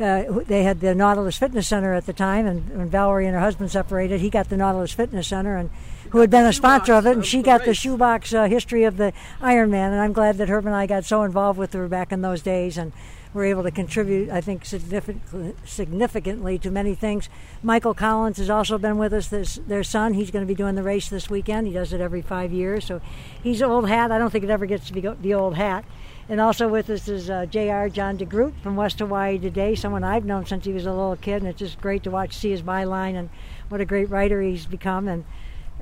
Uh, 0.00 0.40
they 0.46 0.62
had 0.62 0.80
the 0.80 0.94
Nautilus 0.94 1.36
Fitness 1.36 1.68
Center 1.68 1.94
at 1.94 2.06
the 2.06 2.12
time, 2.12 2.46
and 2.46 2.68
when 2.76 2.88
Valerie 2.88 3.26
and 3.26 3.34
her 3.34 3.40
husband 3.40 3.70
separated, 3.70 4.20
he 4.20 4.30
got 4.30 4.48
the 4.48 4.56
Nautilus 4.56 4.92
Fitness 4.92 5.28
Center, 5.28 5.56
and 5.56 5.70
who 6.10 6.18
had 6.20 6.30
been 6.30 6.46
a 6.46 6.52
sponsor 6.52 6.94
of 6.94 7.06
it, 7.06 7.12
and 7.12 7.26
she 7.26 7.42
got 7.42 7.64
the 7.64 7.74
shoebox 7.74 8.34
uh, 8.34 8.44
history 8.44 8.84
of 8.84 8.96
the 8.96 9.12
Ironman. 9.40 9.92
And 9.92 10.00
I'm 10.00 10.12
glad 10.12 10.38
that 10.38 10.48
Herb 10.48 10.66
and 10.66 10.74
I 10.74 10.86
got 10.86 11.04
so 11.04 11.22
involved 11.22 11.58
with 11.58 11.72
her 11.74 11.88
back 11.88 12.10
in 12.10 12.22
those 12.22 12.42
days, 12.42 12.78
and 12.78 12.92
were 13.34 13.44
able 13.44 13.62
to 13.62 13.70
contribute, 13.70 14.28
I 14.30 14.40
think, 14.40 14.64
significantly, 14.64 15.54
significantly 15.64 16.58
to 16.58 16.70
many 16.70 16.94
things. 16.94 17.28
Michael 17.62 17.94
Collins 17.94 18.36
has 18.36 18.50
also 18.50 18.76
been 18.78 18.98
with 18.98 19.12
us. 19.12 19.28
This, 19.28 19.58
their 19.66 19.84
son, 19.84 20.14
he's 20.14 20.30
going 20.30 20.44
to 20.44 20.48
be 20.48 20.54
doing 20.54 20.74
the 20.74 20.82
race 20.82 21.08
this 21.08 21.30
weekend. 21.30 21.66
He 21.66 21.72
does 21.72 21.92
it 21.92 22.00
every 22.00 22.22
five 22.22 22.52
years, 22.52 22.84
so 22.84 23.00
he's 23.42 23.62
old 23.62 23.88
hat. 23.88 24.12
I 24.12 24.18
don't 24.18 24.30
think 24.30 24.44
it 24.44 24.50
ever 24.50 24.66
gets 24.66 24.86
to 24.88 24.92
be 24.92 25.00
the 25.00 25.34
old 25.34 25.54
hat. 25.54 25.84
And 26.28 26.40
also 26.40 26.68
with 26.68 26.88
us 26.88 27.08
is 27.08 27.28
uh, 27.28 27.46
J.R. 27.46 27.88
John 27.88 28.16
DeGroot 28.16 28.54
from 28.62 28.76
West 28.76 29.00
Hawaii 29.00 29.38
Today, 29.38 29.74
someone 29.74 30.04
I've 30.04 30.24
known 30.24 30.46
since 30.46 30.64
he 30.64 30.72
was 30.72 30.86
a 30.86 30.90
little 30.90 31.16
kid, 31.16 31.42
and 31.42 31.48
it's 31.48 31.58
just 31.58 31.80
great 31.80 32.04
to 32.04 32.10
watch, 32.10 32.36
see 32.36 32.50
his 32.50 32.62
byline, 32.62 33.16
and 33.16 33.28
what 33.68 33.80
a 33.80 33.84
great 33.84 34.08
writer 34.08 34.40
he's 34.40 34.66
become. 34.66 35.08
And 35.08 35.24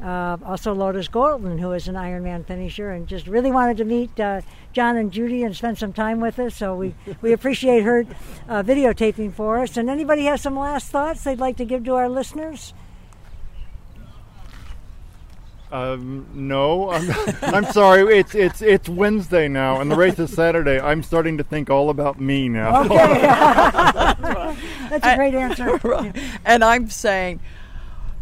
uh, 0.03 0.39
also 0.45 0.73
Lotus 0.73 1.09
Golden, 1.09 1.59
who 1.59 1.73
is 1.73 1.87
an 1.89 1.95
Ironman 1.95 2.47
finisher, 2.47 2.91
and 2.91 3.07
just 3.07 3.27
really 3.27 3.51
wanted 3.51 3.77
to 3.77 3.85
meet 3.85 4.19
uh, 4.19 4.41
John 4.73 4.97
and 4.97 5.13
Judy 5.13 5.43
and 5.43 5.55
spend 5.55 5.79
some 5.79 5.93
time 5.93 6.21
with 6.21 6.39
us. 6.39 6.57
So 6.57 6.75
we, 6.75 6.95
we 7.21 7.33
appreciate 7.35 7.83
her 7.83 8.07
uh, 8.49 8.63
videotaping 8.63 9.35
for 9.35 9.59
us. 9.59 9.77
And 9.77 9.91
anybody 9.91 10.25
has 10.25 10.41
some 10.41 10.59
last 10.59 10.91
thoughts 10.91 11.25
they'd 11.25 11.39
like 11.39 11.59
to 11.59 11.67
give 11.67 11.85
to 11.85 11.95
our 11.95 12.09
listeners? 12.09 12.73
Um, 15.73 16.27
no, 16.35 16.91
I'm, 16.91 17.11
I'm 17.43 17.65
sorry. 17.73 18.19
It's 18.19 18.35
it's 18.35 18.61
it's 18.61 18.89
Wednesday 18.89 19.47
now, 19.49 19.81
and 19.81 19.91
the 19.91 19.97
race 19.97 20.19
is 20.19 20.33
Saturday. 20.33 20.81
I'm 20.81 21.03
starting 21.03 21.39
to 21.39 21.45
think 21.45 21.71
all 21.71 21.91
about 21.91 22.21
me 22.21 22.49
now. 22.49 22.85
Okay, 22.85 22.97
That's 24.91 25.07
a 25.07 25.17
great 25.17 25.35
answer. 25.35 26.13
and 26.45 26.65
I'm 26.65 26.91
saying, 26.91 27.41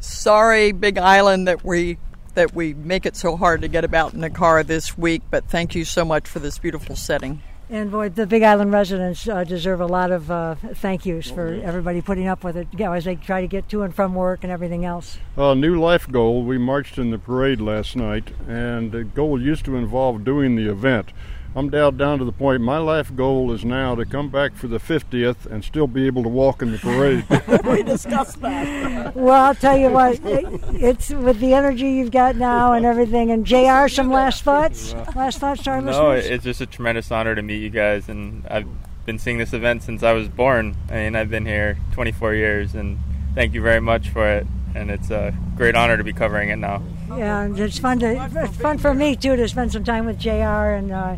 sorry, 0.00 0.72
Big 0.72 0.98
Island, 0.98 1.48
that 1.48 1.64
we 1.64 1.98
that 2.34 2.54
we 2.54 2.74
make 2.74 3.06
it 3.06 3.16
so 3.16 3.36
hard 3.36 3.62
to 3.62 3.68
get 3.68 3.84
about 3.84 4.12
in 4.12 4.20
the 4.20 4.30
car 4.30 4.62
this 4.62 4.98
week. 4.98 5.22
But 5.30 5.48
thank 5.48 5.74
you 5.74 5.84
so 5.86 6.04
much 6.04 6.28
for 6.28 6.40
this 6.40 6.58
beautiful 6.58 6.96
setting. 6.96 7.42
And 7.70 7.90
boy, 7.90 8.08
the 8.08 8.26
Big 8.26 8.42
Island 8.42 8.72
residents 8.72 9.28
uh, 9.28 9.44
deserve 9.44 9.82
a 9.82 9.86
lot 9.86 10.10
of 10.10 10.30
uh, 10.30 10.54
thank 10.54 11.04
yous 11.04 11.30
for 11.30 11.48
everybody 11.62 12.00
putting 12.00 12.26
up 12.26 12.42
with 12.42 12.56
it 12.56 12.66
you 12.72 12.78
know, 12.78 12.92
as 12.94 13.04
they 13.04 13.16
try 13.16 13.42
to 13.42 13.46
get 13.46 13.68
to 13.68 13.82
and 13.82 13.94
from 13.94 14.14
work 14.14 14.42
and 14.42 14.50
everything 14.50 14.86
else. 14.86 15.18
A 15.36 15.54
new 15.54 15.78
life 15.78 16.10
goal. 16.10 16.44
We 16.44 16.56
marched 16.56 16.96
in 16.96 17.10
the 17.10 17.18
parade 17.18 17.60
last 17.60 17.94
night, 17.94 18.30
and 18.48 18.90
the 18.90 19.04
goal 19.04 19.40
used 19.40 19.66
to 19.66 19.76
involve 19.76 20.24
doing 20.24 20.56
the 20.56 20.66
event. 20.66 21.12
I'm 21.56 21.70
down 21.70 21.96
down 21.96 22.18
to 22.18 22.24
the 22.24 22.32
point. 22.32 22.60
My 22.62 22.78
life 22.78 23.14
goal 23.16 23.52
is 23.52 23.64
now 23.64 23.94
to 23.94 24.04
come 24.04 24.28
back 24.28 24.54
for 24.54 24.68
the 24.68 24.78
50th 24.78 25.46
and 25.46 25.64
still 25.64 25.86
be 25.86 26.06
able 26.06 26.22
to 26.22 26.28
walk 26.28 26.62
in 26.62 26.72
the 26.72 26.78
parade. 26.78 27.24
we 27.64 27.82
discussed 27.82 28.40
that. 28.42 29.16
Well, 29.16 29.42
I'll 29.42 29.54
tell 29.54 29.76
you 29.76 29.88
what. 29.90 30.20
It's 30.22 31.10
with 31.10 31.40
the 31.40 31.54
energy 31.54 31.88
you've 31.90 32.10
got 32.12 32.36
now 32.36 32.74
and 32.74 32.84
everything. 32.86 33.30
And 33.30 33.44
JR, 33.46 33.88
some 33.88 34.10
last 34.10 34.42
thoughts? 34.44 34.92
Last 35.16 35.38
thoughts 35.38 35.62
to 35.64 35.70
our 35.70 35.80
No, 35.80 36.10
listeners? 36.12 36.26
it's 36.26 36.44
just 36.44 36.60
a 36.60 36.66
tremendous 36.66 37.10
honor 37.10 37.34
to 37.34 37.42
meet 37.42 37.58
you 37.62 37.70
guys, 37.70 38.08
and 38.08 38.46
I've 38.48 38.68
been 39.06 39.18
seeing 39.18 39.38
this 39.38 39.52
event 39.54 39.82
since 39.82 40.02
I 40.02 40.12
was 40.12 40.28
born. 40.28 40.76
I 40.90 40.94
mean, 40.96 41.16
I've 41.16 41.30
been 41.30 41.46
here 41.46 41.78
24 41.92 42.34
years, 42.34 42.74
and 42.74 42.98
thank 43.34 43.54
you 43.54 43.62
very 43.62 43.80
much 43.80 44.10
for 44.10 44.28
it. 44.28 44.46
And 44.74 44.90
it's 44.90 45.10
a 45.10 45.34
great 45.56 45.74
honor 45.74 45.96
to 45.96 46.04
be 46.04 46.12
covering 46.12 46.50
it 46.50 46.56
now. 46.56 46.82
Yeah, 47.16 47.40
and 47.40 47.58
it's 47.58 47.78
fun 47.78 47.98
to 48.00 48.30
it's 48.36 48.56
fun 48.58 48.76
for 48.76 48.92
me 48.92 49.16
too 49.16 49.34
to 49.34 49.48
spend 49.48 49.72
some 49.72 49.82
time 49.82 50.04
with 50.04 50.18
Jr. 50.18 50.30
And 50.76 50.92
uh, 50.92 51.16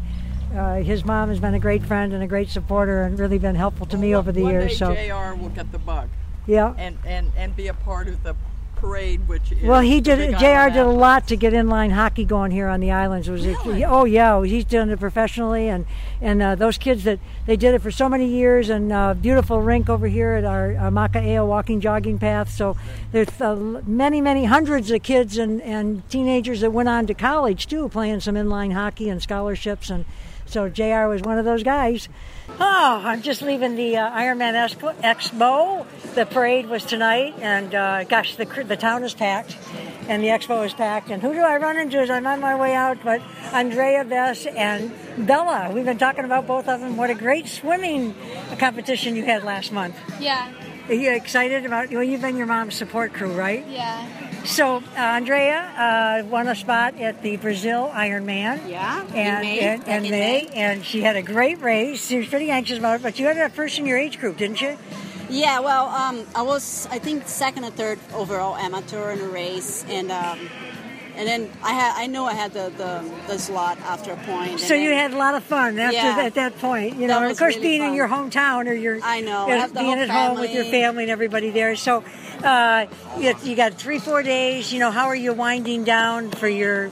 uh, 0.54 0.76
his 0.76 1.04
mom 1.04 1.28
has 1.28 1.40
been 1.40 1.54
a 1.54 1.60
great 1.60 1.84
friend 1.84 2.12
and 2.12 2.22
a 2.22 2.26
great 2.26 2.48
supporter, 2.48 3.02
and 3.02 3.18
really 3.18 3.38
been 3.38 3.54
helpful 3.54 3.86
to 3.86 3.96
me 3.96 4.14
over 4.14 4.32
the 4.32 4.42
One 4.42 4.52
years. 4.52 4.78
Day 4.78 5.08
So 5.08 5.34
Jr. 5.34 5.40
will 5.40 5.50
get 5.50 5.72
the 5.72 5.78
bug 5.78 6.08
yeah. 6.46 6.74
and, 6.76 6.98
and 7.04 7.32
and 7.36 7.56
be 7.56 7.68
a 7.68 7.74
part 7.74 8.08
of 8.08 8.22
the 8.22 8.34
parade, 8.76 9.28
which 9.28 9.52
is 9.52 9.62
Well, 9.62 9.80
he 9.80 10.00
did. 10.00 10.38
Jr. 10.38 10.72
Did 10.72 10.76
a 10.76 10.86
lot 10.86 11.28
to 11.28 11.36
get 11.36 11.52
inline 11.52 11.92
hockey 11.92 12.24
going 12.24 12.50
here 12.50 12.66
on 12.66 12.80
the 12.80 12.90
islands. 12.90 13.28
Was 13.28 13.44
it? 13.44 13.56
Oh 13.66 14.04
yeah, 14.04 14.42
he's 14.42 14.64
done 14.64 14.90
it 14.90 14.98
professionally, 14.98 15.68
and 15.68 15.86
and 16.20 16.42
uh, 16.42 16.54
those 16.54 16.78
kids 16.78 17.04
that 17.04 17.20
they 17.46 17.56
did 17.56 17.74
it 17.74 17.82
for 17.82 17.90
so 17.90 18.08
many 18.08 18.26
years, 18.26 18.68
and 18.68 18.90
uh, 18.90 19.14
beautiful 19.14 19.60
rink 19.60 19.88
over 19.88 20.08
here 20.08 20.32
at 20.32 20.44
our 20.44 20.72
uh, 20.72 20.90
Maka'eo 20.90 21.46
walking 21.46 21.80
jogging 21.80 22.18
path. 22.18 22.50
So 22.50 22.76
there's 23.12 23.40
uh, 23.40 23.54
many 23.86 24.20
many 24.20 24.46
hundreds 24.46 24.90
of 24.90 25.02
kids 25.02 25.38
and 25.38 25.62
and 25.62 26.08
teenagers 26.10 26.62
that 26.62 26.72
went 26.72 26.88
on 26.88 27.06
to 27.06 27.14
college 27.14 27.66
too, 27.66 27.88
playing 27.90 28.20
some 28.20 28.34
inline 28.34 28.72
hockey 28.72 29.08
and 29.08 29.22
scholarships, 29.22 29.90
and 29.90 30.04
so 30.50 30.68
Jr. 30.68 31.06
was 31.08 31.22
one 31.22 31.38
of 31.38 31.44
those 31.44 31.62
guys. 31.62 32.08
Oh, 32.58 33.00
I'm 33.04 33.22
just 33.22 33.42
leaving 33.42 33.76
the 33.76 33.96
uh, 33.96 34.10
Ironman 34.10 34.54
Expo. 34.54 34.94
Expo. 35.02 35.86
The 36.14 36.26
parade 36.26 36.68
was 36.68 36.84
tonight, 36.84 37.34
and 37.40 37.74
uh, 37.74 38.04
gosh, 38.04 38.36
the 38.36 38.44
the 38.44 38.76
town 38.76 39.04
is 39.04 39.14
packed, 39.14 39.56
and 40.08 40.22
the 40.22 40.28
expo 40.28 40.66
is 40.66 40.74
packed. 40.74 41.10
And 41.10 41.22
who 41.22 41.32
do 41.32 41.40
I 41.40 41.56
run 41.58 41.78
into 41.78 41.98
as 41.98 42.10
I'm 42.10 42.26
on 42.26 42.40
my 42.40 42.56
way 42.56 42.74
out? 42.74 42.98
But 43.04 43.22
Andrea 43.52 44.04
Bess 44.04 44.46
and 44.46 44.92
Bella. 45.26 45.70
We've 45.72 45.84
been 45.84 45.98
talking 45.98 46.24
about 46.24 46.46
both 46.48 46.66
of 46.68 46.80
them. 46.80 46.96
What 46.96 47.10
a 47.10 47.14
great 47.14 47.46
swimming 47.46 48.14
competition 48.58 49.14
you 49.14 49.24
had 49.24 49.44
last 49.44 49.70
month. 49.72 49.94
Yeah, 50.18 50.50
Are 50.88 50.94
you 50.94 51.12
excited 51.12 51.64
about? 51.64 51.90
Well, 51.90 52.02
you've 52.02 52.20
been 52.22 52.36
your 52.36 52.46
mom's 52.46 52.74
support 52.74 53.12
crew, 53.14 53.32
right? 53.32 53.64
yeah. 53.68 54.19
So 54.44 54.76
uh, 54.76 54.82
Andrea 54.96 56.22
uh, 56.24 56.28
won 56.28 56.48
a 56.48 56.54
spot 56.56 56.98
at 56.98 57.22
the 57.22 57.36
Brazil 57.36 57.90
Ironman. 57.94 58.68
Yeah, 58.68 59.04
in 59.06 59.14
and 59.14 59.40
May, 59.42 59.60
and, 59.60 59.88
and 59.88 60.02
May, 60.02 60.10
May. 60.10 60.48
and 60.54 60.84
she 60.84 61.02
had 61.02 61.16
a 61.16 61.22
great 61.22 61.60
race. 61.60 62.06
She 62.06 62.18
was 62.18 62.26
pretty 62.26 62.50
anxious 62.50 62.78
about 62.78 62.96
it, 62.96 63.02
but 63.02 63.18
you 63.18 63.26
had 63.26 63.36
a 63.36 63.48
first 63.50 63.78
in 63.78 63.86
your 63.86 63.98
age 63.98 64.18
group, 64.18 64.38
didn't 64.38 64.60
you? 64.60 64.76
Yeah, 65.28 65.60
well, 65.60 65.86
um, 65.88 66.26
I 66.34 66.42
was, 66.42 66.88
I 66.90 66.98
think, 66.98 67.28
second 67.28 67.64
or 67.64 67.70
third 67.70 67.98
overall 68.14 68.56
amateur 68.56 69.12
in 69.12 69.20
the 69.20 69.28
race, 69.28 69.84
and 69.88 70.10
um, 70.10 70.38
and 71.16 71.26
then 71.26 71.50
I 71.62 71.72
had, 71.72 71.92
I 71.96 72.06
know 72.06 72.24
I 72.26 72.34
had 72.34 72.52
the, 72.52 72.72
the, 72.76 73.10
the 73.26 73.38
slot 73.38 73.78
after 73.80 74.12
a 74.12 74.16
point. 74.16 74.60
So 74.60 74.74
you 74.74 74.90
had 74.90 75.12
a 75.12 75.16
lot 75.16 75.34
of 75.34 75.42
fun 75.44 75.78
after 75.78 75.96
Yeah. 75.96 76.20
at 76.20 76.34
that 76.34 76.58
point, 76.58 76.96
you 76.96 77.06
know. 77.06 77.28
Of 77.28 77.38
course, 77.38 77.56
really 77.56 77.68
being 77.68 77.82
in 77.82 77.94
your 77.94 78.08
hometown 78.08 78.66
or 78.66 78.72
your, 78.72 79.00
I 79.02 79.20
know, 79.20 79.48
you 79.48 79.68
the 79.68 79.80
being 79.80 79.98
at 79.98 80.08
home 80.08 80.38
with 80.40 80.52
your 80.52 80.64
family. 80.64 81.04
and 81.04 81.10
everybody 81.10 81.50
there. 81.50 81.76
So 81.76 82.04
uh, 82.44 82.86
you, 83.18 83.34
you 83.42 83.56
got 83.56 83.74
three, 83.74 83.98
four 83.98 84.22
days. 84.22 84.72
You 84.72 84.78
know, 84.78 84.90
how 84.90 85.06
are 85.06 85.16
you 85.16 85.32
winding 85.32 85.84
down 85.84 86.30
for 86.30 86.48
your 86.48 86.90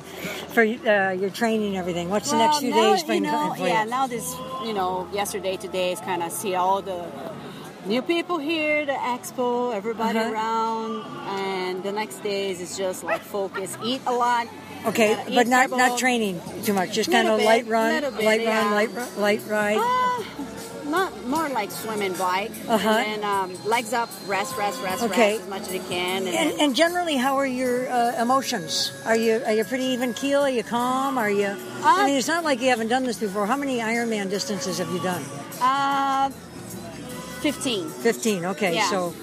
for 0.49 0.63
uh, 0.63 1.13
your 1.13 1.31
training 1.31 1.69
and 1.69 1.77
everything? 1.77 2.11
What's 2.11 2.31
the 2.31 2.39
next 2.39 2.59
few 2.61 2.71
now, 2.71 2.95
days 2.95 3.09
you 3.09 3.21
know, 3.21 3.55
yeah, 3.59 3.85
now 3.85 4.07
this, 4.07 4.35
you 4.65 4.73
know, 4.73 5.09
yesterday, 5.13 5.57
today 5.57 5.93
is 5.93 6.01
kind 6.01 6.23
of 6.23 6.33
see 6.33 6.55
all 6.55 6.83
the 6.83 7.07
new 7.89 8.03
people 8.03 8.39
here, 8.39 8.85
the 8.87 8.93
expo, 8.93 9.75
everybody 9.75 10.19
Uh-huh. 10.19 10.33
around, 10.33 11.05
and 11.27 11.83
the 11.83 11.93
next 11.93 12.23
days 12.23 12.61
is 12.61 12.77
just 12.77 13.03
like 13.03 13.23
focus, 13.23 13.77
eat 13.83 14.03
a 14.07 14.13
lot. 14.13 14.47
Okay, 14.87 15.17
but 15.35 15.49
not 15.49 15.71
not 15.71 15.99
training 15.99 16.41
too 16.63 16.73
much. 16.73 16.93
Just 16.93 17.11
kind 17.11 17.27
of 17.29 17.41
light 17.43 17.67
run, 17.67 17.91
bit, 18.01 18.25
light 18.25 18.47
run, 18.47 18.71
light 18.71 18.91
light 19.19 19.43
ride. 19.49 19.79
Uh, 19.83 20.23
not 20.89 21.11
more 21.27 21.49
like 21.51 21.71
swim 21.71 22.01
and 22.01 22.17
bike, 22.17 22.53
Uh-huh. 22.69 22.89
and 22.89 22.97
then 23.05 23.21
um, 23.25 23.51
legs 23.67 23.93
up, 23.93 24.09
rest, 24.27 24.57
rest, 24.57 24.81
rest, 24.83 25.03
Okay. 25.03 25.33
rest 25.37 25.43
as 25.43 25.49
much 25.51 25.63
as 25.69 25.75
you 25.75 25.81
can. 25.91 26.27
And, 26.29 26.37
And, 26.37 26.51
and 26.63 26.71
generally, 26.77 27.17
how 27.17 27.37
are 27.37 27.47
your 27.47 27.91
uh, 27.91 28.23
emotions? 28.23 28.93
Are 29.05 29.17
you 29.17 29.43
are 29.45 29.53
you 29.53 29.65
pretty 29.65 29.85
even 29.97 30.15
keel? 30.15 30.41
Are 30.47 30.49
you 30.59 30.63
calm? 30.63 31.19
Are 31.19 31.31
you? 31.31 31.51
I 31.83 32.03
Uh, 32.03 32.07
mean, 32.07 32.17
it's 32.17 32.29
not 32.31 32.45
like 32.45 32.61
you 32.63 32.69
haven't 32.71 32.89
done 32.89 33.05
this 33.05 33.19
before. 33.19 33.47
How 33.47 33.57
many 33.59 33.81
Ironman 33.81 34.31
distances 34.31 34.79
have 34.79 34.91
you 34.95 35.01
done? 35.03 35.25
uh, 35.61 36.31
fifteen. 37.39 37.89
Fifteen. 37.89 38.45
Okay, 38.45 38.75
Yeah. 38.75 38.91
so 38.91 39.15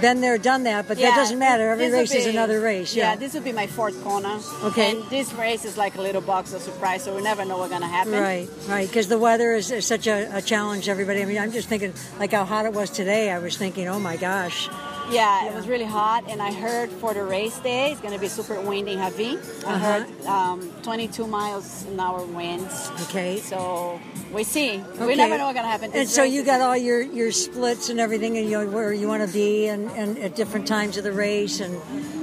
they're 0.00 0.38
done 0.38 0.62
that, 0.64 0.88
but 0.88 0.98
that 0.98 1.14
doesn't 1.14 1.38
matter. 1.38 1.70
Every 1.70 1.90
race 1.90 2.14
is 2.14 2.26
another 2.26 2.60
race. 2.60 2.94
Yeah. 2.94 3.10
Yeah. 3.10 3.16
this 3.16 3.34
would 3.34 3.44
be 3.44 3.52
my 3.52 3.66
fourth 3.66 4.02
Kona. 4.02 4.40
Okay. 4.64 4.92
And 4.92 5.04
this 5.10 5.32
race 5.34 5.64
is 5.64 5.76
like 5.76 5.96
a 5.96 6.00
little 6.00 6.22
box 6.22 6.52
of 6.54 6.62
surprise, 6.62 7.04
so 7.04 7.14
we 7.14 7.22
never 7.22 7.44
know 7.44 7.58
what's 7.58 7.70
gonna 7.70 7.86
happen. 7.86 8.12
Right, 8.12 8.48
right, 8.68 8.88
because 8.88 9.08
the 9.08 9.18
weather 9.18 9.52
is, 9.52 9.70
is 9.70 9.86
such 9.86 10.06
a, 10.06 10.34
a 10.36 10.40
challenge. 10.42 10.88
Everybody, 10.88 11.20
I 11.22 11.26
mean, 11.26 11.38
I'm 11.38 11.52
just 11.52 11.68
thinking 11.68 11.92
like 12.18 12.32
how 12.32 12.44
hot 12.44 12.64
it 12.64 12.72
was 12.72 12.88
today. 12.90 13.30
I 13.30 13.38
was 13.38 13.56
thinking, 13.56 13.88
oh 13.88 14.00
my 14.00 14.16
gosh, 14.16 14.68
Yeah, 15.10 15.46
it 15.48 15.54
was 15.54 15.66
really 15.66 15.84
hot, 15.84 16.24
and 16.28 16.40
I 16.40 16.52
heard 16.52 16.88
for 16.90 17.12
the 17.14 17.24
race 17.24 17.58
day 17.58 17.90
it's 17.92 18.00
gonna 18.00 18.18
be 18.18 18.28
super 18.28 18.60
windy, 18.60 18.94
heavy. 18.96 19.38
I 19.66 19.74
Uh-huh. 19.74 19.78
heard 19.78 20.26
um, 20.26 20.70
22 20.82 21.26
miles 21.26 21.84
an 21.86 21.98
hour 21.98 22.22
winds. 22.24 22.90
okay. 23.08 23.38
So 23.38 23.98
we 24.32 24.44
see. 24.44 24.80
Okay. 24.80 25.06
We 25.06 25.16
never 25.16 25.36
know 25.36 25.46
what's 25.46 25.56
gonna 25.56 25.68
happen. 25.68 25.90
And 25.94 26.08
so 26.08 26.22
you 26.22 26.44
got 26.44 26.60
all 26.60 26.76
your, 26.76 27.00
your 27.02 27.32
splits 27.32 27.88
and 27.88 27.98
everything, 27.98 28.38
and 28.38 28.48
you 28.48 28.58
know, 28.64 28.70
where 28.70 28.92
you 28.92 29.08
want 29.08 29.26
to 29.26 29.32
be, 29.32 29.66
and, 29.66 29.90
and 29.92 30.16
at 30.18 30.36
different 30.36 30.66
times 30.68 30.96
of 30.96 31.02
the 31.04 31.12
race, 31.12 31.58
and 31.60 31.74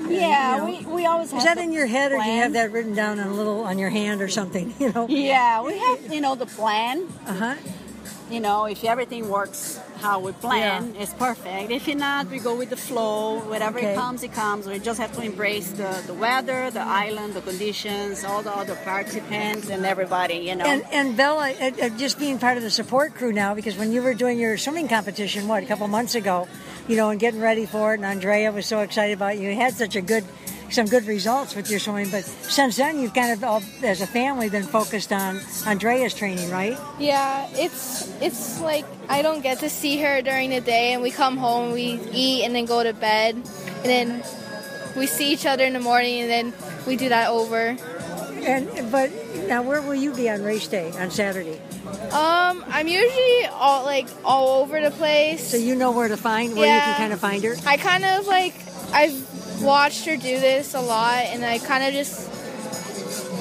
Yeah, 0.10 0.56
you 0.56 0.58
know. 0.62 0.66
we, 0.90 0.96
we 1.02 1.06
always 1.06 1.32
have 1.32 1.40
Is 1.40 1.44
that 1.44 1.58
in 1.58 1.74
your 1.74 1.88
head, 1.88 2.14
or 2.14 2.20
do 2.24 2.30
you 2.30 2.42
have 2.42 2.54
that 2.54 2.72
written 2.72 2.96
down 2.96 3.20
on 3.20 3.28
a 3.28 3.34
little 3.34 3.62
on 3.66 3.78
your 3.78 3.90
hand 3.90 4.22
or 4.22 4.30
something? 4.30 4.74
You 4.80 4.94
know. 4.94 5.08
Yeah, 5.10 5.62
we 5.62 5.78
have 5.78 6.14
you 6.14 6.22
know 6.22 6.36
the 6.36 6.46
plan. 6.46 7.06
Uh 7.26 7.34
huh. 7.34 7.56
You 8.32 8.40
know, 8.40 8.66
if 8.66 8.84
everything 8.84 9.30
works 9.30 9.80
how 9.98 10.20
we 10.20 10.32
plan, 10.34 10.96
is 10.96 11.14
perfect. 11.14 11.72
If 11.72 11.88
you're 11.88 11.98
not, 11.98 12.28
we 12.30 12.40
go 12.40 12.56
with 12.56 12.70
the 12.70 12.78
flow. 12.78 13.40
Whatever 13.50 13.80
Okay. 13.80 13.94
it 13.94 13.96
comes, 13.96 14.24
it 14.24 14.34
comes. 14.34 14.68
We 14.68 14.80
just 14.80 15.00
have 15.00 15.14
to 15.16 15.22
embrace 15.22 15.72
the, 15.72 16.04
the 16.08 16.14
weather, 16.14 16.72
the 16.72 16.82
island, 16.82 17.34
the 17.34 17.42
conditions, 17.42 18.24
all 18.24 18.42
the 18.42 18.52
other 18.56 18.76
participants, 18.84 19.70
and 19.70 19.86
everybody. 19.86 20.36
You 20.36 20.56
know. 20.56 20.66
And 20.66 20.84
and 20.92 21.18
Bella, 21.18 21.52
uh, 21.52 21.72
uh, 21.82 21.90
just 21.98 22.20
being 22.20 22.40
part 22.40 22.58
of 22.58 22.64
the 22.64 22.70
support 22.72 23.16
crew 23.16 23.34
now, 23.34 23.54
because 23.54 23.78
when 23.78 23.92
you 23.92 24.02
were 24.02 24.14
doing 24.14 24.38
your 24.40 24.58
swimming 24.58 24.88
competition, 24.88 25.48
what 25.48 25.64
a 25.64 25.66
couple 25.66 25.88
months 25.88 26.16
ago, 26.16 26.48
you 26.88 26.96
know, 26.96 27.10
and 27.10 27.20
getting 27.20 27.40
ready 27.42 27.66
for 27.66 27.94
it, 27.94 27.98
and 27.98 28.06
Andrea 28.06 28.52
was 28.52 28.66
so 28.66 28.80
excited 28.80 29.14
about 29.14 29.38
you. 29.38 29.50
You 29.50 29.56
had 29.56 29.74
such 29.74 29.96
a 29.96 30.02
good, 30.02 30.24
some 30.70 30.86
good 30.86 31.06
results 31.06 31.56
with 31.56 31.70
your 31.70 31.80
swimming. 31.80 32.10
But 32.10 32.26
since 32.26 32.78
then, 32.78 33.00
you've 33.00 33.14
kind 33.14 33.32
of, 33.32 33.44
all, 33.44 33.62
as 33.84 34.02
a 34.02 34.08
family, 34.08 34.50
been 34.50 34.64
focused 34.64 35.12
on 35.12 35.40
Andrea's 35.66 36.14
training, 36.14 36.50
right? 36.50 36.78
Yeah, 37.00 37.48
it's 37.54 38.10
it's 38.22 38.60
like 38.62 38.86
I 39.10 39.22
don't 39.22 39.42
get 39.42 39.60
to 39.60 39.70
see 39.70 40.02
her 40.02 40.22
during 40.22 40.50
the 40.50 40.62
day, 40.62 40.94
and 40.94 41.02
we 41.02 41.12
come 41.12 41.38
home, 41.38 41.72
we 41.72 42.00
eat, 42.12 42.44
and 42.44 42.56
then 42.56 42.66
go 42.66 42.84
to 42.84 42.94
bed, 42.94 43.36
and 43.36 43.86
then 43.86 44.24
we 44.96 45.08
see 45.08 45.32
each 45.32 45.46
other 45.46 45.64
in 45.64 45.74
the 45.74 45.80
morning, 45.80 46.22
and 46.22 46.30
then 46.30 46.54
we 46.86 46.96
do 46.96 47.10
that 47.10 47.30
over. 47.30 47.78
And 48.42 48.92
but 48.92 49.12
now, 49.48 49.62
where 49.62 49.82
will 49.82 49.96
you 49.96 50.14
be 50.14 50.30
on 50.30 50.44
race 50.44 50.68
day 50.68 50.92
on 50.92 51.12
Saturday? 51.12 51.60
Um, 52.12 52.64
I'm 52.68 52.88
usually 52.88 53.46
all 53.52 53.84
like 53.84 54.08
all 54.24 54.62
over 54.62 54.82
the 54.82 54.92
place. 54.92 55.46
So 55.46 55.58
you 55.58 55.76
know 55.76 55.92
where 55.92 56.08
to 56.08 56.18
find 56.18 56.56
where 56.56 56.74
you 56.74 56.82
can 56.82 56.98
kind 56.98 57.14
of 57.14 57.20
find 57.20 57.44
her. 57.44 57.56
I 57.66 57.78
kind 57.78 58.06
of 58.06 58.28
like 58.28 58.54
I've 58.94 59.27
watched 59.68 60.06
her 60.06 60.16
do 60.16 60.40
this 60.40 60.74
a 60.74 60.82
lot, 60.82 61.26
and 61.26 61.44
I 61.44 61.60
kind 61.60 61.84
of 61.84 61.94
just 61.94 62.30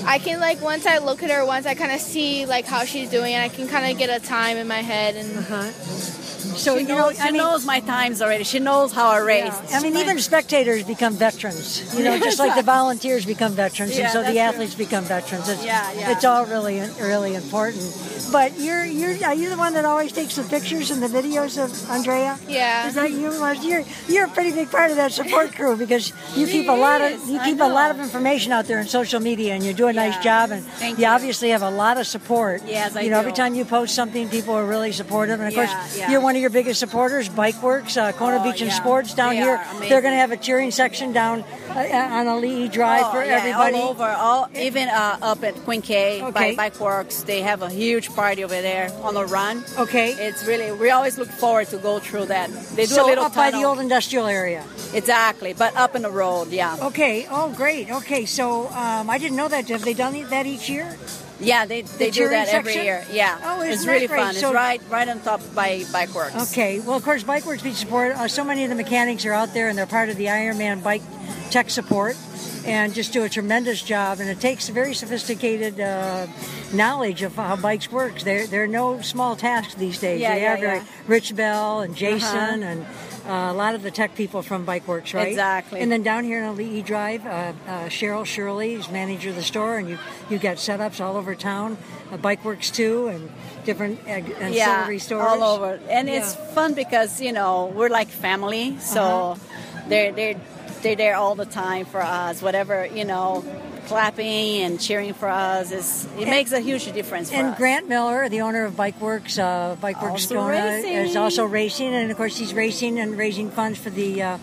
I 0.05 0.19
can 0.19 0.41
like 0.41 0.61
once 0.61 0.85
I 0.85 0.99
look 0.99 1.23
at 1.23 1.31
her, 1.31 1.47
once 1.47 1.67
I 1.67 1.75
kind 1.75 1.93
of 1.93 2.01
see 2.01 2.47
like 2.47 2.67
how 2.67 2.85
she's 2.85 3.09
doing, 3.09 3.33
and 3.35 3.43
I 3.43 3.49
can 3.49 3.69
kind 3.69 3.91
of 3.91 3.97
get 3.97 4.11
a 4.11 4.25
time 4.25 4.57
in 4.57 4.67
my 4.67 4.83
head 4.83 5.17
and. 5.17 5.39
Uh-huh. 5.39 6.26
So 6.57 6.77
she 6.77 6.83
you 6.83 6.89
know, 6.89 6.97
knows, 6.97 7.19
I 7.21 7.27
she 7.27 7.33
mean, 7.33 7.39
knows 7.43 7.65
my 7.67 7.81
times 7.81 8.23
already. 8.23 8.45
She 8.45 8.59
knows 8.59 8.93
how 8.93 9.09
I 9.09 9.19
race. 9.19 9.53
I 9.75 9.83
mean, 9.83 9.97
even 9.97 10.19
spectators 10.19 10.85
become 10.85 11.15
veterans. 11.15 11.95
You 11.97 12.05
know, 12.05 12.19
just 12.19 12.39
like 12.39 12.55
the 12.55 12.63
volunteers 12.79 13.25
become 13.27 13.53
veterans, 13.53 13.97
and 13.99 14.11
so 14.11 14.23
the 14.23 14.39
athletes 14.39 14.75
become 14.75 15.05
veterans. 15.05 15.49
It's, 15.49 15.65
Yeah, 15.65 15.93
yeah. 15.93 16.13
it's 16.13 16.25
all 16.25 16.47
really, 16.47 16.81
really 17.01 17.35
important. 17.35 17.85
But 18.33 18.59
you're, 18.59 18.85
you're, 18.85 19.25
are 19.25 19.35
you 19.35 19.49
the 19.51 19.57
one 19.57 19.75
that 19.75 19.85
always 19.85 20.11
takes 20.13 20.35
the 20.37 20.43
pictures 20.43 20.91
and 20.91 21.01
the 21.03 21.07
videos 21.07 21.63
of 21.63 21.71
Andrea? 21.91 22.39
Yeah. 22.49 22.89
Is 22.89 22.95
that 22.95 23.11
you? 23.13 23.33
You're, 23.63 23.85
you're 24.09 24.27
a 24.27 24.31
pretty 24.31 24.53
big 24.53 24.71
part 24.71 24.91
of 24.91 24.97
that 24.97 25.13
support 25.13 25.55
crew 25.55 25.77
because 25.77 26.13
you 26.37 26.47
keep 26.47 26.69
a 26.69 26.73
lot 26.73 27.01
of, 27.01 27.29
you 27.29 27.39
keep 27.41 27.61
a 27.61 27.65
lot 27.69 27.91
of 27.91 28.01
information 28.01 28.53
out 28.53 28.67
there 28.67 28.79
on 28.79 28.87
social 28.87 29.21
media, 29.21 29.55
and 29.55 29.63
you 29.63 29.73
do 29.73 29.87
a 29.87 29.93
nice 29.93 30.23
job. 30.23 30.51
And 30.51 30.65
Thank 30.65 30.99
you, 30.99 31.05
you. 31.05 31.11
obviously 31.11 31.51
have 31.51 31.63
a 31.63 31.71
lot 31.71 31.99
of 31.99 32.07
support. 32.07 32.63
Yes, 32.67 32.97
I 32.97 33.03
You 33.03 33.11
know, 33.11 33.19
every 33.19 33.33
time 33.33 33.55
you 33.55 33.65
post 33.65 33.95
something, 33.95 34.29
people 34.29 34.55
are 34.55 34.65
really 34.65 34.93
supportive. 34.93 35.41
And 35.41 35.49
of 35.49 35.55
Yeah, 35.55 35.67
course, 35.67 35.99
yeah. 35.99 36.11
you're 36.11 36.21
one 36.21 36.36
of 36.37 36.41
your 36.43 36.51
biggest 36.51 36.81
supporters. 36.81 37.29
Bike 37.29 37.61
Works, 37.63 37.97
uh, 37.97 38.13
Kona 38.13 38.39
Oh, 38.41 38.43
Beach 38.45 38.61
and 38.61 38.71
yeah. 38.71 38.77
Sports 38.77 39.15
down 39.15 39.31
They 39.31 39.37
here. 39.43 39.61
They're 39.81 40.01
going 40.01 40.15
to 40.15 40.19
have 40.19 40.33
a 40.33 40.37
cheering 40.37 40.71
section 40.71 41.13
down 41.13 41.43
uh, 41.71 41.75
on 41.81 42.27
Ali'i 42.27 42.71
Drive 42.71 43.05
Oh, 43.07 43.11
for 43.13 43.25
yeah, 43.25 43.39
everybody. 43.39 43.77
all 43.77 43.89
over, 43.91 44.05
all 44.05 44.49
even 44.55 44.89
uh, 44.89 45.19
up 45.23 45.43
at 45.45 45.55
Queen 45.65 45.83
K 45.83 46.23
Okay. 46.23 46.31
by 46.33 46.55
Bike 46.55 46.81
Works. 46.81 47.23
They 47.25 47.43
have 47.43 47.63
a 47.63 47.69
huge 47.71 48.15
party 48.15 48.45
over 48.45 48.61
there 48.61 48.91
on 49.03 49.15
the 49.15 49.25
run. 49.27 49.65
Okay. 49.79 50.13
It's 50.13 50.45
really 50.47 50.73
we 50.73 50.91
always 50.91 51.19
look 51.19 51.29
forward 51.29 51.69
to 51.69 51.79
go 51.79 51.99
through 51.99 52.27
that. 52.27 52.51
They 52.77 52.87
do 52.87 52.95
so 52.95 53.05
a 53.05 53.09
little 53.09 53.25
up 53.25 53.35
by 53.35 53.51
the 53.51 53.65
old 53.65 53.81
industrial 53.81 54.27
area. 54.27 54.65
exactly, 54.95 55.53
but 55.53 55.75
up 55.77 55.95
in 55.97 56.03
the 56.03 56.11
road, 56.11 56.49
yeah, 56.49 56.77
Okay. 56.83 57.27
Oh, 57.31 57.53
great. 57.57 57.91
Okay. 57.91 58.27
So 58.27 58.69
um, 58.69 59.11
I 59.11 59.19
didn't 59.19 59.37
know 59.37 59.49
that. 59.49 59.69
Have 59.69 59.83
they 59.85 59.95
done 59.95 60.15
that 60.31 60.47
each 60.47 60.69
year? 60.69 60.97
Yeah. 61.41 61.67
They 61.67 61.83
they 61.83 62.07
do 62.11 62.19
cheering 62.21 62.33
that 62.33 62.49
every 62.49 62.73
section? 62.73 62.85
year. 62.87 63.05
Yeah, 63.11 63.39
Oh, 63.45 63.61
it's 63.63 63.87
really 63.87 64.07
great? 64.07 64.21
fun. 64.21 64.35
So- 64.35 64.49
it's 64.49 64.55
right 64.55 64.81
right 64.91 65.09
on 65.09 65.21
top 65.21 65.41
by 65.55 65.85
Bike 65.93 66.15
Works. 66.15 66.53
Okay. 66.53 66.81
Well, 66.81 66.97
of 66.97 67.03
course, 67.05 67.23
Bike 67.23 67.45
Works 67.47 67.63
Beach 67.63 67.75
Support. 67.77 68.13
Uh, 68.17 68.29
so 68.29 68.45
many 68.45 68.65
of 68.65 68.71
the 68.71 68.77
mechanics 68.77 69.25
are 69.27 69.33
out 69.33 69.53
there, 69.55 69.69
and 69.69 69.77
they're 69.79 69.87
part 69.87 70.09
of 70.09 70.17
the 70.17 70.27
Ironman 70.27 70.83
Bike 70.83 71.03
Tech 71.51 71.71
Support, 71.71 72.17
and 72.65 72.95
just 72.95 73.13
do 73.13 73.23
a 73.25 73.29
tremendous 73.29 73.83
job. 73.83 74.21
And 74.21 74.29
it 74.29 74.41
takes 74.41 74.69
very 74.69 74.95
sophisticated 74.95 75.79
uh, 75.81 76.27
knowledge 76.73 77.23
of 77.23 77.35
how 77.37 77.57
bikes 77.57 77.91
work. 77.93 78.19
They're 78.21 78.47
they're 78.47 78.67
no 78.67 79.01
small 79.01 79.37
task 79.37 79.77
these 79.79 79.99
days. 79.99 80.21
Yeah, 80.21 80.35
they 80.35 80.43
yeah, 80.43 80.51
have 80.57 80.61
yeah. 80.63 80.85
Rich 81.07 81.37
Bell 81.37 81.81
and 81.81 81.95
Jason 81.95 82.63
Uh-huh. 82.63 82.65
and. 82.73 82.87
Uh, 83.27 83.51
a 83.51 83.55
lot 83.55 83.75
of 83.75 83.83
the 83.83 83.91
tech 83.91 84.15
people 84.15 84.41
from 84.41 84.65
Bike 84.65 84.87
Works, 84.87 85.13
right? 85.13 85.29
Exactly. 85.29 85.81
And 85.81 85.91
then 85.91 86.03
down 86.05 86.23
here 86.23 86.39
in 86.45 86.55
Ali'i 86.57 86.85
Drive, 86.85 87.27
uh, 87.27 87.29
uh, 87.29 87.53
Cheryl 87.89 88.25
Shirley 88.25 88.75
is 88.75 88.89
manager 88.91 89.31
of 89.31 89.37
the 89.37 89.43
store, 89.43 89.79
and 89.79 89.89
you 89.89 89.99
you 90.31 90.39
got 90.39 90.59
setups 90.59 91.01
all 91.05 91.17
over 91.17 91.35
town. 91.35 91.77
Uh, 92.13 92.17
Bike 92.19 92.45
Works 92.45 92.71
too, 92.71 93.09
and 93.09 93.29
different 93.65 93.99
uh, 94.07 94.11
ancillary 94.11 94.97
yeah, 94.97 95.03
stores 95.03 95.27
all 95.27 95.43
over, 95.43 95.81
and 95.91 96.09
it's 96.09 96.37
fun 96.55 96.75
because 96.75 97.21
you 97.21 97.33
know 97.33 97.67
we're 97.75 97.89
like 97.89 98.09
family, 98.09 98.79
so 98.79 99.03
Uh-huh. 99.03 99.81
they're 99.89 100.13
they're 100.13 100.41
they're 100.83 100.95
there 100.97 101.17
all 101.17 101.35
the 101.35 101.47
time 101.47 101.85
for 101.87 102.01
us. 102.03 102.41
Whatever 102.43 102.87
you 102.87 103.05
know, 103.05 103.43
clapping 103.87 104.63
and 104.63 104.81
cheering 104.81 105.15
for 105.15 105.29
us 105.29 105.71
is 105.73 106.07
it 106.19 106.29
makes 106.29 106.53
a 106.53 106.61
huge 106.61 106.85
difference. 106.93 107.31
For 107.31 107.37
And 107.37 107.49
us. 107.49 107.59
Grant 107.59 107.89
Miller, 107.89 108.29
the 108.29 108.41
owner 108.43 108.65
of 108.65 108.77
Bike 108.77 109.01
Works, 109.01 109.39
uh, 109.39 109.77
Bike 109.81 110.01
Works 110.03 110.23
Also 110.31 110.35
Kona, 110.37 110.49
racing. 110.53 110.93
is 110.93 111.17
also 111.17 111.45
racing, 111.45 111.95
and 111.95 112.11
of 112.11 112.17
course 112.17 112.37
he's 112.37 112.53
racing 112.55 112.99
and 112.99 113.17
raising 113.17 113.51
funds 113.51 113.79
for 113.79 113.91
the 113.91 114.23
uh, 114.23 114.39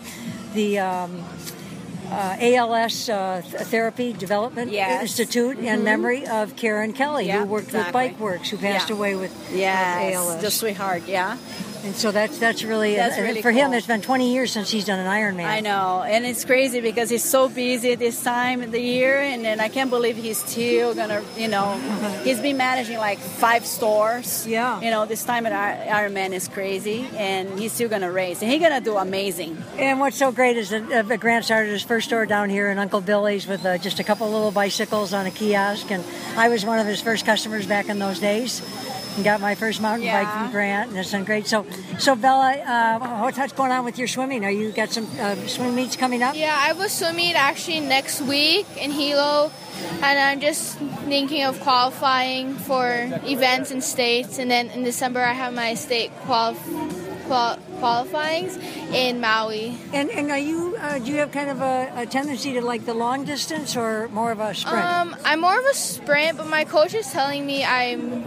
the 0.54 0.78
um, 0.78 1.22
uh, 2.10 2.36
ALS 2.40 3.08
uh, 3.08 3.42
Therapy 3.44 4.12
Development 4.12 4.70
Yes. 4.70 4.88
Mm-hmm. 4.90 5.02
Institute 5.02 5.58
in 5.58 5.84
memory 5.84 6.26
of 6.26 6.54
Karen 6.56 6.92
Kelly, 6.92 7.26
Yeah, 7.26 7.40
who 7.40 7.46
worked 7.46 7.66
exactly. 7.68 7.86
with 7.86 7.92
Bike 8.12 8.20
Works, 8.20 8.50
who 8.50 8.56
passed 8.58 8.88
Yeah. 8.90 8.96
away 8.96 9.14
with 9.16 9.32
yes, 9.52 10.14
uh, 10.14 10.18
ALS. 10.18 10.40
the 10.42 10.50
sweetheart, 10.50 11.02
yeah. 11.06 11.36
And 11.84 11.94
so 11.94 12.10
that's 12.10 12.38
that's 12.38 12.64
really, 12.64 12.96
That's 12.96 13.18
really 13.18 13.42
for 13.42 13.50
him. 13.52 13.72
It's 13.74 13.86
been 13.86 14.00
20 14.00 14.32
years 14.32 14.50
since 14.52 14.70
he's 14.70 14.86
done 14.86 14.98
an 14.98 15.06
Ironman. 15.06 15.44
I 15.44 15.60
know, 15.60 16.02
and 16.02 16.24
it's 16.24 16.44
crazy 16.44 16.80
because 16.80 17.10
he's 17.10 17.24
so 17.24 17.48
busy 17.48 17.94
this 17.94 18.22
time 18.22 18.62
of 18.62 18.72
the 18.72 18.80
year, 18.80 19.18
and 19.20 19.44
then 19.44 19.60
I 19.60 19.68
can't 19.68 19.90
believe 19.90 20.16
he's 20.16 20.38
still 20.38 20.94
gonna, 20.94 21.22
you 21.36 21.48
know, 21.48 21.74
he's 22.24 22.40
been 22.40 22.56
managing 22.56 22.98
like 22.98 23.18
five 23.18 23.66
stores. 23.66 24.46
Yeah. 24.46 24.80
You 24.80 24.90
know, 24.90 25.04
this 25.04 25.24
time 25.24 25.46
at 25.46 25.52
Ir- 25.52 25.92
Ironman 25.92 26.32
is 26.32 26.48
crazy, 26.48 27.06
and 27.16 27.58
he's 27.58 27.72
still 27.72 27.88
gonna 27.88 28.10
race, 28.10 28.40
and 28.40 28.50
he's 28.50 28.60
gonna 28.62 28.80
do 28.80 28.96
amazing. 28.96 29.62
And 29.76 30.00
what's 30.00 30.16
so 30.16 30.32
great 30.32 30.56
is 30.56 30.70
that 30.70 30.90
uh, 30.90 31.16
Grant 31.16 31.44
started 31.44 31.70
his 31.70 31.82
first 31.82 32.06
store 32.06 32.24
down 32.24 32.48
here 32.48 32.70
in 32.70 32.78
Uncle 32.78 33.02
Billy's 33.02 33.46
with 33.46 33.64
uh, 33.66 33.76
just 33.78 34.00
a 34.00 34.04
couple 34.04 34.30
little 34.30 34.50
bicycles 34.50 35.12
on 35.12 35.26
a 35.26 35.30
kiosk, 35.30 35.90
and 35.90 36.02
I 36.36 36.48
was 36.48 36.64
one 36.64 36.78
of 36.78 36.86
his 36.86 37.00
first 37.02 37.26
customers 37.26 37.66
back 37.66 37.88
in 37.88 37.98
those 37.98 38.18
days. 38.20 38.62
And 39.16 39.22
got 39.22 39.40
my 39.40 39.54
first 39.54 39.80
mountain 39.80 40.08
bike 40.08 40.28
from 40.28 40.50
Grant, 40.50 40.90
and 40.90 40.98
it's 40.98 41.12
been 41.12 41.22
great. 41.22 41.46
So, 41.46 41.64
so 41.98 42.14
Bella, 42.14 42.52
uh, 42.56 43.20
what's 43.22 43.52
going 43.52 43.72
on 43.72 43.84
with 43.84 43.98
your 43.98 44.08
swimming? 44.08 44.44
Are 44.44 44.50
you 44.50 44.72
got 44.72 44.90
some 44.90 45.06
uh, 45.18 45.34
swim 45.46 45.74
meets 45.74 45.96
coming 45.96 46.22
up? 46.22 46.34
Yeah, 46.36 46.54
I 46.54 46.66
have 46.68 46.80
a 46.80 46.88
swim 46.88 47.16
meet 47.16 47.34
actually 47.34 47.80
next 47.80 48.20
week 48.22 48.66
in 48.76 48.90
Hilo, 48.90 49.50
and 50.02 50.18
I'm 50.18 50.40
just 50.40 50.78
thinking 51.06 51.44
of 51.44 51.60
qualifying 51.60 52.54
for 52.54 53.08
events 53.24 53.70
in 53.70 53.80
states, 53.80 54.38
and 54.38 54.50
then 54.50 54.70
in 54.70 54.82
December 54.82 55.20
I 55.20 55.32
have 55.32 55.52
my 55.54 55.74
state 55.74 56.10
qual- 56.26 56.56
qual- 57.26 57.58
qualifyings 57.80 58.56
in 58.92 59.20
Maui. 59.20 59.76
And 59.92 60.10
and 60.10 60.30
are 60.30 60.38
you 60.38 60.76
uh, 60.80 60.98
do 60.98 61.10
you 61.10 61.18
have 61.18 61.32
kind 61.32 61.50
of 61.50 61.60
a, 61.60 61.92
a 61.96 62.06
tendency 62.06 62.52
to 62.54 62.62
like 62.62 62.84
the 62.86 62.94
long 62.94 63.24
distance 63.24 63.76
or 63.76 64.08
more 64.08 64.32
of 64.32 64.40
a 64.40 64.54
sprint? 64.54 64.84
Um, 64.84 65.16
I'm 65.24 65.40
more 65.40 65.58
of 65.58 65.64
a 65.66 65.74
sprint, 65.74 66.38
but 66.38 66.46
my 66.46 66.64
coach 66.64 66.94
is 66.94 67.10
telling 67.10 67.44
me 67.46 67.64
I'm 67.64 68.22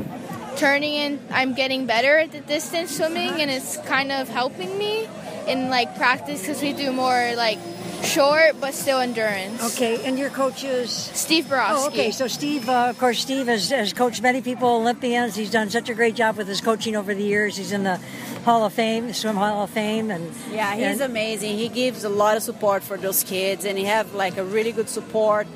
turning 0.57 0.93
in. 0.93 1.19
I'm 1.31 1.53
getting 1.53 1.85
better 1.85 2.17
at 2.17 2.31
the 2.31 2.41
distance 2.41 2.95
swimming, 2.97 3.41
and 3.41 3.49
it's 3.49 3.77
kind 3.85 4.11
of 4.11 4.27
helping 4.27 4.77
me 4.77 5.07
in 5.47 5.69
like 5.69 5.95
practice 5.95 6.41
because 6.41 6.61
we 6.61 6.73
do 6.73 6.91
more 6.91 7.33
like 7.37 7.59
short 8.03 8.59
but 8.61 8.73
still 8.73 8.99
endurance. 8.99 9.73
okay, 9.73 10.05
and 10.05 10.19
your 10.19 10.29
coach 10.29 10.63
is. 10.63 10.91
Steve 10.91 11.49
Borowski. 11.49 11.83
Oh, 11.83 11.87
okay. 11.87 12.11
So 12.11 12.27
Steve, 12.27 12.67
uh, 12.69 12.87
of 12.89 12.97
course, 12.99 13.19
Steve 13.19 13.47
has, 13.47 13.69
has 13.69 13.93
coached 13.93 14.21
many 14.21 14.41
people, 14.41 14.67
Olympians. 14.69 15.35
He's 15.35 15.51
done 15.51 15.69
such 15.69 15.89
a 15.89 15.93
great 15.93 16.15
job 16.15 16.37
with 16.37 16.47
his 16.47 16.61
coaching 16.61 16.95
over 16.95 17.15
the 17.15 17.23
years. 17.23 17.55
He's 17.57 17.71
in 17.71 17.83
the 17.83 17.99
Hall 18.45 18.65
of 18.65 18.73
Fame, 18.73 19.07
the 19.07 19.13
Swim 19.13 19.35
Hall 19.35 19.63
of 19.63 19.69
Fame, 19.71 20.11
and 20.11 20.31
Yeah, 20.51 20.75
he's 20.75 20.99
and- 21.01 21.11
amazing. 21.11 21.57
He 21.57 21.69
gives 21.69 22.03
a 22.03 22.09
lot 22.09 22.37
of 22.37 22.43
support 22.43 22.83
for 22.83 22.97
those 22.97 23.23
kids, 23.23 23.65
and 23.65 23.77
he 23.77 23.85
have 23.85 24.13
like 24.13 24.37
a 24.37 24.43
really 24.43 24.71
good 24.71 24.89
support 24.89 25.47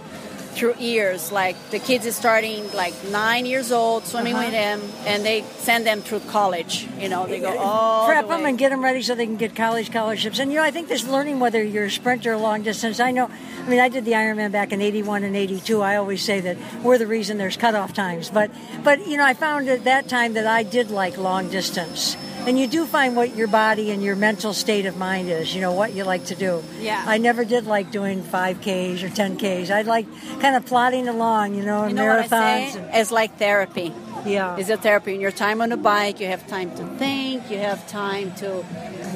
through 0.52 0.76
years. 0.76 1.32
Like 1.32 1.56
the 1.72 1.80
kids 1.80 2.06
is 2.06 2.16
starting 2.16 2.72
like 2.74 2.94
nine 3.06 3.46
years 3.46 3.72
old, 3.72 4.06
swimming 4.06 4.36
Uh-huh. 4.36 4.44
with 4.46 4.52
them, 4.54 4.82
and 5.06 5.26
they 5.26 5.44
send 5.60 5.86
them 5.86 6.02
through 6.02 6.22
college. 6.32 6.88
You 7.00 7.10
know, 7.10 7.26
they 7.28 7.40
go 7.40 7.58
all 7.58 8.08
prep 8.08 8.28
the 8.28 8.36
them 8.38 8.46
and 8.46 8.58
get 8.58 8.70
them 8.70 8.84
ready 8.84 9.02
so 9.02 9.16
they 9.16 9.26
can 9.26 9.38
get 9.38 9.56
college 9.56 9.88
scholarships. 9.88 10.40
And 10.40 10.52
you 10.52 10.58
know, 10.58 10.64
I 10.64 10.72
think 10.72 10.88
this 10.88 11.08
learning 11.08 11.40
whether 11.40 11.64
you're 11.64 11.86
a 11.86 11.92
sprinter 11.92 12.34
or 12.34 12.38
long 12.38 12.64
distance. 12.64 13.00
I 13.00 13.12
know. 13.12 13.30
I 13.66 13.70
mean, 13.70 13.80
I 13.80 13.90
did 13.90 14.06
the 14.06 14.14
Ironman 14.14 14.52
back 14.52 14.72
in 14.72 14.82
'81 14.82 15.24
and 15.24 15.36
'82. 15.36 15.82
I 15.82 15.96
always 15.96 16.22
say 16.24 16.40
that 16.42 16.58
we're 16.84 16.98
the 16.98 17.08
reason 17.08 17.38
there's 17.38 17.58
cutoff 17.58 17.94
times. 17.94 18.30
But 18.30 18.52
but 18.84 19.08
you 19.08 19.18
know, 19.18 19.26
I 19.26 19.34
found 19.34 19.70
at 19.70 19.84
that 19.86 20.08
time 20.08 20.34
that 20.34 20.48
I 20.48 20.64
did 20.64 20.92
like 20.92 21.18
long 21.18 21.50
distance. 21.50 22.16
And 22.48 22.58
you 22.60 22.68
do 22.68 22.86
find 22.86 23.16
what 23.16 23.36
your 23.36 23.48
body 23.48 23.92
and 23.92 24.02
your 24.04 24.16
mental 24.16 24.54
state 24.54 24.86
of 24.88 24.98
mind 24.98 25.30
is, 25.30 25.54
you 25.54 25.62
know, 25.62 25.74
what 25.74 25.94
you 25.94 26.04
like 26.04 26.26
to 26.26 26.36
do. 26.36 26.64
Yeah. 26.80 27.04
I 27.06 27.18
never 27.20 27.46
did 27.46 27.68
like 27.68 27.92
doing 27.92 28.24
5Ks 28.24 29.04
or 29.04 29.10
10Ks. 29.10 29.70
I 29.70 29.84
like 29.84 30.08
kind 30.42 30.56
of 30.56 30.66
plodding 30.66 31.08
along, 31.08 31.54
you 31.54 31.64
know, 31.64 31.84
you 31.84 31.90
in 31.92 31.96
know 31.96 32.04
marathons. 32.04 32.76
and- 32.76 32.90
It's 32.96 33.12
like 33.12 33.38
therapy. 33.38 33.94
yeah. 34.26 34.58
It's 34.58 34.70
a 34.70 34.78
therapy. 34.78 35.14
In 35.16 35.22
your 35.22 35.32
time 35.32 35.62
on 35.62 35.70
the 35.70 35.78
bike, 35.78 36.20
you 36.20 36.28
have 36.28 36.46
time 36.48 36.76
to 36.78 36.86
think. 36.98 37.50
You 37.52 37.60
have 37.60 37.88
time 37.88 38.34
to 38.38 38.66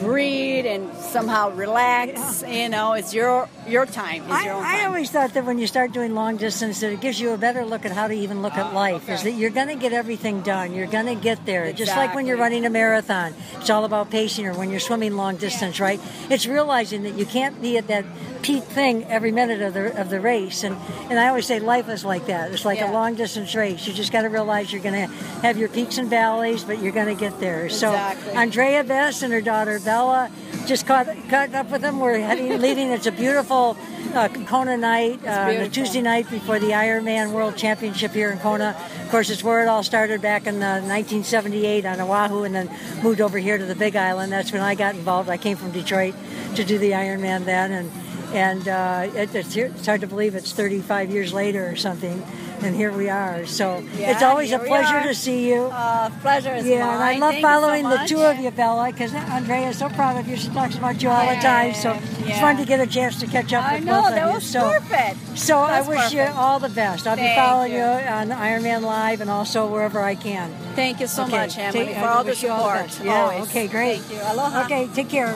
breathe 0.05 0.65
and 0.65 0.93
somehow 0.95 1.49
relax. 1.51 2.43
You 2.47 2.69
know, 2.69 2.93
it's 2.93 3.13
your 3.13 3.49
your 3.67 3.85
time. 3.85 4.23
It's 4.23 4.31
I, 4.31 4.45
your 4.45 4.53
own 4.53 4.63
I 4.63 4.85
always 4.85 5.09
thought 5.09 5.33
that 5.33 5.45
when 5.45 5.57
you 5.57 5.67
start 5.67 5.91
doing 5.91 6.13
long 6.13 6.37
distance, 6.37 6.79
that 6.81 6.91
it 6.91 7.01
gives 7.01 7.19
you 7.19 7.31
a 7.31 7.37
better 7.37 7.65
look 7.65 7.85
at 7.85 7.91
how 7.91 8.07
to 8.07 8.13
even 8.13 8.41
look 8.41 8.53
at 8.53 8.71
oh, 8.71 8.75
life. 8.75 9.09
Is 9.09 9.23
that 9.23 9.31
you're 9.31 9.49
going 9.49 9.67
to 9.67 9.75
get 9.75 9.93
everything 9.93 10.41
done. 10.41 10.73
You're 10.73 10.87
going 10.87 11.07
to 11.07 11.15
get 11.15 11.45
there. 11.45 11.71
Just 11.73 11.95
like 11.95 12.13
when 12.13 12.25
you're 12.25 12.37
running 12.37 12.65
a 12.65 12.69
marathon, 12.69 13.33
it's 13.59 13.69
all 13.69 13.85
about 13.85 14.11
pacing. 14.11 14.45
Or 14.45 14.53
when 14.53 14.69
you're 14.69 14.79
swimming 14.79 15.15
long 15.15 15.37
distance, 15.37 15.79
right? 15.79 15.99
It's 16.29 16.45
realizing 16.45 17.03
that 17.03 17.15
you 17.15 17.25
can't 17.25 17.61
be 17.61 17.77
at 17.77 17.87
that 17.87 18.05
peak 18.41 18.63
thing 18.63 19.03
every 19.05 19.31
minute 19.31 19.61
of 19.61 19.73
the 19.73 19.99
of 19.99 20.09
the 20.09 20.19
race. 20.19 20.63
And 20.63 20.75
and 21.09 21.19
I 21.19 21.29
always 21.29 21.47
say 21.47 21.59
life 21.59 21.89
is 21.89 22.05
like 22.05 22.27
that. 22.27 22.51
It's 22.51 22.65
like 22.65 22.79
Yeah. 22.79 22.91
a 22.91 22.93
long 22.93 23.15
distance 23.15 23.55
race. 23.55 23.87
You 23.87 23.93
just 23.93 24.11
got 24.11 24.21
to 24.21 24.29
realize 24.29 24.71
you're 24.71 24.83
going 24.83 25.07
to 25.07 25.13
have 25.41 25.57
your 25.57 25.69
peaks 25.69 25.97
and 25.97 26.09
valleys, 26.09 26.63
but 26.63 26.79
you're 26.79 26.91
going 26.91 27.07
to 27.07 27.19
get 27.19 27.39
there. 27.39 27.65
Exactly. 27.65 28.33
So 28.33 28.37
Andrea 28.39 28.83
Bess 28.83 29.23
and 29.23 29.33
her 29.33 29.41
daughter 29.41 29.79
Bella 29.95 30.29
just 30.65 30.85
caught 30.85 31.07
caught 31.29 31.55
up 31.55 31.71
with 31.71 31.81
them. 31.81 32.01
We're 32.01 32.19
heading 32.19 32.59
leaving. 32.59 32.89
It's 32.89 33.05
a 33.07 33.13
beautiful 33.13 33.77
uh, 34.13 34.27
Kona 34.45 34.75
night, 34.75 35.25
uh, 35.25 35.53
the. 35.53 35.69
Tuesday 35.69 36.01
night 36.01 36.29
before 36.29 36.59
the 36.59 36.71
Ironman 36.71 37.31
World 37.31 37.55
Championship 37.55 38.11
here 38.11 38.29
in 38.29 38.37
Kona. 38.39 38.75
Of 39.03 39.09
course, 39.09 39.29
it's 39.29 39.41
where 39.41 39.63
it 39.63 39.69
all 39.69 39.83
started 39.83 40.21
back 40.21 40.47
in 40.47 40.55
uh, 40.55 40.81
1978 40.81 41.85
on 41.85 42.01
Oahu, 42.01 42.43
and 42.43 42.53
then 42.53 42.69
moved 43.03 43.21
over 43.21 43.37
here 43.37 43.57
to 43.57 43.63
the 43.63 43.73
Big 43.73 43.95
Island. 43.95 44.33
That's 44.33 44.51
when 44.51 44.61
I 44.61 44.75
got 44.75 44.95
involved. 44.95 45.29
I 45.29 45.37
came 45.37 45.55
from 45.55 45.71
Detroit 45.71 46.13
to 46.57 46.65
do 46.65 46.77
the 46.77 46.91
Ironman 46.91 47.45
then, 47.45 47.71
and 47.71 47.89
and 48.33 48.67
uh, 48.67 49.07
it, 49.15 49.33
it's, 49.35 49.55
it's 49.55 49.85
hard 49.85 50.01
to 50.01 50.07
believe 50.07 50.35
it's 50.35 50.51
35 50.51 51.09
years 51.11 51.33
later 51.33 51.67
or 51.69 51.75
something, 51.75 52.23
and 52.61 52.75
here 52.75 52.91
we 52.91 53.09
are. 53.09 53.45
So 53.45 53.83
Yeah, 53.97 54.11
it's 54.11 54.23
always 54.23 54.51
a 54.51 54.59
pleasure 54.59 55.01
to 55.03 55.13
see 55.15 55.47
you. 55.49 55.63
Uh, 55.65 56.09
pleasure 56.21 56.53
is 56.55 56.65
Yeah, 56.65 56.85
mine. 56.85 56.93
and 56.95 57.03
I 57.03 57.11
love 57.17 57.33
Thank 57.33 57.35
you 57.35 57.41
so 57.41 57.47
following 57.47 57.83
the 57.89 57.97
two 58.07 58.21
of 58.21 58.37
you, 58.39 58.51
Bella, 58.51 58.91
because 58.91 59.13
Andrea 59.13 59.69
is 59.69 59.77
so 59.77 59.89
proud 59.89 60.17
of 60.19 60.27
you. 60.27 60.35
She 60.37 60.49
talks 60.49 60.75
about 60.75 61.01
you 61.01 61.09
all 61.09 61.25
the 61.27 61.41
time. 61.41 61.73
So 61.73 61.97
it's 62.19 62.39
fun 62.39 62.57
to 62.57 62.65
get 62.65 62.79
a 62.79 62.87
chance 62.87 63.19
to 63.19 63.27
catch 63.27 63.53
up 63.53 63.63
I 63.65 63.75
with 63.75 63.85
know 63.85 64.01
both 64.01 64.09
of 64.09 64.15
that 64.15 64.27
you. 64.27 64.33
was 64.35 64.43
so, 64.45 64.61
perfect. 64.71 65.37
so 65.37 65.57
I 65.59 65.81
wish 65.81 66.11
you 66.13 66.21
all 66.21 66.59
the 66.59 66.69
best. 66.69 67.07
I'll 67.07 67.15
be 67.15 67.33
following 67.35 67.71
you. 67.71 67.77
you. 67.77 67.83
on 67.83 68.29
Ironman 68.29 68.81
Live 68.81 69.21
and 69.21 69.29
also 69.29 69.67
wherever 69.67 69.99
I 70.01 70.15
can. 70.15 70.51
Thank 70.75 70.99
you 70.99 71.07
so 71.07 71.23
Okay, 71.23 71.31
much, 71.37 71.57
Emily, 71.57 71.93
for 71.93 72.05
all 72.05 72.23
the 72.23 72.35
you 72.35 72.49
all. 72.49 72.75
Yeah, 73.03 73.21
always. 73.31 73.49
okay, 73.49 73.67
great. 73.67 73.99
Thank 74.01 74.21
you. 74.21 74.27
Aloha. 74.33 74.65
Okay, 74.65 74.89
take 74.93 75.09
care. 75.09 75.27